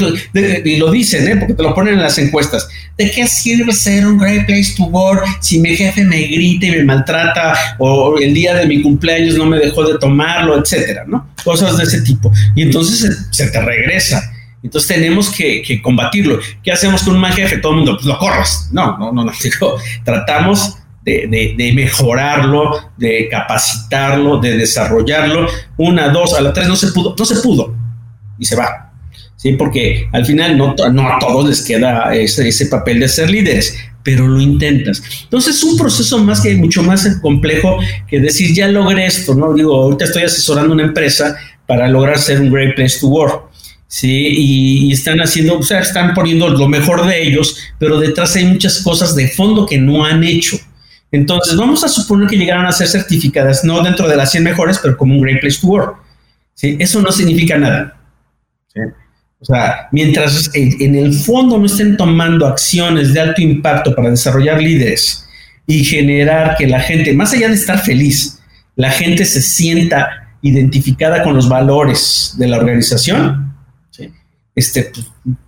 y 0.65 0.77
lo 0.77 0.89
dicen, 0.89 1.27
¿eh? 1.27 1.35
porque 1.37 1.53
te 1.53 1.61
lo 1.61 1.75
ponen 1.75 1.95
en 1.95 2.01
las 2.01 2.17
encuestas. 2.17 2.67
¿De 2.97 3.11
qué 3.11 3.27
sirve 3.27 3.71
ser 3.73 4.07
un 4.07 4.17
great 4.17 4.47
place 4.47 4.73
to 4.75 4.85
work 4.85 5.23
si 5.39 5.59
mi 5.59 5.75
jefe 5.75 6.03
me 6.03 6.21
grita 6.23 6.65
y 6.65 6.71
me 6.71 6.83
maltrata 6.83 7.53
o 7.77 8.17
el 8.17 8.33
día 8.33 8.55
de 8.55 8.65
mi 8.65 8.81
cumpleaños 8.81 9.35
no 9.35 9.45
me 9.45 9.59
dejó 9.59 9.85
de 9.85 9.99
tomarlo, 9.99 10.57
etcétera, 10.57 11.03
¿no? 11.05 11.29
Cosas 11.43 11.77
de 11.77 11.83
ese 11.83 12.01
tipo. 12.01 12.31
Y 12.55 12.63
entonces 12.63 13.27
se, 13.29 13.47
te 13.49 13.61
regresa. 13.61 14.31
Entonces 14.63 14.95
tenemos 14.95 15.29
que, 15.29 15.79
combatirlo. 15.83 16.39
¿Qué 16.63 16.71
hacemos 16.71 17.03
con 17.03 17.13
un 17.13 17.21
mal 17.21 17.33
jefe? 17.33 17.57
Todo 17.59 17.73
el 17.73 17.77
mundo, 17.79 17.95
pues 17.97 18.07
lo 18.07 18.17
corres. 18.17 18.69
No, 18.71 18.97
no, 18.97 19.11
no, 19.11 19.25
no. 19.25 19.31
tratamos 20.03 20.75
de, 21.03 21.71
mejorarlo, 21.75 22.71
de 22.97 23.27
capacitarlo, 23.29 24.39
de 24.39 24.57
desarrollarlo. 24.57 25.47
Una, 25.77 26.09
dos, 26.09 26.33
a 26.33 26.41
la 26.41 26.51
tres 26.51 26.67
no 26.67 26.75
se 26.75 26.87
pudo, 26.87 27.15
no 27.15 27.25
se 27.25 27.35
pudo 27.35 27.74
y 28.37 28.45
se 28.45 28.55
va. 28.55 28.93
¿sí? 29.35 29.53
Porque 29.53 30.07
al 30.11 30.25
final 30.25 30.57
no, 30.57 30.75
no 30.91 31.07
a 31.07 31.19
todos 31.19 31.47
les 31.47 31.61
queda 31.61 32.13
ese, 32.15 32.47
ese 32.47 32.67
papel 32.67 32.99
de 32.99 33.07
ser 33.07 33.29
líderes, 33.29 33.77
pero 34.03 34.27
lo 34.27 34.39
intentas. 34.39 35.01
Entonces 35.23 35.57
es 35.57 35.63
un 35.63 35.77
proceso 35.77 36.19
más 36.19 36.41
que 36.41 36.53
mucho 36.55 36.83
más 36.83 37.07
complejo 37.21 37.79
que 38.07 38.19
decir, 38.19 38.53
ya 38.53 38.67
logré 38.67 39.05
esto, 39.05 39.33
¿no? 39.33 39.53
Digo, 39.53 39.75
ahorita 39.75 40.05
estoy 40.05 40.23
asesorando 40.23 40.73
una 40.73 40.83
empresa 40.83 41.35
para 41.65 41.87
lograr 41.87 42.19
ser 42.19 42.39
un 42.39 42.51
great 42.51 42.75
place 42.75 42.99
to 42.99 43.07
work. 43.07 43.45
Sí, 43.87 44.09
y, 44.09 44.91
están 44.91 45.19
haciendo, 45.19 45.57
o 45.57 45.63
sea, 45.63 45.79
están 45.79 46.13
poniendo 46.13 46.49
lo 46.49 46.67
mejor 46.67 47.05
de 47.05 47.27
ellos, 47.27 47.57
pero 47.79 47.99
detrás 47.99 48.35
hay 48.35 48.45
muchas 48.45 48.81
cosas 48.81 49.15
de 49.15 49.27
fondo 49.29 49.65
que 49.65 49.77
no 49.77 50.03
han 50.03 50.23
hecho. 50.23 50.57
Entonces, 51.11 51.55
vamos 51.55 51.83
a 51.83 51.87
suponer 51.87 52.27
que 52.27 52.35
llegaron 52.35 52.65
a 52.65 52.71
ser 52.71 52.87
certificadas, 52.87 53.63
no 53.63 53.81
dentro 53.81 54.07
de 54.07 54.17
las 54.17 54.31
100 54.31 54.43
mejores, 54.43 54.79
pero 54.79 54.97
como 54.97 55.15
un 55.15 55.21
Great 55.21 55.39
Place 55.39 55.61
to 55.61 55.67
Work. 55.67 55.97
¿sí? 56.55 56.75
Eso 56.79 57.01
no 57.01 57.11
significa 57.11 57.57
nada. 57.57 57.95
O 59.39 59.45
sea, 59.45 59.89
mientras 59.91 60.49
en, 60.53 60.95
el 60.95 61.13
fondo 61.13 61.57
no 61.57 61.65
estén 61.65 61.97
tomando 61.97 62.47
acciones 62.47 63.13
de 63.13 63.19
alto 63.19 63.41
impacto 63.41 63.93
para 63.93 64.09
desarrollar 64.09 64.61
líderes 64.61 65.27
y 65.67 65.83
generar 65.83 66.55
que 66.57 66.67
la 66.67 66.79
gente, 66.79 67.13
más 67.13 67.33
allá 67.33 67.49
de 67.49 67.55
estar 67.55 67.79
feliz, 67.79 68.39
la 68.75 68.91
gente 68.91 69.25
se 69.25 69.41
sienta 69.41 70.29
identificada 70.41 71.23
con 71.23 71.35
los 71.35 71.49
valores 71.49 72.35
de 72.37 72.47
la 72.47 72.57
organización, 72.57 73.55
este, 74.55 74.91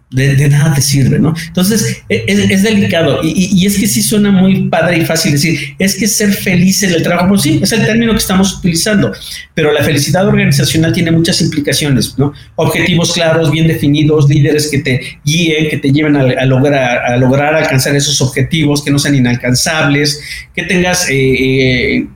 de, 0.09 0.47
nada 0.47 0.73
te 0.73 0.81
sirve, 0.81 1.19
¿no? 1.19 1.33
Entonces, 1.47 2.01
e, 2.07 2.23
es, 2.27 2.63
delicado 2.63 3.19
y, 3.23 3.65
es 3.65 3.77
que 3.77 3.87
sí 3.87 4.01
suena 4.01 4.31
muy 4.31 4.69
padre 4.69 4.99
y 4.99 5.05
fácil 5.05 5.33
decir, 5.33 5.75
es 5.77 5.95
que 5.95 6.07
ser 6.07 6.31
feliz 6.31 6.81
en 6.83 6.93
el 6.93 7.03
trabajo, 7.03 7.27
pues 7.29 7.41
sí, 7.41 7.59
es 7.61 7.71
el 7.73 7.85
término 7.85 8.13
que 8.13 8.19
estamos 8.19 8.57
utilizando, 8.57 9.11
pero 9.53 9.73
la 9.73 9.83
felicidad 9.83 10.25
organizacional 10.25 10.93
tiene 10.93 11.11
muchas 11.11 11.41
implicaciones, 11.41 12.17
¿no? 12.17 12.33
Objetivos 12.55 13.13
claros, 13.13 13.51
bien 13.51 13.67
definidos, 13.67 14.29
líderes 14.29 14.69
que 14.69 14.79
te 14.79 15.19
guíen, 15.25 15.69
que 15.69 15.77
te 15.77 15.91
lleven 15.91 16.15
a, 16.15 16.45
lograr, 16.45 17.05
a 17.05 17.17
lograr 17.17 17.53
alcanzar 17.53 17.95
esos 17.95 18.21
objetivos, 18.21 18.83
que 18.83 18.91
no 18.91 18.99
sean 18.99 19.15
inalcanzables, 19.15 20.21
que 20.55 20.63
tengas... 20.63 21.09
Eh, 21.09 21.95
eh, 21.97 22.07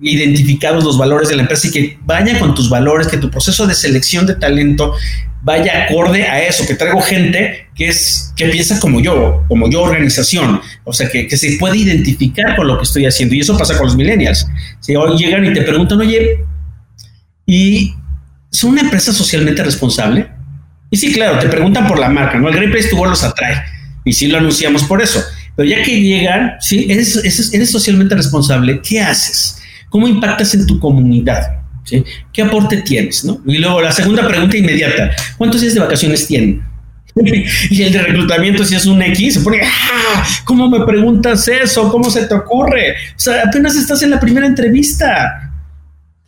identificados 0.00 0.84
los 0.84 0.98
valores 0.98 1.28
de 1.28 1.36
la 1.36 1.42
empresa 1.42 1.68
y 1.68 1.70
que 1.70 1.98
vaya 2.04 2.38
con 2.38 2.54
tus 2.54 2.68
valores, 2.70 3.08
que 3.08 3.16
tu 3.16 3.30
proceso 3.30 3.66
de 3.66 3.74
selección 3.74 4.26
de 4.26 4.34
talento 4.34 4.94
vaya 5.42 5.84
acorde 5.84 6.24
a 6.24 6.42
eso, 6.46 6.66
que 6.66 6.74
traigo 6.74 7.00
gente 7.00 7.68
que 7.74 7.88
es 7.88 8.32
que 8.36 8.46
piensa 8.48 8.80
como 8.80 9.00
yo, 9.00 9.44
como 9.48 9.70
yo 9.70 9.82
organización, 9.82 10.60
o 10.84 10.92
sea, 10.92 11.08
que, 11.08 11.28
se 11.36 11.56
puede 11.58 11.78
identificar 11.78 12.56
con 12.56 12.66
lo 12.66 12.76
que 12.76 12.84
estoy 12.84 13.06
haciendo 13.06 13.34
y 13.34 13.40
eso 13.40 13.56
pasa 13.56 13.76
con 13.76 13.86
los 13.86 13.96
millennials. 13.96 14.46
Si 14.80 14.96
hoy 14.96 15.16
llegan 15.16 15.44
y 15.44 15.52
te 15.52 15.62
preguntan, 15.62 16.00
oye, 16.00 16.44
¿y 17.46 17.94
son 18.50 18.70
una 18.70 18.82
empresa 18.82 19.12
socialmente 19.12 19.62
responsable? 19.62 20.28
Y 20.90 20.96
sí, 20.96 21.12
claro, 21.12 21.38
te 21.38 21.48
preguntan 21.48 21.86
por 21.86 21.98
la 21.98 22.08
marca, 22.08 22.38
¿no? 22.38 22.48
El 22.48 22.56
Great 22.56 22.72
Place 22.72 22.90
los 22.92 23.22
atrae 23.22 23.62
y 24.04 24.12
sí 24.12 24.26
lo 24.26 24.38
anunciamos 24.38 24.84
por 24.84 25.02
eso. 25.02 25.22
Pero 25.54 25.68
ya 25.68 25.82
que 25.82 26.00
llegan, 26.00 26.56
sí, 26.60 26.86
eres, 26.88 27.52
eres 27.52 27.70
socialmente 27.70 28.14
responsable, 28.14 28.80
¿qué 28.82 29.00
haces? 29.00 29.57
¿Cómo 29.88 30.06
impactas 30.08 30.54
en 30.54 30.66
tu 30.66 30.78
comunidad? 30.78 31.58
¿Qué 32.32 32.42
aporte 32.42 32.82
tienes? 32.82 33.26
Y 33.46 33.58
luego 33.58 33.80
la 33.80 33.92
segunda 33.92 34.26
pregunta 34.26 34.56
inmediata, 34.56 35.10
¿cuántos 35.36 35.60
días 35.60 35.74
de 35.74 35.80
vacaciones 35.80 36.26
tienen? 36.26 36.62
y 37.70 37.82
el 37.82 37.92
de 37.92 38.02
reclutamiento, 38.02 38.64
si 38.64 38.74
es 38.74 38.86
un 38.86 39.02
X, 39.02 39.34
se 39.34 39.40
pone, 39.40 39.60
ah, 39.64 40.24
¿cómo 40.44 40.68
me 40.68 40.84
preguntas 40.84 41.48
eso? 41.48 41.90
¿Cómo 41.90 42.10
se 42.10 42.26
te 42.26 42.34
ocurre? 42.34 42.92
O 42.92 43.18
sea, 43.18 43.42
apenas 43.46 43.76
estás 43.76 44.02
en 44.02 44.10
la 44.10 44.20
primera 44.20 44.46
entrevista. 44.46 45.50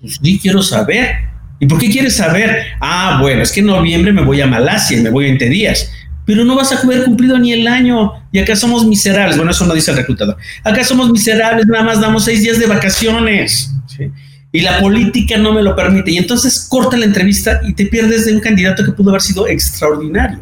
Pues 0.01 0.19
sí, 0.21 0.39
quiero 0.41 0.63
saber. 0.63 1.31
¿Y 1.61 1.67
por 1.67 1.79
qué 1.79 1.91
quieres 1.91 2.17
saber? 2.17 2.65
Ah, 2.81 3.19
bueno, 3.21 3.43
es 3.43 3.53
que 3.53 3.61
en 3.61 3.67
noviembre 3.67 4.13
me 4.13 4.23
voy 4.23 4.41
a 4.41 4.47
Malasia 4.47 5.01
me 5.03 5.11
voy 5.11 5.27
20 5.27 5.49
días. 5.49 5.93
Pero 6.31 6.45
no 6.45 6.55
vas 6.55 6.71
a 6.71 6.79
haber 6.79 7.03
cumplido 7.03 7.37
ni 7.41 7.53
el 7.53 7.67
año. 7.67 8.13
Y 8.31 8.39
acá 8.39 8.55
somos 8.55 8.87
miserables. 8.87 9.37
Bueno, 9.37 9.51
eso 9.51 9.67
no 9.67 9.75
dice 9.75 9.91
el 9.91 9.97
reclutador. 9.97 10.37
Acá 10.63 10.85
somos 10.85 11.11
miserables, 11.11 11.67
nada 11.67 11.83
más 11.83 12.01
damos 12.01 12.25
seis 12.25 12.41
días 12.41 12.61
de 12.61 12.67
vacaciones. 12.67 13.73
¿sí? 13.89 14.13
y 14.53 14.61
la 14.61 14.79
política 14.79 15.37
no 15.39 15.53
me 15.53 15.61
lo 15.61 15.75
permite. 15.75 16.13
Y 16.13 16.19
entonces 16.19 16.69
corta 16.71 16.97
la 16.97 17.05
entrevista 17.05 17.61
y 17.67 17.75
te 17.75 17.87
pierdes 17.87 18.27
de 18.27 18.35
un 18.35 18.39
candidato 18.39 18.85
que 18.85 18.93
pudo 18.93 19.11
haber 19.11 19.23
sido 19.23 19.49
extraordinario. 19.49 20.41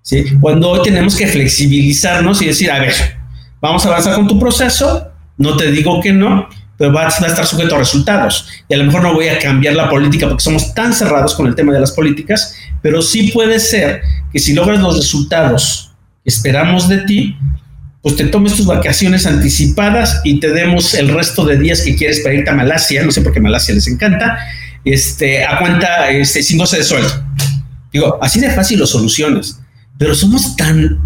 ¿sí? 0.00 0.24
Cuando 0.40 0.70
hoy 0.70 0.80
tenemos 0.82 1.14
que 1.14 1.26
flexibilizarnos 1.26 2.40
y 2.40 2.46
decir, 2.46 2.70
a 2.70 2.78
ver, 2.78 2.94
vamos 3.60 3.84
a 3.84 3.88
avanzar 3.90 4.14
con 4.14 4.26
tu 4.26 4.38
proceso, 4.38 5.08
no 5.36 5.58
te 5.58 5.70
digo 5.70 6.00
que 6.00 6.14
no, 6.14 6.48
vas 6.88 7.20
a 7.22 7.26
estar 7.26 7.46
sujeto 7.46 7.74
a 7.74 7.78
resultados. 7.78 8.46
Y 8.68 8.74
a 8.74 8.78
lo 8.78 8.84
mejor 8.84 9.02
no 9.02 9.14
voy 9.14 9.28
a 9.28 9.38
cambiar 9.38 9.74
la 9.74 9.88
política 9.88 10.28
porque 10.28 10.42
somos 10.42 10.74
tan 10.74 10.92
cerrados 10.92 11.34
con 11.34 11.46
el 11.46 11.54
tema 11.54 11.72
de 11.72 11.80
las 11.80 11.92
políticas, 11.92 12.54
pero 12.82 13.02
sí 13.02 13.30
puede 13.32 13.60
ser 13.60 14.02
que 14.32 14.38
si 14.38 14.54
logras 14.54 14.80
los 14.80 14.96
resultados 14.96 15.92
que 16.24 16.30
esperamos 16.30 16.88
de 16.88 16.98
ti, 16.98 17.36
pues 18.02 18.16
te 18.16 18.24
tomes 18.24 18.54
tus 18.56 18.66
vacaciones 18.66 19.26
anticipadas 19.26 20.20
y 20.24 20.40
te 20.40 20.50
demos 20.50 20.94
el 20.94 21.08
resto 21.08 21.44
de 21.44 21.56
días 21.56 21.82
que 21.82 21.94
quieres 21.94 22.20
para 22.20 22.34
irte 22.34 22.50
a 22.50 22.54
Malasia, 22.54 23.04
no 23.04 23.12
sé 23.12 23.22
por 23.22 23.32
qué 23.32 23.40
Malasia 23.40 23.74
les 23.74 23.86
encanta, 23.86 24.38
este, 24.84 25.44
a 25.44 25.58
cuenta, 25.58 26.10
este, 26.10 26.42
sin 26.42 26.58
goce 26.58 26.78
de 26.78 26.84
sueldo. 26.84 27.08
Digo, 27.92 28.18
así 28.20 28.40
de 28.40 28.50
fácil 28.50 28.80
lo 28.80 28.86
soluciones, 28.86 29.60
pero 29.98 30.14
somos 30.14 30.56
tan 30.56 30.98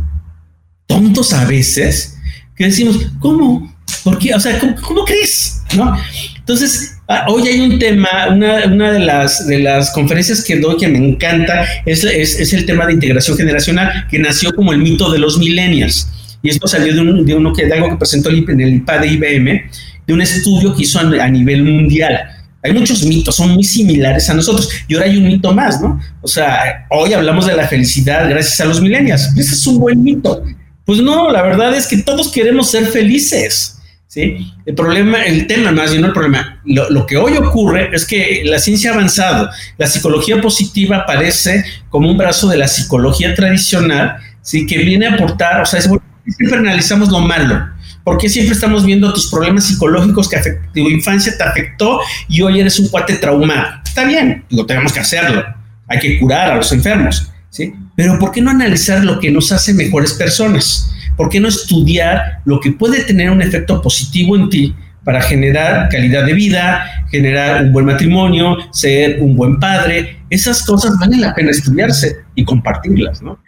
tontos 0.87 1.33
a 1.35 1.45
veces 1.45 2.17
que 2.55 2.65
decimos, 2.65 2.97
¿cómo? 3.21 3.77
¿Por 4.03 4.19
qué? 4.19 4.35
O 4.35 4.41
sea, 4.41 4.59
¿cómo, 4.59 5.05
crees? 5.05 5.56
¿No? 5.75 5.97
Entonces, 6.37 6.99
ah, 7.09 7.27
hoy 7.29 7.49
hay 7.49 7.61
un 7.61 7.79
tema, 7.79 8.29
una, 8.31 8.93
de, 8.93 9.01
las, 9.01 9.47
de 9.47 9.59
las 9.59 9.91
conferencias 9.91 10.45
que 10.45 10.61
doy 10.61 10.77
que 10.77 10.87
me 10.87 10.99
encanta 10.99 11.67
es, 11.85 12.05
es, 12.05 12.53
el 12.53 12.67
tema 12.67 12.87
de 12.87 12.93
integración 12.93 13.37
generacional, 13.37 14.07
que 14.09 14.19
nació 14.19 14.55
como 14.55 14.73
el 14.73 14.79
mito 14.79 15.11
de 15.11 15.19
los 15.19 15.39
millennials 15.39 16.09
y 16.47 16.51
esto 16.51 16.69
salió 16.69 16.95
de, 16.95 17.01
un, 17.01 17.27
de 17.27 17.35
uno 17.35 17.53
que, 17.53 17.67
de 17.67 17.75
algo 17.75 17.91
que 17.91 17.97
presentó 17.97 18.31
en 18.31 18.61
el 18.61 18.75
IPA 18.75 18.99
de 18.99 19.09
IBM, 19.09 19.71
de 20.07 20.15
un 20.15 20.23
estudio 20.23 20.75
que 20.75 20.83
hizo 20.83 21.01
a, 21.01 21.29
nivel 21.29 21.65
mundial. 21.65 22.21
Hay 22.63 22.73
muchos 22.73 23.05
mitos, 23.05 23.35
son 23.35 23.51
muy 23.51 23.65
similares 23.65 24.31
a 24.31 24.35
nosotros. 24.35 24.69
Y 24.87 24.95
ahora 24.95 25.07
hay 25.07 25.17
un 25.17 25.27
mito 25.27 25.53
más, 25.53 25.81
¿no? 25.81 26.01
O 26.23 26.29
sea, 26.29 26.87
hoy 26.91 27.13
hablamos 27.13 27.47
de 27.47 27.57
la 27.57 27.67
felicidad 27.67 28.29
gracias 28.29 28.61
a 28.61 28.65
los 28.65 28.81
millennials. 28.81 29.37
Ese 29.37 29.55
es 29.55 29.67
un 29.67 29.79
buen 29.79 30.03
mito. 30.03 30.45
Pues 30.85 31.01
no, 31.01 31.31
la 31.31 31.43
verdad 31.43 31.75
es 31.75 31.89
que 31.89 31.99
todos 31.99 32.31
queremos 32.31 32.71
ser 32.71 32.87
felices. 32.87 33.76
El 34.23 34.75
problema, 34.75 35.23
el 35.25 35.47
tema 35.47 35.73
más 35.73 35.91
bien 35.91 36.03
no 36.03 36.09
el 36.09 36.15
problema, 36.15 36.61
lo, 36.65 36.89
lo, 36.91 37.07
que 37.07 37.17
hoy 37.17 37.37
ocurre 37.37 37.91
es 37.93 38.07
que 38.07 38.43
la 38.45 38.59
ciencia 38.59 38.91
ha 38.91 38.95
avanzado, 38.95 39.51
la 39.77 39.87
psicología 39.87 40.41
positiva 40.41 40.99
aparece 40.99 41.65
como 41.91 42.11
un 42.11 42.17
brazo 42.17 42.49
de 42.49 42.57
la 42.57 42.67
psicología 42.67 43.35
tradicional, 43.35 44.17
¿sí? 44.41 44.67
que 44.67 44.79
viene 44.79 45.07
a 45.07 45.15
aportar, 45.15 45.61
o 45.61 45.67
sea, 45.67 45.81
es 45.81 45.89
siempre 46.35 46.59
analizamos 46.59 47.11
lo 47.11 47.21
malo? 47.21 47.69
¿Por 48.05 48.19
qué 48.19 48.29
siempre 48.29 48.55
estamos 48.55 48.87
viendo 48.87 49.13
tus 49.13 49.31
problemas 49.31 49.65
psicológicos 49.65 50.29
que 50.29 50.39
tu 50.73 50.89
infancia 50.89 51.37
te 51.37 51.43
afectó 51.43 52.01
y 52.29 52.41
hoy 52.41 52.61
eres 52.61 52.79
un 52.79 52.89
cuate 52.89 53.17
traumado? 53.17 53.81
Está 53.85 54.05
bien, 54.05 54.45
digo, 54.49 54.65
tenemos 54.65 54.93
que 54.93 55.01
hacerlo. 55.01 55.45
Hay 55.89 55.99
que 55.99 56.19
curar 56.19 56.53
a 56.53 56.57
los 56.57 56.71
enfermos, 56.73 57.31
¿sí? 57.51 57.75
Pero 57.97 58.19
¿por 58.19 58.31
qué 58.31 58.41
no 58.41 58.51
analizar 58.51 59.05
lo 59.05 59.19
que 59.19 59.31
nos 59.31 59.51
hace 59.51 59.75
mejores 59.75 60.13
personas? 60.13 60.93
¿Por 61.17 61.29
qué 61.29 61.41
no 61.41 61.49
estudiar 61.49 62.41
lo 62.45 62.61
que 62.61 62.73
puede 62.73 63.03
tener 63.05 63.31
un 63.31 63.43
efecto 63.43 63.81
positivo 63.81 64.37
en 64.37 64.51
ti 64.51 64.75
para 65.05 65.23
generar 65.23 65.89
calidad 65.89 66.27
de 66.27 66.35
vida, 66.35 67.07
generar 67.11 67.65
un 67.65 67.73
buen 67.73 67.87
matrimonio, 67.87 68.57
ser 68.73 69.21
un 69.21 69.37
buen 69.37 69.59
padre? 69.59 70.19
Esas 70.29 70.65
cosas 70.65 70.99
valen 70.99 71.21
la 71.21 71.35
pena 71.35 71.51
estudiarse 71.51 72.17
y 72.35 72.45
compartirlas, 72.45 73.23
¿no? 73.23 73.39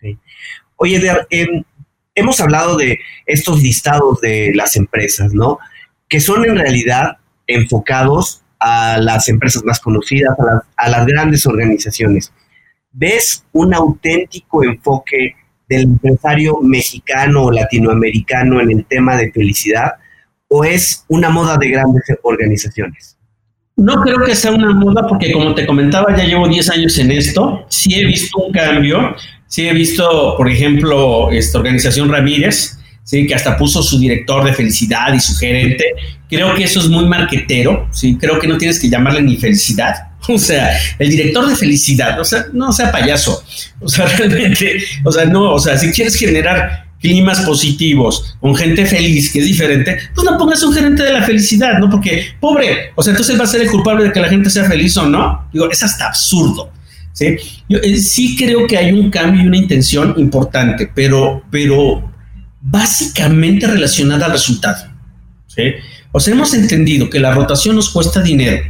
Oye, 0.76 1.00
de, 1.00 1.12
em, 1.30 1.62
hemos 2.14 2.40
hablado 2.40 2.76
de 2.76 2.98
estos 3.26 3.62
listados 3.62 4.20
de 4.20 4.52
las 4.54 4.76
empresas, 4.76 5.32
¿no? 5.32 5.58
Que 6.08 6.20
son 6.20 6.44
en 6.44 6.56
realidad 6.56 7.18
enfocados 7.46 8.42
a 8.60 8.98
las 8.98 9.28
empresas 9.28 9.62
más 9.64 9.80
conocidas, 9.80 10.34
a 10.76 10.88
las, 10.88 11.06
grandes 11.06 11.46
organizaciones. 11.46 12.32
¿Ves 12.92 13.44
un 13.52 13.74
auténtico 13.74 14.64
enfoque 14.64 15.36
del 15.68 15.82
empresario 15.82 16.58
mexicano 16.62 17.44
o 17.44 17.52
latinoamericano 17.52 18.60
en 18.60 18.70
el 18.70 18.84
tema 18.84 19.16
de 19.16 19.30
felicidad 19.32 19.92
o 20.48 20.64
es 20.64 21.04
una 21.08 21.30
moda 21.30 21.56
de 21.56 21.68
grandes 21.68 22.04
organizaciones? 22.22 23.16
No 23.76 24.00
creo 24.02 24.24
que 24.24 24.34
sea 24.34 24.52
una 24.52 24.74
moda 24.74 25.06
porque 25.06 25.30
como 25.30 25.54
te 25.54 25.66
comentaba, 25.66 26.16
ya 26.16 26.24
llevo 26.24 26.48
10 26.48 26.70
años 26.70 26.98
en 26.98 27.12
esto, 27.12 27.64
sí 27.68 27.94
he 27.94 28.04
visto 28.04 28.38
un 28.38 28.52
cambio, 28.52 29.14
Sí, 29.48 29.66
he 29.66 29.72
visto, 29.72 30.34
por 30.36 30.48
ejemplo, 30.48 31.30
esta 31.32 31.58
organización 31.58 32.10
Ramírez, 32.10 32.78
sí, 33.02 33.26
que 33.26 33.34
hasta 33.34 33.56
puso 33.56 33.82
su 33.82 33.98
director 33.98 34.44
de 34.44 34.52
felicidad 34.52 35.14
y 35.14 35.20
su 35.20 35.34
gerente. 35.36 35.86
Creo 36.28 36.54
que 36.54 36.64
eso 36.64 36.80
es 36.80 36.88
muy 36.88 37.06
marquetero, 37.06 37.88
sí, 37.90 38.18
creo 38.20 38.38
que 38.38 38.46
no 38.46 38.58
tienes 38.58 38.78
que 38.78 38.90
llamarle 38.90 39.22
ni 39.22 39.36
felicidad. 39.36 39.94
O 40.26 40.38
sea, 40.38 40.76
el 40.98 41.10
director 41.10 41.48
de 41.48 41.56
felicidad, 41.56 42.18
o 42.20 42.24
sea, 42.24 42.46
no 42.52 42.72
sea 42.72 42.90
payaso. 42.90 43.42
O 43.80 43.88
sea, 43.88 44.06
realmente, 44.18 44.82
o 45.04 45.12
sea, 45.12 45.24
no, 45.24 45.54
o 45.54 45.58
sea, 45.58 45.78
si 45.78 45.90
quieres 45.90 46.16
generar 46.16 46.88
climas 47.00 47.40
positivos, 47.40 48.36
con 48.40 48.54
gente 48.56 48.84
feliz, 48.84 49.32
que 49.32 49.38
es 49.38 49.46
diferente, 49.46 49.98
pues 50.14 50.28
no 50.28 50.36
pongas 50.36 50.62
un 50.62 50.74
gerente 50.74 51.02
de 51.04 51.12
la 51.12 51.22
felicidad, 51.22 51.78
¿no? 51.78 51.88
Porque, 51.88 52.26
pobre, 52.40 52.92
o 52.96 53.02
sea, 53.02 53.12
entonces 53.12 53.38
va 53.38 53.44
a 53.44 53.46
ser 53.46 53.62
el 53.62 53.70
culpable 53.70 54.04
de 54.04 54.12
que 54.12 54.20
la 54.20 54.28
gente 54.28 54.50
sea 54.50 54.64
feliz 54.64 54.96
o 54.96 55.06
no. 55.06 55.48
Digo, 55.52 55.70
es 55.70 55.82
hasta 55.82 56.08
absurdo. 56.08 56.72
¿sí? 57.12 57.36
Yo, 57.68 57.78
eh, 57.78 57.98
sí 57.98 58.36
creo 58.36 58.66
que 58.66 58.76
hay 58.76 58.92
un 58.92 59.10
cambio 59.10 59.42
y 59.42 59.46
una 59.46 59.56
intención 59.56 60.14
importante, 60.16 60.90
pero, 60.92 61.42
pero 61.50 62.12
básicamente 62.60 63.66
relacionada 63.66 64.26
al 64.26 64.32
resultado. 64.32 64.90
¿sí? 65.46 65.62
O 66.12 66.20
sea, 66.20 66.34
hemos 66.34 66.54
entendido 66.54 67.08
que 67.10 67.20
la 67.20 67.32
rotación 67.32 67.76
nos 67.76 67.90
cuesta 67.90 68.20
dinero, 68.22 68.62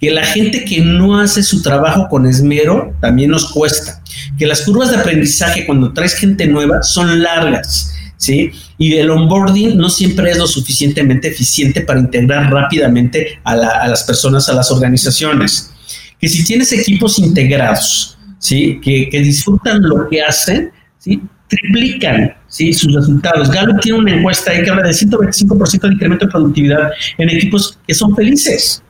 que 0.00 0.10
la 0.10 0.24
gente 0.24 0.64
que 0.64 0.80
no 0.80 1.18
hace 1.18 1.42
su 1.42 1.62
trabajo 1.62 2.08
con 2.08 2.26
esmero 2.26 2.94
también 3.00 3.30
nos 3.30 3.52
cuesta, 3.52 4.02
que 4.38 4.46
las 4.46 4.62
curvas 4.62 4.90
de 4.90 4.96
aprendizaje 4.96 5.64
cuando 5.64 5.92
traes 5.92 6.14
gente 6.14 6.46
nueva 6.46 6.82
son 6.82 7.22
largas, 7.22 7.94
¿sí? 8.16 8.50
Y 8.78 8.94
el 8.94 9.10
onboarding 9.10 9.76
no 9.76 9.88
siempre 9.88 10.30
es 10.30 10.38
lo 10.38 10.46
suficientemente 10.46 11.28
eficiente 11.28 11.80
para 11.80 12.00
integrar 12.00 12.52
rápidamente 12.52 13.38
a, 13.42 13.56
las 13.56 14.04
personas, 14.04 14.48
a 14.48 14.54
las 14.54 14.70
organizaciones. 14.70 15.72
Que 16.20 16.28
si 16.28 16.44
tienes 16.44 16.72
equipos 16.72 17.18
integrados, 17.18 18.18
¿sí? 18.38 18.78
Que, 18.82 19.08
que 19.08 19.20
disfrutan 19.20 19.82
lo 19.82 20.08
que 20.08 20.22
hacen, 20.22 20.72
¿sí? 20.98 21.22
triplican 21.48 22.34
¿sí? 22.48 22.72
sus 22.72 22.92
resultados. 22.94 23.50
Gallup 23.50 23.80
tiene 23.80 23.98
una 23.98 24.14
encuesta 24.16 24.50
ahí 24.50 24.62
que 24.62 24.70
habla 24.70 24.82
de 24.82 24.90
125% 24.90 25.80
de 25.80 25.94
incremento 25.94 26.26
de 26.26 26.32
productividad 26.32 26.90
en 27.18 27.30
equipos 27.30 27.78
que 27.86 27.94
son 27.94 28.14
felices. 28.14 28.82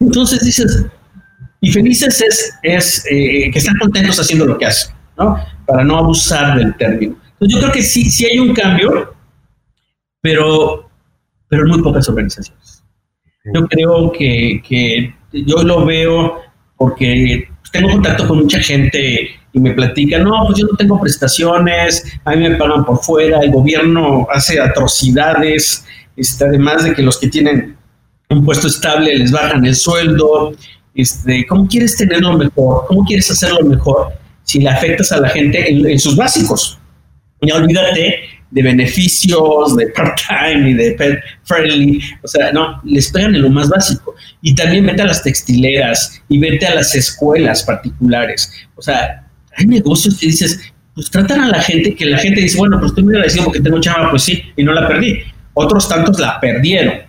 Entonces 0.00 0.40
dices, 0.44 0.86
y 1.60 1.72
felices 1.72 2.20
es, 2.20 2.54
es 2.62 3.04
eh, 3.10 3.50
que 3.52 3.58
están 3.58 3.76
contentos 3.78 4.18
haciendo 4.18 4.46
lo 4.46 4.58
que 4.58 4.66
hacen, 4.66 4.94
¿no? 5.16 5.38
Para 5.66 5.84
no 5.84 5.98
abusar 5.98 6.56
del 6.56 6.76
término. 6.76 7.16
Entonces 7.32 7.54
yo 7.54 7.58
creo 7.60 7.72
que 7.72 7.82
sí, 7.82 8.10
sí 8.10 8.26
hay 8.26 8.38
un 8.38 8.54
cambio, 8.54 9.14
pero, 10.20 10.88
pero 11.48 11.62
en 11.62 11.68
muy 11.68 11.82
pocas 11.82 12.08
organizaciones. 12.08 12.84
Yo 13.52 13.66
creo 13.66 14.12
que, 14.12 14.62
que 14.66 15.14
yo 15.32 15.62
lo 15.62 15.84
veo 15.84 16.40
porque 16.76 17.48
tengo 17.72 17.90
contacto 17.90 18.26
con 18.26 18.38
mucha 18.38 18.60
gente 18.60 19.30
y 19.52 19.60
me 19.60 19.72
platica, 19.72 20.18
no, 20.18 20.44
pues 20.46 20.58
yo 20.58 20.66
no 20.66 20.76
tengo 20.76 21.00
prestaciones, 21.00 22.04
a 22.24 22.32
mí 22.32 22.48
me 22.48 22.56
pagan 22.56 22.84
por 22.84 22.98
fuera, 22.98 23.40
el 23.40 23.50
gobierno 23.50 24.26
hace 24.30 24.60
atrocidades, 24.60 25.84
este, 26.16 26.44
además 26.44 26.84
de 26.84 26.94
que 26.94 27.02
los 27.02 27.18
que 27.18 27.28
tienen 27.28 27.76
un 28.30 28.44
puesto 28.44 28.66
estable 28.66 29.16
les 29.16 29.30
bajan 29.30 29.64
el 29.64 29.74
sueldo, 29.74 30.54
este, 30.94 31.46
¿cómo 31.46 31.66
quieres 31.66 31.96
tenerlo 31.96 32.36
mejor? 32.36 32.84
¿Cómo 32.88 33.04
quieres 33.04 33.30
hacerlo 33.30 33.60
mejor 33.64 34.12
si 34.42 34.60
le 34.60 34.68
afectas 34.68 35.12
a 35.12 35.20
la 35.20 35.28
gente 35.28 35.70
en, 35.70 35.98
sus 35.98 36.16
básicos? 36.16 36.78
Y 37.40 37.50
olvídate 37.50 38.20
de 38.50 38.62
beneficios, 38.62 39.76
de 39.76 39.86
part-time 39.88 40.70
y 40.70 40.74
de 40.74 40.92
pet 40.92 41.20
friendly, 41.44 42.00
o 42.22 42.28
sea, 42.28 42.50
no, 42.52 42.80
les 42.84 43.12
pegan 43.12 43.34
en 43.34 43.42
lo 43.42 43.50
más 43.50 43.68
básico. 43.68 44.14
Y 44.42 44.54
también 44.54 44.86
vete 44.86 45.02
a 45.02 45.06
las 45.06 45.22
textileras 45.22 46.22
y 46.28 46.38
vete 46.38 46.66
a 46.66 46.74
las 46.74 46.94
escuelas 46.94 47.62
particulares. 47.62 48.50
O 48.74 48.82
sea, 48.82 49.24
hay 49.56 49.66
negocios 49.66 50.18
que 50.18 50.26
dices, 50.26 50.72
pues 50.94 51.10
tratan 51.10 51.40
a 51.40 51.48
la 51.48 51.60
gente 51.62 51.94
que 51.94 52.06
la 52.06 52.18
gente 52.18 52.40
dice, 52.40 52.58
bueno, 52.58 52.78
pues 52.78 52.90
estoy 52.90 53.04
muy 53.04 53.14
agradecido 53.14 53.44
porque 53.44 53.60
tengo 53.60 53.80
chava, 53.80 54.10
pues 54.10 54.22
sí, 54.22 54.42
y 54.56 54.64
no 54.64 54.72
la 54.72 54.88
perdí. 54.88 55.20
Otros 55.54 55.88
tantos 55.88 56.18
la 56.18 56.40
perdieron. 56.40 57.07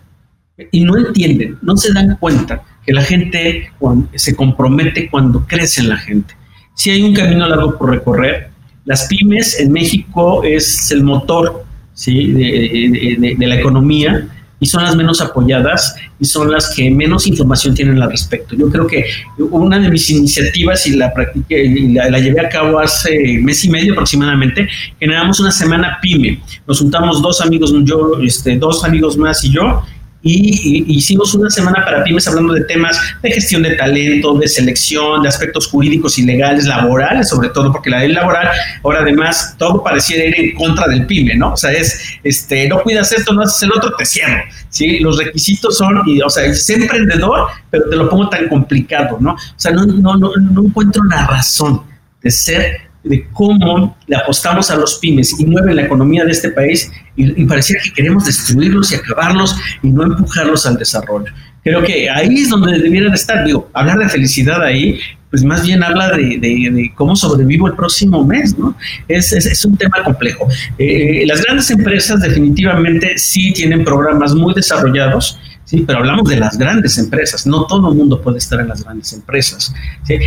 Y 0.72 0.84
no 0.84 0.98
entienden, 0.98 1.58
no 1.62 1.78
se 1.78 1.94
dan 1.94 2.18
cuenta 2.18 2.62
que 2.86 2.94
la 2.94 3.02
gente 3.02 3.72
se 4.16 4.36
compromete 4.36 5.10
cuando 5.10 5.46
crece 5.46 5.84
la 5.84 5.98
gente. 5.98 6.36
Si 6.76 6.90
hay 6.90 7.04
un 7.04 7.14
camino 7.14 7.48
largo 7.48 7.78
por 7.78 7.92
recorrer, 7.92 8.50
las 8.86 9.08
pymes 9.08 9.60
en 9.60 9.72
México 9.72 10.44
es 10.44 10.90
el 10.92 11.04
motor 11.04 11.66
¿sí? 11.94 12.32
de, 12.32 13.36
de 13.38 13.48
la 13.48 13.56
economía 13.56 14.28
y 14.60 14.66
son 14.66 14.84
las 14.84 14.96
menos 14.96 15.22
apoyadas 15.22 15.96
y 16.20 16.26
son 16.26 16.52
las 16.52 16.74
que 16.76 16.90
menos 16.92 17.28
información 17.28 17.74
tienen 17.74 18.02
al 18.02 18.12
respecto. 18.12 18.56
Yo 18.56 18.70
creo 18.70 18.88
que 18.88 19.06
una 19.38 19.80
de 19.80 19.90
mis 19.90 20.10
iniciativas 20.10 20.86
y 20.88 20.96
la 20.96 21.14
practiqué 21.14 21.64
y 21.64 21.94
la, 21.94 22.20
llevé 22.20 22.42
a 22.42 22.50
cabo 22.50 22.80
hace 22.80 23.40
mes 23.42 23.64
y 23.64 23.70
medio 23.70 23.94
aproximadamente, 23.94 24.68
generamos 25.00 25.40
una 25.40 25.52
semana 25.52 25.98
pyme. 26.02 26.42
Nos 26.68 26.80
juntamos 26.80 27.22
dos 27.22 27.42
amigos, 27.42 27.74
yo, 27.84 28.20
este, 28.22 28.58
dos 28.58 28.84
amigos 28.84 29.18
más 29.18 29.44
y 29.44 29.52
yo, 29.52 29.84
y, 30.22 30.98
hicimos 30.98 31.34
una 31.34 31.50
semana 31.50 31.84
para 31.86 32.04
pymes 32.04 32.28
hablando 32.28 32.54
de 32.54 32.66
temas 32.66 33.00
de 33.22 33.32
gestión 33.32 33.64
de 33.64 33.76
talento, 33.76 34.38
de 34.38 34.48
selección, 34.48 35.24
de 35.24 35.30
aspectos 35.30 35.68
jurídicos 35.68 36.18
y 36.20 36.24
legales, 36.24 36.66
laborales, 36.66 37.30
sobre 37.30 37.50
todo, 37.50 37.72
porque 37.72 37.90
la 37.90 38.00
ley 38.00 38.12
laboral, 38.12 38.50
ahora 38.84 39.00
además, 39.00 39.56
todo 39.58 39.82
pareciera 39.82 40.26
ir 40.26 40.40
en 40.40 40.56
contra 40.56 40.88
del 40.88 41.06
pyme, 41.06 41.36
¿no? 41.36 41.54
O 41.54 41.58
sea, 41.58 41.72
es, 41.72 42.02
este, 42.24 42.68
no 42.68 42.82
cuidas 42.82 43.12
esto, 43.14 43.34
no 43.34 43.44
haces 43.44 43.64
el 43.64 43.72
otro, 43.72 43.96
te 43.98 44.06
cierro, 44.06 44.44
¿sí? 44.70 45.00
Los 45.00 45.18
requisitos 45.18 45.78
son, 45.78 46.02
y, 46.06 46.22
o 46.22 46.30
sea, 46.30 46.54
sé 46.54 46.74
emprendedor, 46.74 47.48
pero 47.70 47.90
te 47.90 47.96
lo 47.96 48.10
pongo 48.10 48.30
tan 48.30 48.50
complicado, 48.50 49.18
¿no? 49.22 49.34
O 49.34 49.38
sea, 49.56 49.72
no, 49.72 49.86
no, 49.86 50.18
no, 50.18 50.32
no 50.36 50.66
encuentro 50.66 51.04
la 51.06 51.28
razón 51.28 51.84
de 52.22 52.32
ser 52.32 52.89
de 53.04 53.28
cómo 53.32 53.98
le 54.08 54.16
apostamos 54.16 54.70
a 54.72 54.76
los 54.76 54.98
pymes 54.98 55.40
y 55.40 55.46
mueven 55.46 55.76
la 55.76 55.84
economía 55.84 56.26
de 56.26 56.32
este 56.32 56.52
país 56.52 56.92
y, 57.16 57.46
pareciera 57.46 57.82
que 57.84 57.94
queremos 57.94 58.26
destruirlos 58.26 58.92
y 58.92 58.96
acabarlos 58.96 59.56
y 59.82 59.90
no 59.90 60.04
empujarlos 60.04 60.66
al 60.66 60.78
desarrollo. 60.78 61.32
Creo 61.64 61.84
que 61.84 62.10
ahí 62.10 62.36
es 62.36 62.50
donde 62.50 62.80
debieran 62.80 63.14
estar. 63.14 63.46
Digo, 63.46 63.70
hablar 63.74 64.00
de 64.00 64.10
felicidad 64.10 64.62
ahí, 64.64 65.00
pues 65.30 65.44
más 65.44 65.66
bien 65.66 65.84
habla 65.84 66.12
de, 66.12 66.92
cómo 66.96 67.16
sobrevivo 67.16 67.68
el 67.68 67.76
próximo 67.76 68.24
mes, 68.26 68.58
¿no? 68.58 68.76
Es, 69.08 69.34
es, 69.34 69.66
un 69.66 69.78
tema 69.78 70.04
complejo. 70.04 70.48
Eh, 70.78 71.26
las 71.28 71.44
grandes 71.44 71.70
empresas 71.70 72.22
definitivamente 72.22 73.18
sí 73.18 73.52
tienen 73.54 73.84
programas 73.84 74.34
muy 74.34 74.54
desarrollados, 74.54 75.40
Sí, 75.66 75.84
pero 75.86 76.00
hablamos 76.00 76.28
de 76.28 76.38
las 76.38 76.58
grandes 76.58 76.98
empresas. 76.98 77.46
No 77.46 77.68
todo 77.68 77.92
el 77.92 77.96
mundo 77.96 78.20
puede 78.20 78.40
estar 78.40 78.60
en 78.60 78.70
las 78.70 78.84
grandes 78.84 79.14
empresas. 79.14 79.72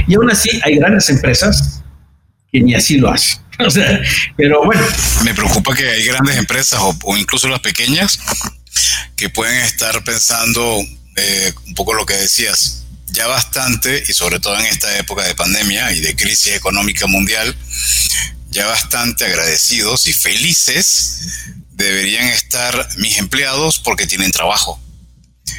Y 0.06 0.14
aún 0.14 0.30
así 0.30 0.48
hay 0.64 0.76
grandes 0.76 1.10
empresas 1.10 1.82
que 2.52 2.60
ni 2.60 2.74
así 2.74 2.98
lo 2.98 3.10
hace. 3.10 3.38
O 3.58 3.70
sea, 3.70 4.00
pero 4.36 4.64
bueno. 4.64 4.84
Me 5.24 5.34
preocupa 5.34 5.76
que 5.76 5.88
hay 5.88 6.02
grandes 6.02 6.36
empresas 6.36 6.80
o, 6.80 7.16
incluso 7.16 7.46
las 7.48 7.60
pequeñas 7.60 8.18
que 9.14 9.28
pueden 9.28 9.60
estar 9.60 10.02
pensando 10.02 10.80
eh, 11.16 11.52
un 11.66 11.74
poco 11.74 11.94
lo 11.94 12.04
que 12.04 12.14
decías, 12.14 12.86
ya 13.08 13.28
bastante, 13.28 14.02
y 14.08 14.12
sobre 14.14 14.40
todo 14.40 14.58
en 14.58 14.66
esta 14.66 14.98
época 14.98 15.22
de 15.22 15.36
pandemia 15.36 15.92
y 15.92 16.00
de 16.00 16.16
crisis 16.16 16.54
económica 16.54 17.06
mundial, 17.06 17.54
ya 18.50 18.66
bastante 18.66 19.26
agradecidos 19.26 20.06
y 20.08 20.12
felices 20.12 21.20
deberían 21.72 22.26
estar 22.28 22.88
mis 22.96 23.18
empleados 23.18 23.78
porque 23.78 24.08
tienen 24.08 24.32
trabajo. 24.32 24.80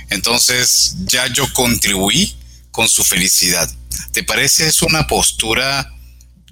Entonces 0.10 0.96
ya 1.06 1.28
yo 1.28 1.48
contribuí 1.54 2.36
con 2.72 2.89
su 2.89 3.04
felicidad. 3.04 3.72
¿Te 4.12 4.24
parece 4.24 4.68
es 4.68 4.82
una 4.82 5.08
postura 5.08 5.93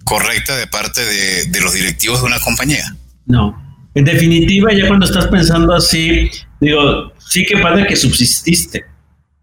correcta 0.03 0.55
de 0.55 0.67
parte 0.67 1.01
de, 1.01 1.61
los 1.61 1.73
directivos 1.73 2.21
de 2.21 2.27
una 2.27 2.39
compañía. 2.39 2.83
No. 3.25 3.59
En 3.93 4.05
definitiva, 4.05 4.71
ya 4.73 4.87
cuando 4.87 5.05
estás 5.05 5.27
pensando 5.27 5.73
así, 5.73 6.29
digo, 6.59 7.13
sí 7.17 7.45
que 7.45 7.57
padre 7.57 7.85
que 7.87 7.95
subsististe, 7.95 8.85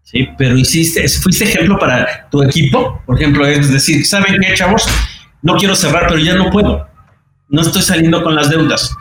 sí, 0.03 0.27
pero 0.37 0.57
hiciste, 0.57 1.07
fuiste 1.07 1.45
ejemplo 1.45 1.77
para 1.77 2.27
tu 2.29 2.41
equipo, 2.43 3.01
por 3.05 3.15
ejemplo, 3.21 3.45
es 3.45 3.71
decir, 3.71 4.05
¿saben 4.05 4.37
qué, 4.41 4.53
chavos? 4.55 4.87
No 5.41 5.55
quiero 5.55 5.75
cerrar, 5.75 6.07
pero 6.07 6.19
ya 6.19 6.35
no 6.35 6.49
puedo. 6.49 6.87
No 7.49 7.61
estoy 7.61 7.81
saliendo 7.81 8.23
con 8.23 8.35
las 8.35 8.49
deudas 8.49 8.91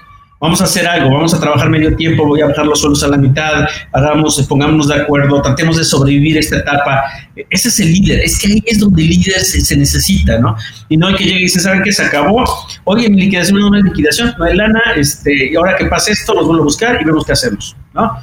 vamos 0.41 0.61
a 0.61 0.65
hacer 0.65 0.87
algo, 0.87 1.11
vamos 1.11 1.35
a 1.35 1.41
trabajar 1.41 1.69
medio 1.69 1.95
tiempo, 1.97 2.27
voy 2.27 2.41
a 2.41 2.47
bajar 2.47 2.67
los 2.67 2.81
suelos 2.81 3.03
a 3.03 3.09
la 3.09 3.17
mitad, 3.17 3.67
hagamos, 3.93 4.41
pongámonos 4.49 4.89
de 4.89 4.95
acuerdo, 4.95 5.43
tratemos 5.43 5.77
de 5.77 5.85
sobrevivir 5.85 6.39
esta 6.39 6.59
etapa. 6.59 7.05
Ese 7.51 7.69
es 7.69 7.81
el 7.81 7.93
líder, 7.93 8.21
es 8.21 8.39
que 8.39 8.49
ahí 8.49 8.63
es 8.67 8.79
donde 8.79 9.03
el 9.03 9.09
líder 9.09 9.41
se, 9.41 9.77
necesita, 9.77 10.39
¿no? 10.39 10.57
Y 10.89 10.97
no 10.97 11.09
hay 11.09 11.15
que 11.17 11.25
llegue 11.25 11.41
y 11.41 11.43
dice, 11.45 11.61
¿saben 11.61 11.83
qué? 11.83 11.93
Se 11.93 12.05
acabó. 12.05 12.45
Oye, 12.85 13.09
mi 13.09 13.23
liquidación 13.23 13.59
no 13.59 13.77
es 13.77 13.85
liquidación, 13.85 14.35
no 14.39 14.45
hay 14.45 14.57
lana, 14.57 14.83
este, 14.97 15.57
ahora 15.57 15.77
que 15.77 15.87
pase 15.87 16.13
esto, 16.13 16.35
los 16.35 16.47
vuelvo 16.47 16.63
a 16.63 16.65
buscar 16.65 16.99
y 17.01 17.05
vemos 17.05 17.25
qué 17.25 17.33
hacemos, 17.33 17.77
¿no? 17.95 18.19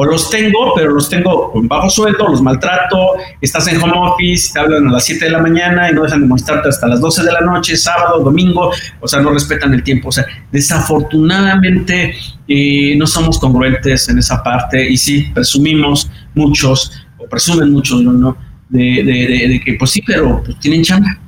O 0.00 0.04
los 0.04 0.30
tengo, 0.30 0.74
pero 0.76 0.92
los 0.92 1.08
tengo 1.08 1.50
con 1.50 1.66
bajo 1.66 1.90
sueldo, 1.90 2.28
los 2.28 2.40
maltrato, 2.40 3.14
estás 3.40 3.66
en 3.66 3.82
home 3.82 3.94
office, 3.96 4.52
te 4.52 4.60
hablan 4.60 4.86
a 4.86 4.92
las 4.92 5.04
7 5.04 5.24
de 5.24 5.30
la 5.32 5.40
mañana 5.40 5.90
y 5.90 5.92
no 5.92 6.04
dejan 6.04 6.20
de 6.20 6.28
mostrarte 6.28 6.68
hasta 6.68 6.86
las 6.86 7.00
12 7.00 7.24
de 7.24 7.32
la 7.32 7.40
noche, 7.40 7.76
sábado, 7.76 8.20
domingo, 8.20 8.70
o 9.00 9.08
sea, 9.08 9.20
no 9.20 9.30
respetan 9.30 9.74
el 9.74 9.82
tiempo. 9.82 10.10
O 10.10 10.12
sea, 10.12 10.24
desafortunadamente 10.52 12.14
eh, 12.46 12.94
no 12.96 13.08
somos 13.08 13.40
congruentes 13.40 14.08
en 14.08 14.18
esa 14.18 14.40
parte 14.40 14.88
y 14.88 14.96
sí, 14.96 15.32
presumimos 15.34 16.08
muchos, 16.32 16.92
o 17.18 17.28
presumen 17.28 17.72
muchos, 17.72 18.00
¿no? 18.00 18.38
De, 18.68 19.60
que 19.64 19.74
pues 19.74 19.90
sí, 19.90 20.02
pero 20.06 20.44
pues, 20.44 20.60
tienen 20.60 20.84
chamba. 20.84 21.18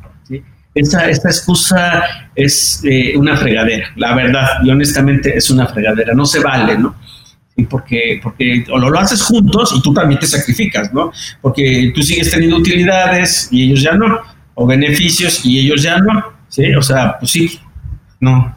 Esta, 0.73 1.11
esta 1.11 1.29
excusa 1.29 2.05
es 2.37 2.83
eh, 2.85 3.15
una 3.17 3.37
fregadera, 3.37 3.89
la 3.97 4.15
verdad, 4.15 4.47
y 4.63 4.71
honestamente 4.71 5.37
es 5.37 5.51
una 5.51 5.67
fregadera, 5.67 6.15
no 6.15 6.25
se 6.25 6.39
vale, 6.39 6.79
¿no? 6.79 6.95
Porque, 7.69 8.21
porque 8.23 8.65
o 8.71 8.79
lo, 8.79 8.99
haces 8.99 9.23
juntos 9.23 9.75
y 9.77 9.83
tú 9.83 9.93
también 9.93 10.21
te 10.21 10.27
sacrificas, 10.27 10.93
¿no? 10.93 11.13
Porque 11.41 11.93
tú 11.95 12.03
sigues 12.03 12.31
teniendo 12.31 12.57
utilidades 12.57 13.49
y 13.51 13.65
ellos 13.65 13.83
ya 13.83 13.93
no, 13.93 14.21
o 14.55 14.67
beneficios 14.67 15.45
y 15.45 15.61
ellos 15.61 15.83
ya 15.83 15.99
no, 15.99 16.25
¿sí? 16.49 16.75
O 16.75 16.83
sea, 16.83 17.19
pues 17.19 17.33
sí, 17.33 17.61
no. 18.21 18.57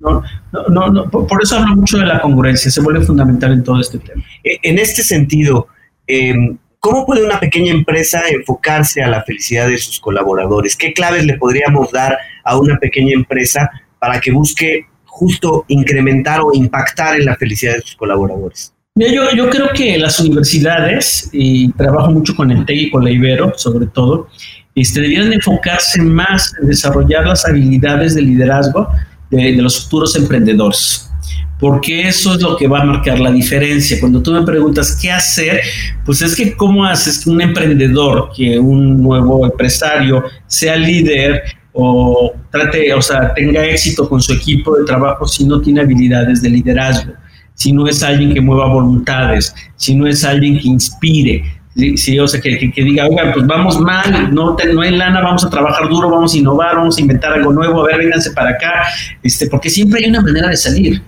No, 0.00 0.22
no, 0.70 0.88
no, 0.88 1.10
por 1.10 1.42
eso 1.42 1.58
hablo 1.58 1.76
mucho 1.76 1.98
de 1.98 2.06
la 2.06 2.22
congruencia, 2.22 2.70
se 2.70 2.80
vuelve 2.80 3.02
fundamental 3.02 3.52
en 3.52 3.62
todo 3.62 3.78
este 3.80 3.98
tema. 3.98 4.22
E, 4.42 4.56
en 4.62 4.78
este 4.78 5.02
sentido, 5.02 5.68
em, 6.06 6.56
¿cómo 6.78 7.04
puede 7.04 7.22
una 7.22 7.38
pequeña 7.38 7.70
empresa 7.72 8.22
enfocarse 8.30 9.02
a 9.02 9.08
la 9.08 9.22
felicidad 9.24 9.68
de 9.68 9.76
sus 9.76 10.00
colaboradores? 10.00 10.74
¿Qué 10.74 10.94
claves 10.94 11.26
le 11.26 11.36
podríamos 11.36 11.92
dar 11.92 12.16
a 12.44 12.56
una 12.56 12.78
pequeña 12.78 13.12
empresa 13.12 13.70
para 13.98 14.20
que 14.20 14.32
busque 14.32 14.86
justo 15.20 15.66
incrementar 15.68 16.40
o 16.40 16.54
impactar 16.54 17.20
en 17.20 17.26
la 17.26 17.36
felicidad 17.36 17.74
de 17.74 17.82
sus 17.82 17.96
colaboradores? 17.96 18.72
Yo, 18.96 19.30
yo 19.36 19.50
creo 19.50 19.68
que 19.74 19.98
las 19.98 20.18
universidades, 20.18 21.28
y 21.32 21.70
trabajo 21.72 22.10
mucho 22.10 22.34
con 22.34 22.50
el 22.50 22.64
TEC 22.64 22.76
y 22.76 22.90
con 22.90 23.04
la 23.04 23.10
Ibero, 23.10 23.52
sobre 23.56 23.86
todo, 23.86 24.28
este, 24.74 25.02
debieran 25.02 25.32
enfocarse 25.32 26.00
más 26.02 26.52
en 26.60 26.68
desarrollar 26.68 27.26
las 27.26 27.46
habilidades 27.46 28.14
de 28.14 28.22
liderazgo 28.22 28.88
de, 29.30 29.52
de 29.52 29.62
los 29.62 29.84
futuros 29.84 30.16
emprendedores 30.16 31.10
porque 31.60 32.08
eso 32.08 32.34
es 32.34 32.42
lo 32.42 32.56
que 32.56 32.66
va 32.66 32.80
a 32.80 32.84
marcar 32.84 33.20
la 33.20 33.30
diferencia. 33.30 34.00
Cuando 34.00 34.22
tú 34.22 34.32
me 34.32 34.42
preguntas 34.42 34.98
qué 35.00 35.10
hacer, 35.10 35.60
pues 36.06 36.22
es 36.22 36.34
que 36.34 36.56
cómo 36.56 36.86
haces 36.86 37.22
que 37.22 37.30
un 37.30 37.42
emprendedor, 37.42 38.30
que 38.34 38.58
un 38.58 39.02
nuevo 39.02 39.44
empresario 39.44 40.24
sea 40.46 40.76
líder 40.76 41.42
o 41.82 42.32
trate, 42.50 42.92
o 42.94 43.02
sea, 43.02 43.32
tenga 43.34 43.64
éxito 43.64 44.08
con 44.08 44.20
su 44.20 44.32
equipo 44.32 44.76
de 44.76 44.84
trabajo 44.84 45.26
si 45.26 45.44
no 45.44 45.60
tiene 45.60 45.80
habilidades 45.80 46.42
de 46.42 46.50
liderazgo, 46.50 47.12
si 47.54 47.72
no 47.72 47.86
es 47.86 48.02
alguien 48.02 48.34
que 48.34 48.40
mueva 48.40 48.66
voluntades, 48.66 49.54
si 49.76 49.94
no 49.94 50.06
es 50.06 50.24
alguien 50.24 50.58
que 50.58 50.68
inspire, 50.68 51.60
Sí, 51.96 52.18
o 52.18 52.26
sea, 52.26 52.40
que, 52.40 52.72
que, 52.72 52.82
diga, 52.82 53.06
oigan, 53.06 53.32
pues 53.32 53.46
vamos 53.46 53.80
mal, 53.80 54.34
no, 54.34 54.56
no 54.74 54.80
hay 54.82 54.96
lana, 54.96 55.20
vamos 55.20 55.44
a 55.44 55.50
trabajar 55.50 55.88
duro, 55.88 56.10
vamos 56.10 56.34
a 56.34 56.38
innovar, 56.38 56.76
vamos 56.76 56.98
a 56.98 57.00
inventar 57.00 57.32
algo 57.32 57.52
nuevo, 57.52 57.82
a 57.82 57.86
ver, 57.86 57.98
vénganse 57.98 58.32
para 58.32 58.50
acá, 58.50 58.86
este, 59.22 59.46
porque 59.46 59.70
siempre 59.70 60.00
hay 60.02 60.10
una 60.10 60.20
manera 60.20 60.48
de 60.48 60.56
salir. 60.56 61.00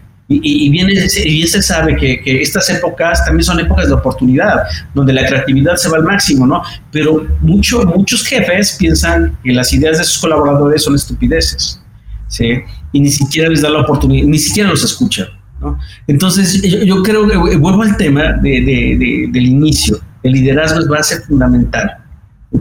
Y, 0.42 0.70
y, 0.70 1.42
y 1.42 1.46
se 1.46 1.62
sabe 1.62 1.96
que, 1.96 2.20
que, 2.22 2.42
estas 2.42 2.68
épocas 2.70 3.24
también 3.24 3.44
son 3.44 3.60
épocas 3.60 3.88
de 3.88 3.94
oportunidad, 3.94 4.62
donde 4.94 5.12
la 5.12 5.26
creatividad 5.26 5.76
se 5.76 5.88
va 5.88 5.98
al 5.98 6.04
máximo, 6.04 6.46
¿no? 6.46 6.62
Pero 6.90 7.26
mucho, 7.40 7.82
muchos 7.84 8.24
jefes 8.24 8.76
piensan 8.78 9.36
que 9.42 9.52
las 9.52 9.72
ideas 9.72 9.98
de 9.98 10.04
sus 10.04 10.18
colaboradores 10.18 10.82
son 10.82 10.94
estupideces, 10.94 11.80
¿sí? 12.28 12.60
Y 12.92 13.00
ni 13.00 13.10
siquiera 13.10 13.48
les 13.48 13.62
da 13.62 13.70
la 13.70 13.80
oportunidad, 13.80 14.26
ni 14.26 14.38
siquiera 14.38 14.70
los 14.70 14.84
escuchan, 14.84 15.28
¿no? 15.60 15.78
Entonces, 16.06 16.62
yo, 16.62 17.02
creo 17.02 17.28
que 17.28 17.56
vuelvo 17.56 17.82
al 17.82 17.96
tema 17.96 18.34
de, 18.34 18.60
de, 18.60 19.28
del 19.30 19.46
inicio. 19.46 19.98
El 20.22 20.32
liderazgo 20.32 20.80
es 20.80 20.86
base 20.86 21.20
fundamental 21.22 22.01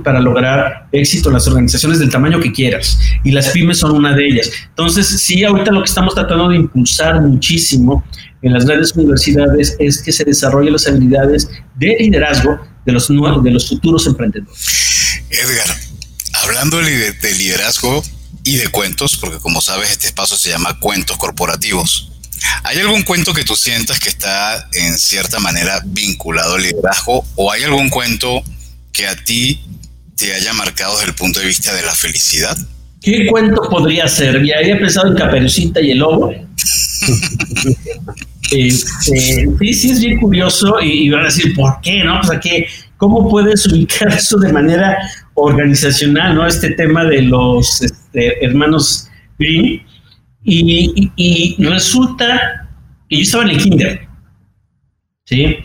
para 0.04 0.20
lograr 0.20 0.88
éxito 0.92 1.30
en 1.30 1.34
las 1.34 1.48
organizaciones 1.48 2.00
del 2.00 2.10
tamaño 2.10 2.40
que 2.40 2.52
quieras. 2.52 2.98
Y 3.24 3.32
las 3.32 3.50
pymes 3.50 3.80
son 3.80 3.92
una 3.92 4.16
de 4.16 4.26
ellas. 4.26 4.50
Entonces, 4.70 5.08
sí, 5.08 5.44
ahorita 5.44 5.72
lo 5.72 5.82
que 5.82 5.90
estamos 5.90 6.16
tratando 6.16 6.50
de 6.50 6.56
impulsar 6.56 7.22
muchísimo 7.22 8.04
en 8.42 8.54
las 8.54 8.66
grandes 8.66 8.96
universidades 8.96 9.76
es 9.80 10.02
que 10.02 10.12
se 10.12 10.24
desarrollen 10.24 10.74
las 10.74 10.88
habilidades 10.88 11.50
de 11.76 11.98
liderazgo 12.00 12.60
de 12.86 12.92
los, 12.92 13.08
de 13.08 13.52
los 13.52 13.70
futuros 13.70 14.08
emprendedores. 14.08 15.22
Edgar, 15.30 15.76
hablando 16.34 16.78
de 16.78 17.36
liderazgo 17.38 18.04
y 18.44 18.56
de 18.56 18.68
cuentos, 18.70 19.18
porque 19.18 19.38
como 19.38 19.62
sabes, 19.62 19.92
este 19.92 20.08
espacio 20.08 20.38
se 20.38 20.50
llama 20.50 20.80
Cuentos 20.80 21.18
Corporativos. 21.18 22.12
¿Hay 22.64 22.80
algún 22.80 23.04
cuento 23.04 23.34
que 23.34 23.44
tú 23.44 23.56
sientas 23.56 24.00
que 24.00 24.10
está 24.10 24.68
en 24.74 24.98
cierta 24.98 25.40
manera 25.40 25.82
vinculado 25.86 26.56
al 26.56 26.64
liderazgo 26.64 27.24
o 27.36 27.52
hay 27.52 27.64
algún 27.64 27.90
cuento 27.90 28.44
que 28.92 29.08
a 29.08 29.16
ti 29.16 29.64
te 30.16 30.34
haya 30.34 30.54
marcado 30.54 30.96
desde 30.98 31.10
el 31.10 31.16
punto 31.16 31.40
de 31.40 31.48
vista 31.48 31.74
de 31.74 31.82
la 31.84 31.94
felicidad? 31.94 32.58
¿Qué 33.02 33.26
cuento 33.28 33.62
podría 33.70 34.08
ser? 34.08 34.44
Ya 34.46 34.58
había 34.60 34.78
pensado 34.78 35.08
en 35.08 35.16
Caperucita 35.16 35.82
y 35.82 35.92
el 35.92 36.00
Lobo. 36.00 36.34
Este, 38.52 39.48
sí, 39.60 39.74
sí, 39.74 39.92
es 39.92 40.02
bien 40.02 40.20
curioso 40.20 40.82
y, 40.82 41.10
van 41.10 41.22
a 41.22 41.26
decir, 41.26 41.56
¿por 41.56 41.80
qué? 41.82 42.04
¿No? 42.04 42.20
O 42.20 42.24
sea, 42.24 42.38
¿qué, 42.38 42.68
¿cómo 42.98 43.30
puedes 43.30 43.66
ubicar 43.66 44.10
eso 44.14 44.38
de 44.40 44.52
manera 44.52 44.98
organizacional, 45.36 46.36
¿no? 46.36 46.46
Este 46.46 46.72
tema 46.72 47.06
de 47.06 47.22
los 47.22 47.82
este, 47.82 48.44
hermanos 48.46 49.10
Green. 49.40 49.82
Y, 50.44 51.12
y, 51.16 51.64
resulta 51.64 52.68
que 53.10 53.18
yo 53.18 53.22
estaba 53.22 53.44
en 53.46 53.50
el 53.52 53.58
kinder, 53.58 54.08
¿sí? 55.24 55.58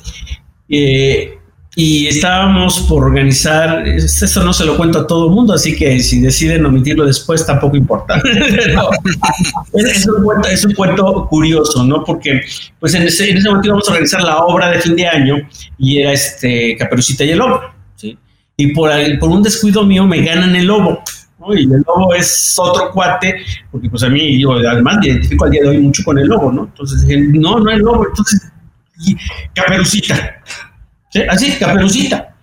Eh, 0.68 1.35
y 1.78 2.06
estábamos 2.06 2.80
por 2.88 3.04
organizar, 3.04 3.86
esto 3.86 4.42
no 4.42 4.54
se 4.54 4.64
lo 4.64 4.78
cuento 4.78 5.00
a 5.00 5.06
todo 5.06 5.26
el 5.26 5.32
mundo, 5.32 5.52
así 5.52 5.76
que 5.76 6.00
si 6.00 6.22
deciden 6.22 6.64
omitirlo 6.64 7.04
después 7.04 7.44
tampoco 7.44 7.76
importa. 7.76 8.16
es, 9.74 10.08
un 10.08 10.24
cuento, 10.24 10.48
es, 10.48 10.64
un 10.64 10.72
cuento, 10.72 11.26
curioso, 11.28 11.84
¿no? 11.84 12.02
Porque 12.02 12.40
pues 12.80 12.94
en 12.94 13.02
ese, 13.02 13.28
en 13.28 13.36
ese 13.36 13.48
momento 13.48 13.68
íbamos 13.68 13.86
a 13.86 13.90
organizar 13.92 14.22
la 14.22 14.38
obra 14.38 14.70
de 14.70 14.80
fin 14.80 14.96
de 14.96 15.06
año 15.06 15.36
y 15.76 15.98
era 15.98 16.12
este 16.12 16.78
Caperucita 16.78 17.24
y 17.24 17.32
el 17.32 17.38
Lobo, 17.40 17.60
¿sí? 17.94 18.16
Y 18.56 18.68
por, 18.68 18.90
por 19.18 19.28
un 19.28 19.42
descuido 19.42 19.84
mío 19.84 20.06
me 20.06 20.22
ganan 20.22 20.56
el 20.56 20.64
lobo. 20.64 21.02
¿no? 21.38 21.54
Y 21.54 21.64
el 21.64 21.84
lobo 21.86 22.14
es 22.14 22.54
otro 22.56 22.90
cuate, 22.90 23.44
porque 23.70 23.90
pues 23.90 24.02
a 24.02 24.08
mí, 24.08 24.40
yo 24.40 24.52
además 24.52 24.96
me 25.02 25.08
identifico 25.08 25.44
al 25.44 25.50
día 25.50 25.60
de 25.60 25.68
hoy 25.68 25.78
mucho 25.78 26.02
con 26.04 26.18
el 26.18 26.26
lobo, 26.26 26.50
¿no? 26.50 26.64
Entonces 26.64 27.06
dije, 27.06 27.20
no, 27.34 27.60
no 27.60 27.70
el 27.70 27.80
lobo, 27.80 28.06
entonces, 28.08 28.50
Caperucita. 29.52 30.42
Así, 31.28 31.52
Caperucita. 31.58 32.34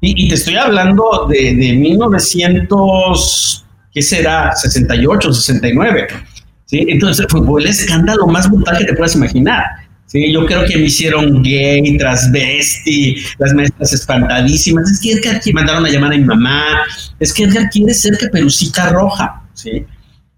Y, 0.00 0.28
te 0.28 0.34
estoy 0.34 0.56
hablando 0.56 1.28
de, 1.30 1.54
de 1.54 1.74
1900, 1.74 3.64
¿qué 3.92 4.02
será? 4.02 4.52
68, 4.56 5.32
69. 5.32 6.08
¿sí? 6.64 6.84
Entonces 6.88 7.26
fue 7.28 7.62
el 7.62 7.68
escándalo 7.68 8.26
más 8.26 8.50
brutal 8.50 8.78
que 8.78 8.84
te 8.86 8.94
puedas 8.94 9.14
imaginar. 9.14 9.64
Sí, 10.06 10.30
yo 10.30 10.44
creo 10.44 10.64
que 10.66 10.76
me 10.76 10.84
hicieron 10.84 11.42
gay, 11.42 11.96
transvesti, 11.96 13.16
las 13.38 13.54
maestras 13.54 13.94
espantadísimas. 13.94 14.90
Es 14.90 15.00
que 15.00 15.12
Edgar 15.12 15.40
mandaron 15.54 15.86
a 15.86 15.88
llamar 15.88 16.12
a 16.12 16.16
mi 16.18 16.24
mamá. 16.24 16.64
Es 17.18 17.32
que 17.32 17.44
Edgar 17.44 17.70
quiere 17.70 17.94
ser 17.94 18.18
caperucita 18.18 18.90
roja, 18.90 19.42
¿sí? 19.54 19.86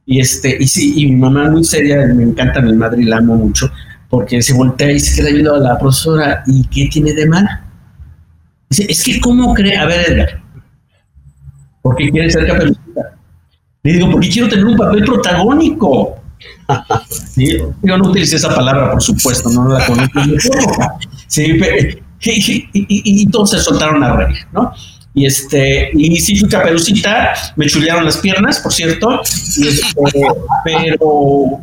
Y 0.07 0.21
este, 0.21 0.59
y 0.61 0.69
sí, 0.69 0.93
y 0.97 1.07
mi 1.07 1.17
mamá 1.17 1.51
muy 1.51 1.65
seria, 1.65 2.07
me 2.07 2.23
encanta 2.23 2.61
mi 2.61 2.73
madre 2.75 3.03
y 3.03 3.07
la 3.07 3.17
amo 3.17 3.35
mucho, 3.35 3.69
porque 4.11 4.43
se 4.43 4.53
voltea 4.53 4.93
y 4.93 5.01
se 5.01 5.17
queda 5.17 5.33
viendo 5.33 5.55
a 5.55 5.59
la 5.59 5.79
profesora, 5.79 6.45
¿y 6.47 6.65
qué 6.69 6.89
tiene 6.93 7.13
de 7.13 7.27
mal? 7.27 7.64
Es 8.81 9.03
que 9.03 9.21
¿cómo 9.21 9.55
cree? 9.55 9.77
A 9.77 9.87
ver, 9.87 10.11
Edgar, 10.11 10.43
¿por 11.83 11.97
qué 11.97 12.11
quiere 12.11 12.31
ser 12.31 12.47
caperucita? 12.47 13.17
Le 13.83 13.93
digo, 13.93 14.11
porque 14.11 14.29
quiero 14.31 14.49
tener 14.49 14.65
un 14.65 14.77
papel 14.77 15.05
protagónico. 15.05 16.17
Yo 17.37 17.99
no 17.99 18.09
utilicé 18.09 18.37
esa 18.37 18.55
palabra, 18.55 18.93
por 18.93 19.03
supuesto, 19.03 19.51
no 19.51 19.69
la 19.69 19.87
conozco. 19.87 20.21
sí, 21.27 21.59
y, 22.23 22.69
y, 22.73 23.27
todos 23.27 23.51
soltaron 23.51 24.03
a 24.03 24.17
reír, 24.17 24.39
¿no? 24.53 24.73
Y 25.17 25.27
este, 25.27 25.91
y 25.95 26.17
sí 26.17 26.37
fui 26.37 26.49
caperucita, 26.49 27.35
me 27.55 27.67
chulearon 27.67 28.05
las 28.05 28.17
piernas, 28.17 28.59
por 28.59 28.73
cierto, 28.73 29.21
este, 29.23 29.81
pero, 30.65 31.63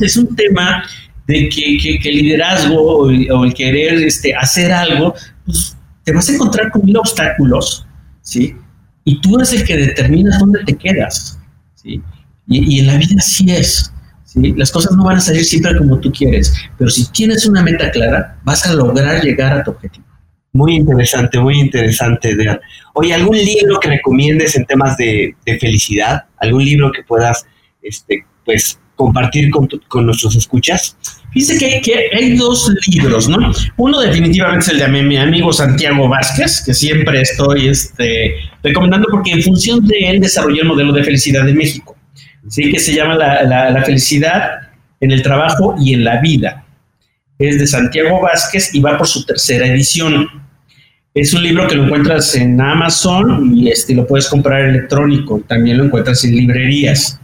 es 0.00 0.16
un 0.16 0.36
tema 0.36 0.84
de 1.26 1.48
que, 1.48 1.98
que, 2.00 2.08
el 2.08 2.16
liderazgo 2.22 2.80
o 2.80 3.44
el, 3.44 3.52
querer 3.52 3.94
este, 3.94 4.32
hacer 4.32 4.70
algo, 4.70 5.14
pues 5.44 5.75
te 6.06 6.12
vas 6.12 6.28
a 6.28 6.34
encontrar 6.34 6.70
con 6.70 6.84
mil 6.84 6.96
obstáculos, 6.96 7.84
¿sí? 8.22 8.54
Y 9.02 9.20
tú 9.20 9.36
eres 9.36 9.52
el 9.52 9.64
que 9.64 9.76
determinas 9.76 10.38
dónde 10.38 10.62
te 10.64 10.76
quedas, 10.76 11.38
¿sí? 11.74 12.00
Y, 12.46 12.78
en 12.78 12.86
la 12.86 12.96
vida 12.96 13.20
sí 13.20 13.50
es, 13.50 13.92
¿sí? 14.24 14.54
Las 14.56 14.70
cosas 14.70 14.96
no 14.96 15.02
van 15.02 15.16
a 15.16 15.20
salir 15.20 15.44
siempre 15.44 15.76
como 15.76 15.98
tú 15.98 16.12
quieres, 16.12 16.54
pero 16.78 16.88
si 16.90 17.10
tienes 17.10 17.44
una 17.46 17.60
meta 17.60 17.90
clara, 17.90 18.38
vas 18.44 18.64
a 18.66 18.74
lograr 18.74 19.20
llegar 19.20 19.58
a 19.58 19.64
tu 19.64 19.72
objetivo. 19.72 20.06
Muy 20.52 20.76
interesante, 20.76 21.40
muy 21.40 21.58
interesante, 21.58 22.36
Dean. 22.36 22.60
Oye, 22.94 23.12
¿algún 23.12 23.36
libro 23.36 23.80
que 23.80 23.88
recomiendes 23.88 24.54
en 24.54 24.64
temas 24.64 24.96
de, 24.96 25.34
felicidad? 25.60 26.26
¿Algún 26.38 26.64
libro 26.64 26.92
que 26.92 27.02
puedas, 27.02 27.44
este, 27.82 28.24
pues, 28.44 28.78
compartir 28.94 29.50
con 29.50 30.06
nuestros 30.06 30.36
escuchas? 30.36 30.96
Dice 31.36 31.58
que, 31.58 32.08
hay 32.16 32.34
dos 32.34 32.72
libros, 32.88 33.28
¿no? 33.28 33.52
Uno 33.76 34.00
definitivamente 34.00 34.64
es 34.64 34.68
el 34.72 34.78
de 34.78 35.02
mi 35.02 35.18
amigo 35.18 35.52
Santiago 35.52 36.08
Vázquez, 36.08 36.62
que 36.64 36.72
siempre 36.72 37.20
estoy 37.20 37.68
este, 37.68 38.36
recomendando 38.62 39.06
porque 39.10 39.32
en 39.32 39.42
función 39.42 39.86
de 39.86 39.98
él 40.08 40.20
desarrollé 40.20 40.62
el 40.62 40.68
modelo 40.68 40.94
de 40.94 41.04
felicidad 41.04 41.44
de 41.44 41.52
México, 41.52 41.94
¿sí? 42.48 42.72
que 42.72 42.80
se 42.80 42.94
llama 42.94 43.16
la, 43.16 43.42
la, 43.42 43.68
la 43.68 43.82
felicidad 43.82 44.70
en 44.98 45.12
el 45.12 45.20
trabajo 45.20 45.76
y 45.78 45.92
en 45.92 46.04
la 46.04 46.22
vida. 46.22 46.64
Es 47.38 47.58
de 47.58 47.66
Santiago 47.66 48.18
Vázquez 48.22 48.74
y 48.74 48.80
va 48.80 48.96
por 48.96 49.06
su 49.06 49.26
tercera 49.26 49.66
edición. 49.66 50.26
Es 51.12 51.34
un 51.34 51.42
libro 51.42 51.68
que 51.68 51.74
lo 51.74 51.84
encuentras 51.84 52.34
en 52.34 52.58
Amazon 52.58 53.54
y 53.54 53.68
este, 53.68 53.94
lo 53.94 54.06
puedes 54.06 54.26
comprar 54.28 54.62
electrónico. 54.62 55.42
También 55.46 55.76
lo 55.76 55.84
encuentras 55.84 56.24
en 56.24 56.34
librerías. 56.34 57.20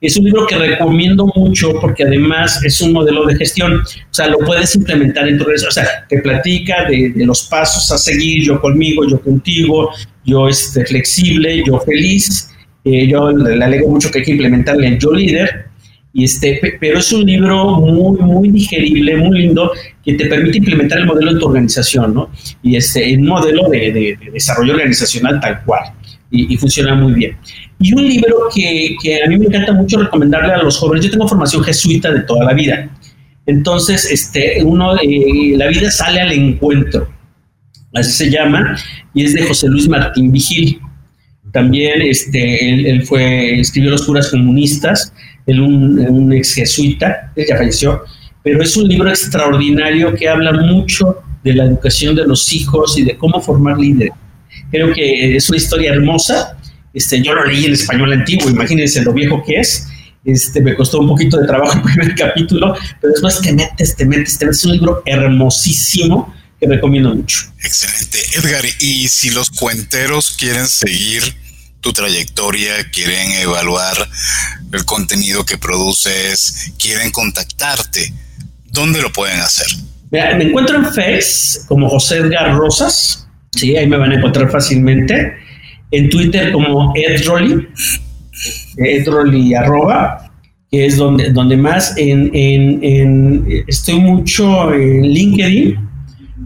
Es 0.00 0.16
un 0.16 0.26
libro 0.26 0.46
que 0.46 0.56
recomiendo 0.56 1.26
mucho 1.34 1.72
porque 1.80 2.04
además 2.04 2.64
es 2.64 2.80
un 2.80 2.92
modelo 2.92 3.26
de 3.26 3.34
gestión. 3.34 3.80
O 3.80 4.14
sea, 4.14 4.28
lo 4.28 4.38
puedes 4.38 4.74
implementar 4.76 5.26
en 5.26 5.38
tu 5.38 5.44
red. 5.44 5.56
O 5.66 5.70
sea, 5.72 6.06
te 6.08 6.18
platica 6.20 6.84
de, 6.88 7.12
los 7.16 7.48
pasos 7.48 7.90
a 7.90 7.98
seguir, 7.98 8.44
yo 8.44 8.60
conmigo, 8.60 9.04
yo 9.08 9.20
contigo, 9.20 9.90
yo 10.24 10.48
este, 10.48 10.84
flexible, 10.86 11.64
yo 11.66 11.80
feliz. 11.80 12.48
Eh, 12.84 13.08
yo 13.08 13.30
le 13.30 13.62
alego 13.64 13.90
mucho 13.90 14.08
que 14.10 14.20
hay 14.20 14.24
que 14.24 14.30
implementarle 14.30 14.86
el 14.86 14.98
yo 15.00 15.12
líder. 15.12 15.66
Y 16.12 16.24
este, 16.24 16.60
pero 16.80 17.00
es 17.00 17.12
un 17.12 17.24
libro 17.24 17.80
muy, 17.80 18.20
muy 18.20 18.50
digerible, 18.50 19.16
muy 19.16 19.40
lindo, 19.40 19.72
que 20.04 20.14
te 20.14 20.26
permite 20.26 20.58
implementar 20.58 20.98
el 21.00 21.06
modelo 21.06 21.32
en 21.32 21.38
tu 21.38 21.46
organización, 21.46 22.14
¿no? 22.14 22.30
Y 22.62 22.76
este, 22.76 23.16
un 23.16 23.26
modelo 23.26 23.68
de, 23.68 23.92
de, 23.92 24.18
desarrollo 24.32 24.74
organizacional 24.74 25.40
tal 25.40 25.62
cual. 25.64 25.92
Y 26.30 26.56
funciona 26.58 26.94
muy 26.94 27.14
bien. 27.14 27.36
Y 27.80 27.94
un 27.94 28.08
libro 28.08 28.48
que, 28.54 28.96
que, 29.02 29.22
a 29.22 29.26
mí 29.28 29.38
me 29.38 29.46
encanta 29.46 29.72
mucho 29.72 29.98
recomendarle 29.98 30.52
a 30.52 30.62
los 30.62 30.78
jóvenes, 30.78 31.04
yo 31.04 31.12
tengo 31.12 31.28
formación 31.28 31.62
jesuita 31.62 32.10
de 32.10 32.20
toda 32.20 32.44
la 32.44 32.52
vida, 32.52 32.90
entonces 33.46 34.10
este, 34.10 34.62
uno, 34.64 34.96
eh, 34.96 35.54
la 35.56 35.68
vida 35.68 35.90
sale 35.90 36.20
al 36.20 36.32
encuentro, 36.32 37.08
así 37.94 38.12
se 38.12 38.30
llama, 38.30 38.76
y 39.14 39.24
es 39.24 39.34
de 39.34 39.42
José 39.42 39.68
Luis 39.68 39.88
Martín 39.88 40.32
Vigil. 40.32 40.80
También 41.52 42.02
este, 42.02 42.90
él, 42.90 43.06
fue, 43.06 43.58
escribió 43.58 43.90
Los 43.90 44.04
curas 44.04 44.28
comunistas, 44.28 45.14
él 45.46 45.60
un, 45.60 45.98
un 45.98 46.32
ex 46.34 46.54
jesuita, 46.54 47.32
él 47.36 47.46
ya 47.48 47.56
falleció, 47.56 48.02
pero 48.42 48.62
es 48.62 48.76
un 48.76 48.86
libro 48.86 49.08
extraordinario 49.08 50.14
que 50.14 50.28
habla 50.28 50.52
mucho 50.52 51.16
de 51.42 51.54
la 51.54 51.64
educación 51.64 52.14
de 52.14 52.26
los 52.26 52.52
hijos 52.52 52.98
y 52.98 53.04
de 53.04 53.16
cómo 53.16 53.40
formar 53.40 53.78
líderes. 53.78 54.12
Creo 54.70 54.92
que 54.92 55.36
es 55.36 55.48
una 55.48 55.56
historia 55.56 55.92
hermosa. 55.92 56.57
Este, 56.98 57.22
yo 57.22 57.32
lo 57.32 57.44
leí 57.44 57.64
en 57.64 57.74
español 57.74 58.12
antiguo, 58.12 58.50
imagínense 58.50 59.02
lo 59.02 59.12
viejo 59.12 59.40
que 59.46 59.60
es. 59.60 59.86
Este, 60.24 60.60
me 60.60 60.74
costó 60.74 60.98
un 60.98 61.06
poquito 61.06 61.38
de 61.38 61.46
trabajo 61.46 61.78
el 61.78 61.82
primer 61.94 62.14
capítulo, 62.16 62.74
pero 63.00 63.12
después 63.12 63.40
te 63.40 63.52
metes, 63.52 63.94
te 63.94 64.04
metes, 64.04 64.36
te 64.36 64.46
metes. 64.46 64.58
Es 64.58 64.64
un 64.64 64.72
libro 64.72 65.02
hermosísimo 65.06 66.34
que 66.58 66.66
recomiendo 66.66 67.14
mucho. 67.14 67.38
Excelente. 67.62 68.18
Edgar, 68.34 68.64
y 68.80 69.06
si 69.06 69.30
los 69.30 69.48
cuenteros 69.50 70.36
quieren 70.36 70.66
seguir 70.66 71.22
tu 71.80 71.92
trayectoria, 71.92 72.90
quieren 72.90 73.30
evaluar 73.34 73.96
el 74.72 74.84
contenido 74.84 75.46
que 75.46 75.56
produces, 75.56 76.72
quieren 76.80 77.12
contactarte, 77.12 78.12
¿dónde 78.72 79.00
lo 79.00 79.12
pueden 79.12 79.38
hacer? 79.38 79.68
me 80.10 80.42
encuentro 80.42 80.78
en 80.78 80.86
Face 80.86 81.60
como 81.68 81.88
José 81.88 82.16
Edgar 82.16 82.56
Rosas, 82.56 83.28
sí, 83.54 83.76
ahí 83.76 83.86
me 83.86 83.98
van 83.98 84.10
a 84.10 84.14
encontrar 84.16 84.50
fácilmente. 84.50 85.46
En 85.90 86.10
Twitter 86.10 86.52
como 86.52 86.92
Edrolly, 86.96 87.66
Edrolly 88.76 89.54
arroba, 89.54 90.30
que 90.70 90.86
es 90.86 90.96
donde, 90.96 91.30
donde 91.30 91.56
más. 91.56 91.94
En, 91.96 92.30
en, 92.34 93.64
estoy 93.66 94.00
mucho 94.00 94.72
en 94.74 95.02
LinkedIn 95.02 95.78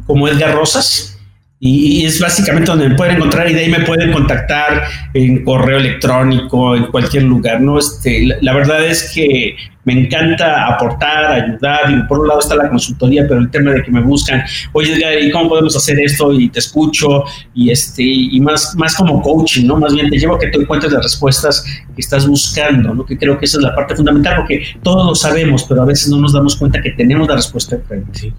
como 0.07 0.28
Edgar 0.28 0.55
Rosas. 0.55 1.18
Y, 1.64 2.05
es 2.05 2.20
básicamente 2.20 2.72
donde 2.72 2.88
me 2.88 2.97
pueden 2.97 3.16
encontrar 3.16 3.49
y 3.49 3.55
de 3.55 3.61
ahí 3.61 3.70
me 3.70 3.80
pueden 3.80 4.11
contactar 4.11 4.82
en 5.14 5.45
correo 5.45 5.78
electrónico, 5.78 6.74
en 6.74 6.86
cualquier 6.86 7.22
lugar, 7.22 7.61
¿no? 7.61 7.78
Este, 7.78 8.26
la 8.40 8.53
verdad 8.53 8.84
es 8.84 9.12
que 9.14 9.55
me 9.85 9.95
encanta 9.95 10.68
aportar, 10.68 11.33
ayudar, 11.33 11.91
y 11.91 12.03
por 12.05 12.20
un 12.20 12.28
lado 12.28 12.41
está 12.41 12.55
la 12.55 12.68
consultoría, 12.68 13.24
pero 13.28 13.41
el 13.41 13.51
tema 13.51 13.72
de 13.72 13.83
que 13.83 13.91
me 13.91 14.01
buscan, 14.01 14.43
oye, 14.72 15.26
¿y 15.26 15.30
cómo 15.30 15.49
podemos 15.49 15.76
hacer 15.76 15.99
esto? 15.99 16.33
Y 16.33 16.49
te 16.49 16.61
escucho, 16.61 17.24
y 17.55 17.70
este, 17.70 18.03
y 18.03 18.41
más, 18.41 18.74
más 18.76 18.95
como 18.95 19.20
coaching, 19.20 19.66
¿no? 19.66 19.76
Más 19.76 19.95
bien 19.95 20.09
te 20.09 20.18
llevo 20.18 20.37
a 20.37 20.39
que 20.39 20.49
tú 20.49 20.61
encuentres 20.61 20.93
las 20.93 21.03
respuestas 21.03 21.64
que 21.95 22.01
estás 22.01 22.26
buscando, 22.26 22.95
¿no? 22.95 23.05
Que 23.05 23.18
creo 23.18 23.39
que 23.39 23.45
esa 23.45 23.59
es 23.59 23.64
la 23.64 23.74
parte 23.74 23.97
fundamental, 23.97 24.37
porque 24.37 24.62
todos 24.83 25.07
lo 25.07 25.14
sabemos, 25.14 25.64
pero 25.68 25.83
a 25.83 25.87
veces 25.87 26.09
no 26.11 26.18
nos 26.18 26.33
damos 26.33 26.57
cuenta 26.57 26.80
que 26.80 26.91
tenemos 26.91 27.26
la 27.26 27.37
respuesta 27.37 27.76
frente. 27.87 28.33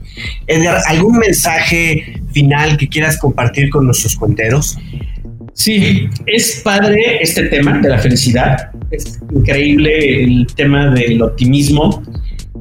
Edgar, 0.48 0.80
¿algún 0.88 1.18
mensaje 1.18 2.22
final 2.32 2.78
que 2.78 2.88
quieras 2.88 3.18
compartir 3.20 3.70
con 3.70 3.86
nuestros 3.86 4.16
cuenteros? 4.16 4.78
Sí, 5.54 6.10
es 6.26 6.62
padre 6.64 7.20
este 7.22 7.44
tema 7.44 7.80
de 7.80 7.90
la 7.90 8.00
felicidad. 8.00 8.72
Es 8.90 9.20
increíble 9.34 10.24
el 10.24 10.48
tema 10.56 10.90
del 10.94 11.22
optimismo 11.22 12.04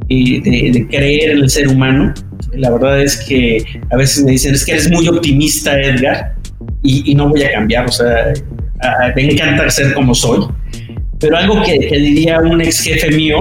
y 0.09 0.40
de, 0.40 0.86
creer 0.88 1.30
en 1.30 1.38
el 1.38 1.51
ser 1.51 1.68
humano. 1.68 2.12
La 2.53 2.70
verdad 2.70 3.03
es 3.03 3.16
que 3.16 3.64
a 3.90 3.97
veces 3.97 4.24
me 4.24 4.32
dicen, 4.32 4.55
es 4.55 4.64
que 4.64 4.72
eres 4.72 4.90
muy 4.90 5.09
optimista, 5.09 5.80
Edgar, 5.80 6.34
y, 6.82 7.14
no 7.14 7.30
voy 7.30 7.43
a 7.43 7.53
cambiar. 7.53 7.86
O 7.86 7.93
sea, 7.93 8.34
me 9.16 9.30
encanta 9.30 9.70
ser 9.70 9.95
como 9.95 10.14
soy. 10.14 10.47
Pero 11.18 11.36
algo 11.36 11.62
que, 11.62 11.78
diría 11.78 12.40
un 12.40 12.61
ex 12.61 12.80
jefe 12.80 13.11
mío, 13.11 13.40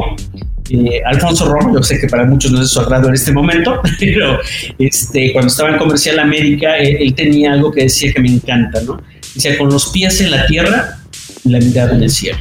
eh, 0.70 1.02
Alfonso 1.06 1.52
Romo, 1.52 1.76
yo 1.76 1.84
sé 1.84 2.00
que 2.00 2.08
para 2.08 2.24
muchos 2.24 2.54
no 2.54 2.62
es 2.62 2.70
su 2.70 2.80
agrado 2.80 3.10
en 3.10 3.16
este 3.16 3.34
momento, 3.34 3.82
pero 4.00 4.40
este, 4.80 5.34
cuando 5.34 5.50
estaba 5.50 5.72
en 5.72 5.78
Comercial 5.78 6.20
América, 6.20 6.78
él, 6.78 6.98
él 7.02 7.14
tenía 7.16 7.52
algo 7.52 7.72
que 7.72 7.84
decía 7.84 8.14
que 8.14 8.22
me 8.22 8.30
encanta, 8.30 8.80
¿no? 8.84 9.02
Sea, 9.40 9.58
con 9.58 9.70
los 9.70 9.90
pies 9.90 10.22
en 10.22 10.32
la 10.32 10.46
tierra 10.46 11.00
y 11.44 11.50
la 11.50 11.60
mirada 11.60 11.94
en 11.94 12.04
el 12.04 12.10
cielo. 12.10 12.40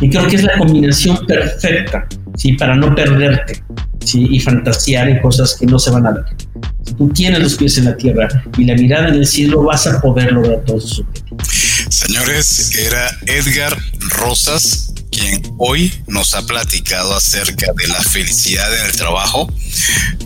Y 0.00 0.08
creo 0.08 0.26
que 0.28 0.36
es 0.36 0.44
la 0.44 0.56
combinación 0.56 1.26
perfecta, 1.26 2.06
¿sí? 2.36 2.52
Para 2.54 2.74
no 2.76 2.94
perderte, 2.94 3.62
¿sí? 4.04 4.26
Y 4.30 4.40
fantasear 4.40 5.08
en 5.08 5.20
cosas 5.20 5.56
que 5.58 5.66
no 5.66 5.78
se 5.78 5.90
van 5.90 6.06
a 6.06 6.12
dar. 6.12 6.36
Si 6.84 6.94
tú 6.94 7.08
tienes 7.08 7.40
los 7.40 7.54
pies 7.56 7.76
en 7.78 7.86
la 7.86 7.96
tierra 7.96 8.28
y 8.56 8.64
la 8.64 8.74
mirada 8.74 9.08
en 9.08 9.16
el 9.16 9.26
cielo, 9.26 9.62
vas 9.62 9.86
a 9.86 10.00
poder 10.00 10.32
lograr 10.32 10.60
todos 10.64 10.88
sus 10.88 11.00
objetivos. 11.00 11.48
Señores, 11.90 12.76
era 12.76 13.10
Edgar 13.26 13.76
Rosas 14.20 14.90
quien 15.10 15.42
hoy 15.58 15.92
nos 16.06 16.34
ha 16.34 16.46
platicado 16.46 17.14
acerca 17.14 17.72
de 17.76 17.88
la 17.88 18.00
felicidad 18.00 18.72
en 18.78 18.86
el 18.86 18.92
trabajo. 18.92 19.52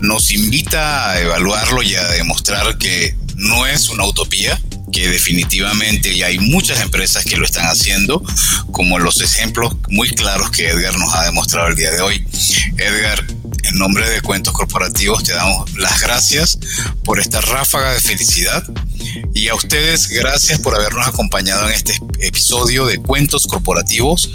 Nos 0.01 0.31
invita 0.31 1.09
a 1.09 1.21
evaluarlo 1.21 1.81
y 1.81 1.95
a 1.95 2.07
demostrar 2.09 2.77
que 2.77 3.15
no 3.35 3.65
es 3.65 3.89
una 3.89 4.05
utopía, 4.05 4.59
que 4.91 5.09
definitivamente 5.09 6.15
ya 6.15 6.27
hay 6.27 6.39
muchas 6.39 6.81
empresas 6.81 7.25
que 7.25 7.37
lo 7.37 7.45
están 7.45 7.65
haciendo, 7.65 8.23
como 8.71 8.99
los 8.99 9.21
ejemplos 9.21 9.75
muy 9.89 10.09
claros 10.09 10.51
que 10.51 10.67
Edgar 10.67 10.97
nos 10.97 11.13
ha 11.13 11.23
demostrado 11.23 11.67
el 11.67 11.75
día 11.75 11.91
de 11.91 12.01
hoy. 12.01 12.25
Edgar, 12.77 13.25
en 13.63 13.77
nombre 13.77 14.09
de 14.09 14.21
Cuentos 14.21 14.53
Corporativos 14.53 15.23
te 15.23 15.33
damos 15.33 15.73
las 15.75 16.01
gracias 16.01 16.57
por 17.03 17.19
esta 17.19 17.41
ráfaga 17.41 17.93
de 17.93 17.99
felicidad 17.99 18.63
y 19.33 19.47
a 19.47 19.55
ustedes 19.55 20.07
gracias 20.09 20.59
por 20.59 20.75
habernos 20.75 21.07
acompañado 21.07 21.67
en 21.67 21.73
este 21.73 21.93
episodio 22.19 22.85
de 22.85 22.97
Cuentos 22.97 23.47
Corporativos, 23.47 24.29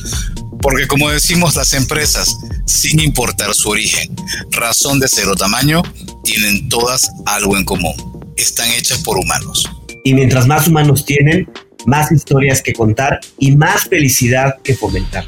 porque 0.60 0.86
como 0.86 1.10
decimos 1.10 1.54
las 1.56 1.72
empresas, 1.72 2.36
sin 2.66 3.00
importar 3.00 3.54
su 3.54 3.70
origen, 3.70 4.14
razón 4.50 5.00
de 5.00 5.08
ser 5.08 5.28
o 5.28 5.36
tamaño, 5.36 5.82
tienen 6.24 6.68
todas 6.68 7.10
algo 7.26 7.56
en 7.56 7.64
común. 7.64 7.94
Están 8.36 8.70
hechas 8.70 8.98
por 8.98 9.18
humanos. 9.18 9.68
Y 10.04 10.14
mientras 10.14 10.46
más 10.46 10.68
humanos 10.68 11.04
tienen, 11.04 11.48
más 11.86 12.12
historias 12.12 12.62
que 12.62 12.72
contar 12.72 13.20
y 13.38 13.56
más 13.56 13.84
felicidad 13.84 14.56
que 14.62 14.74
fomentar. 14.74 15.24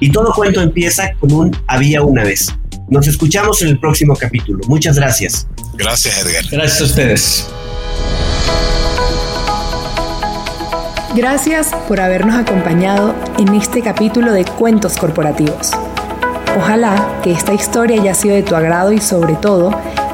Y 0.00 0.10
todo 0.10 0.32
cuento 0.32 0.60
empieza 0.60 1.12
con 1.18 1.32
un 1.32 1.56
había 1.66 2.02
una 2.02 2.24
vez. 2.24 2.54
Nos 2.88 3.08
escuchamos 3.08 3.62
en 3.62 3.68
el 3.68 3.80
próximo 3.80 4.14
capítulo. 4.14 4.60
Muchas 4.68 4.96
gracias. 4.96 5.48
Gracias, 5.74 6.24
Edgar. 6.24 6.44
Gracias 6.50 6.80
a 6.80 6.84
ustedes. 6.84 7.46
Gracias 11.16 11.70
por 11.88 12.00
habernos 12.00 12.34
acompañado 12.34 13.14
en 13.38 13.54
este 13.54 13.80
capítulo 13.80 14.32
de 14.32 14.44
Cuentos 14.44 14.98
Corporativos. 14.98 15.70
Ojalá 16.58 17.20
que 17.22 17.32
esta 17.32 17.54
historia 17.54 18.00
haya 18.00 18.14
sido 18.14 18.34
de 18.34 18.42
tu 18.42 18.54
agrado 18.54 18.92
y 18.92 19.00
sobre 19.00 19.34
todo 19.34 19.70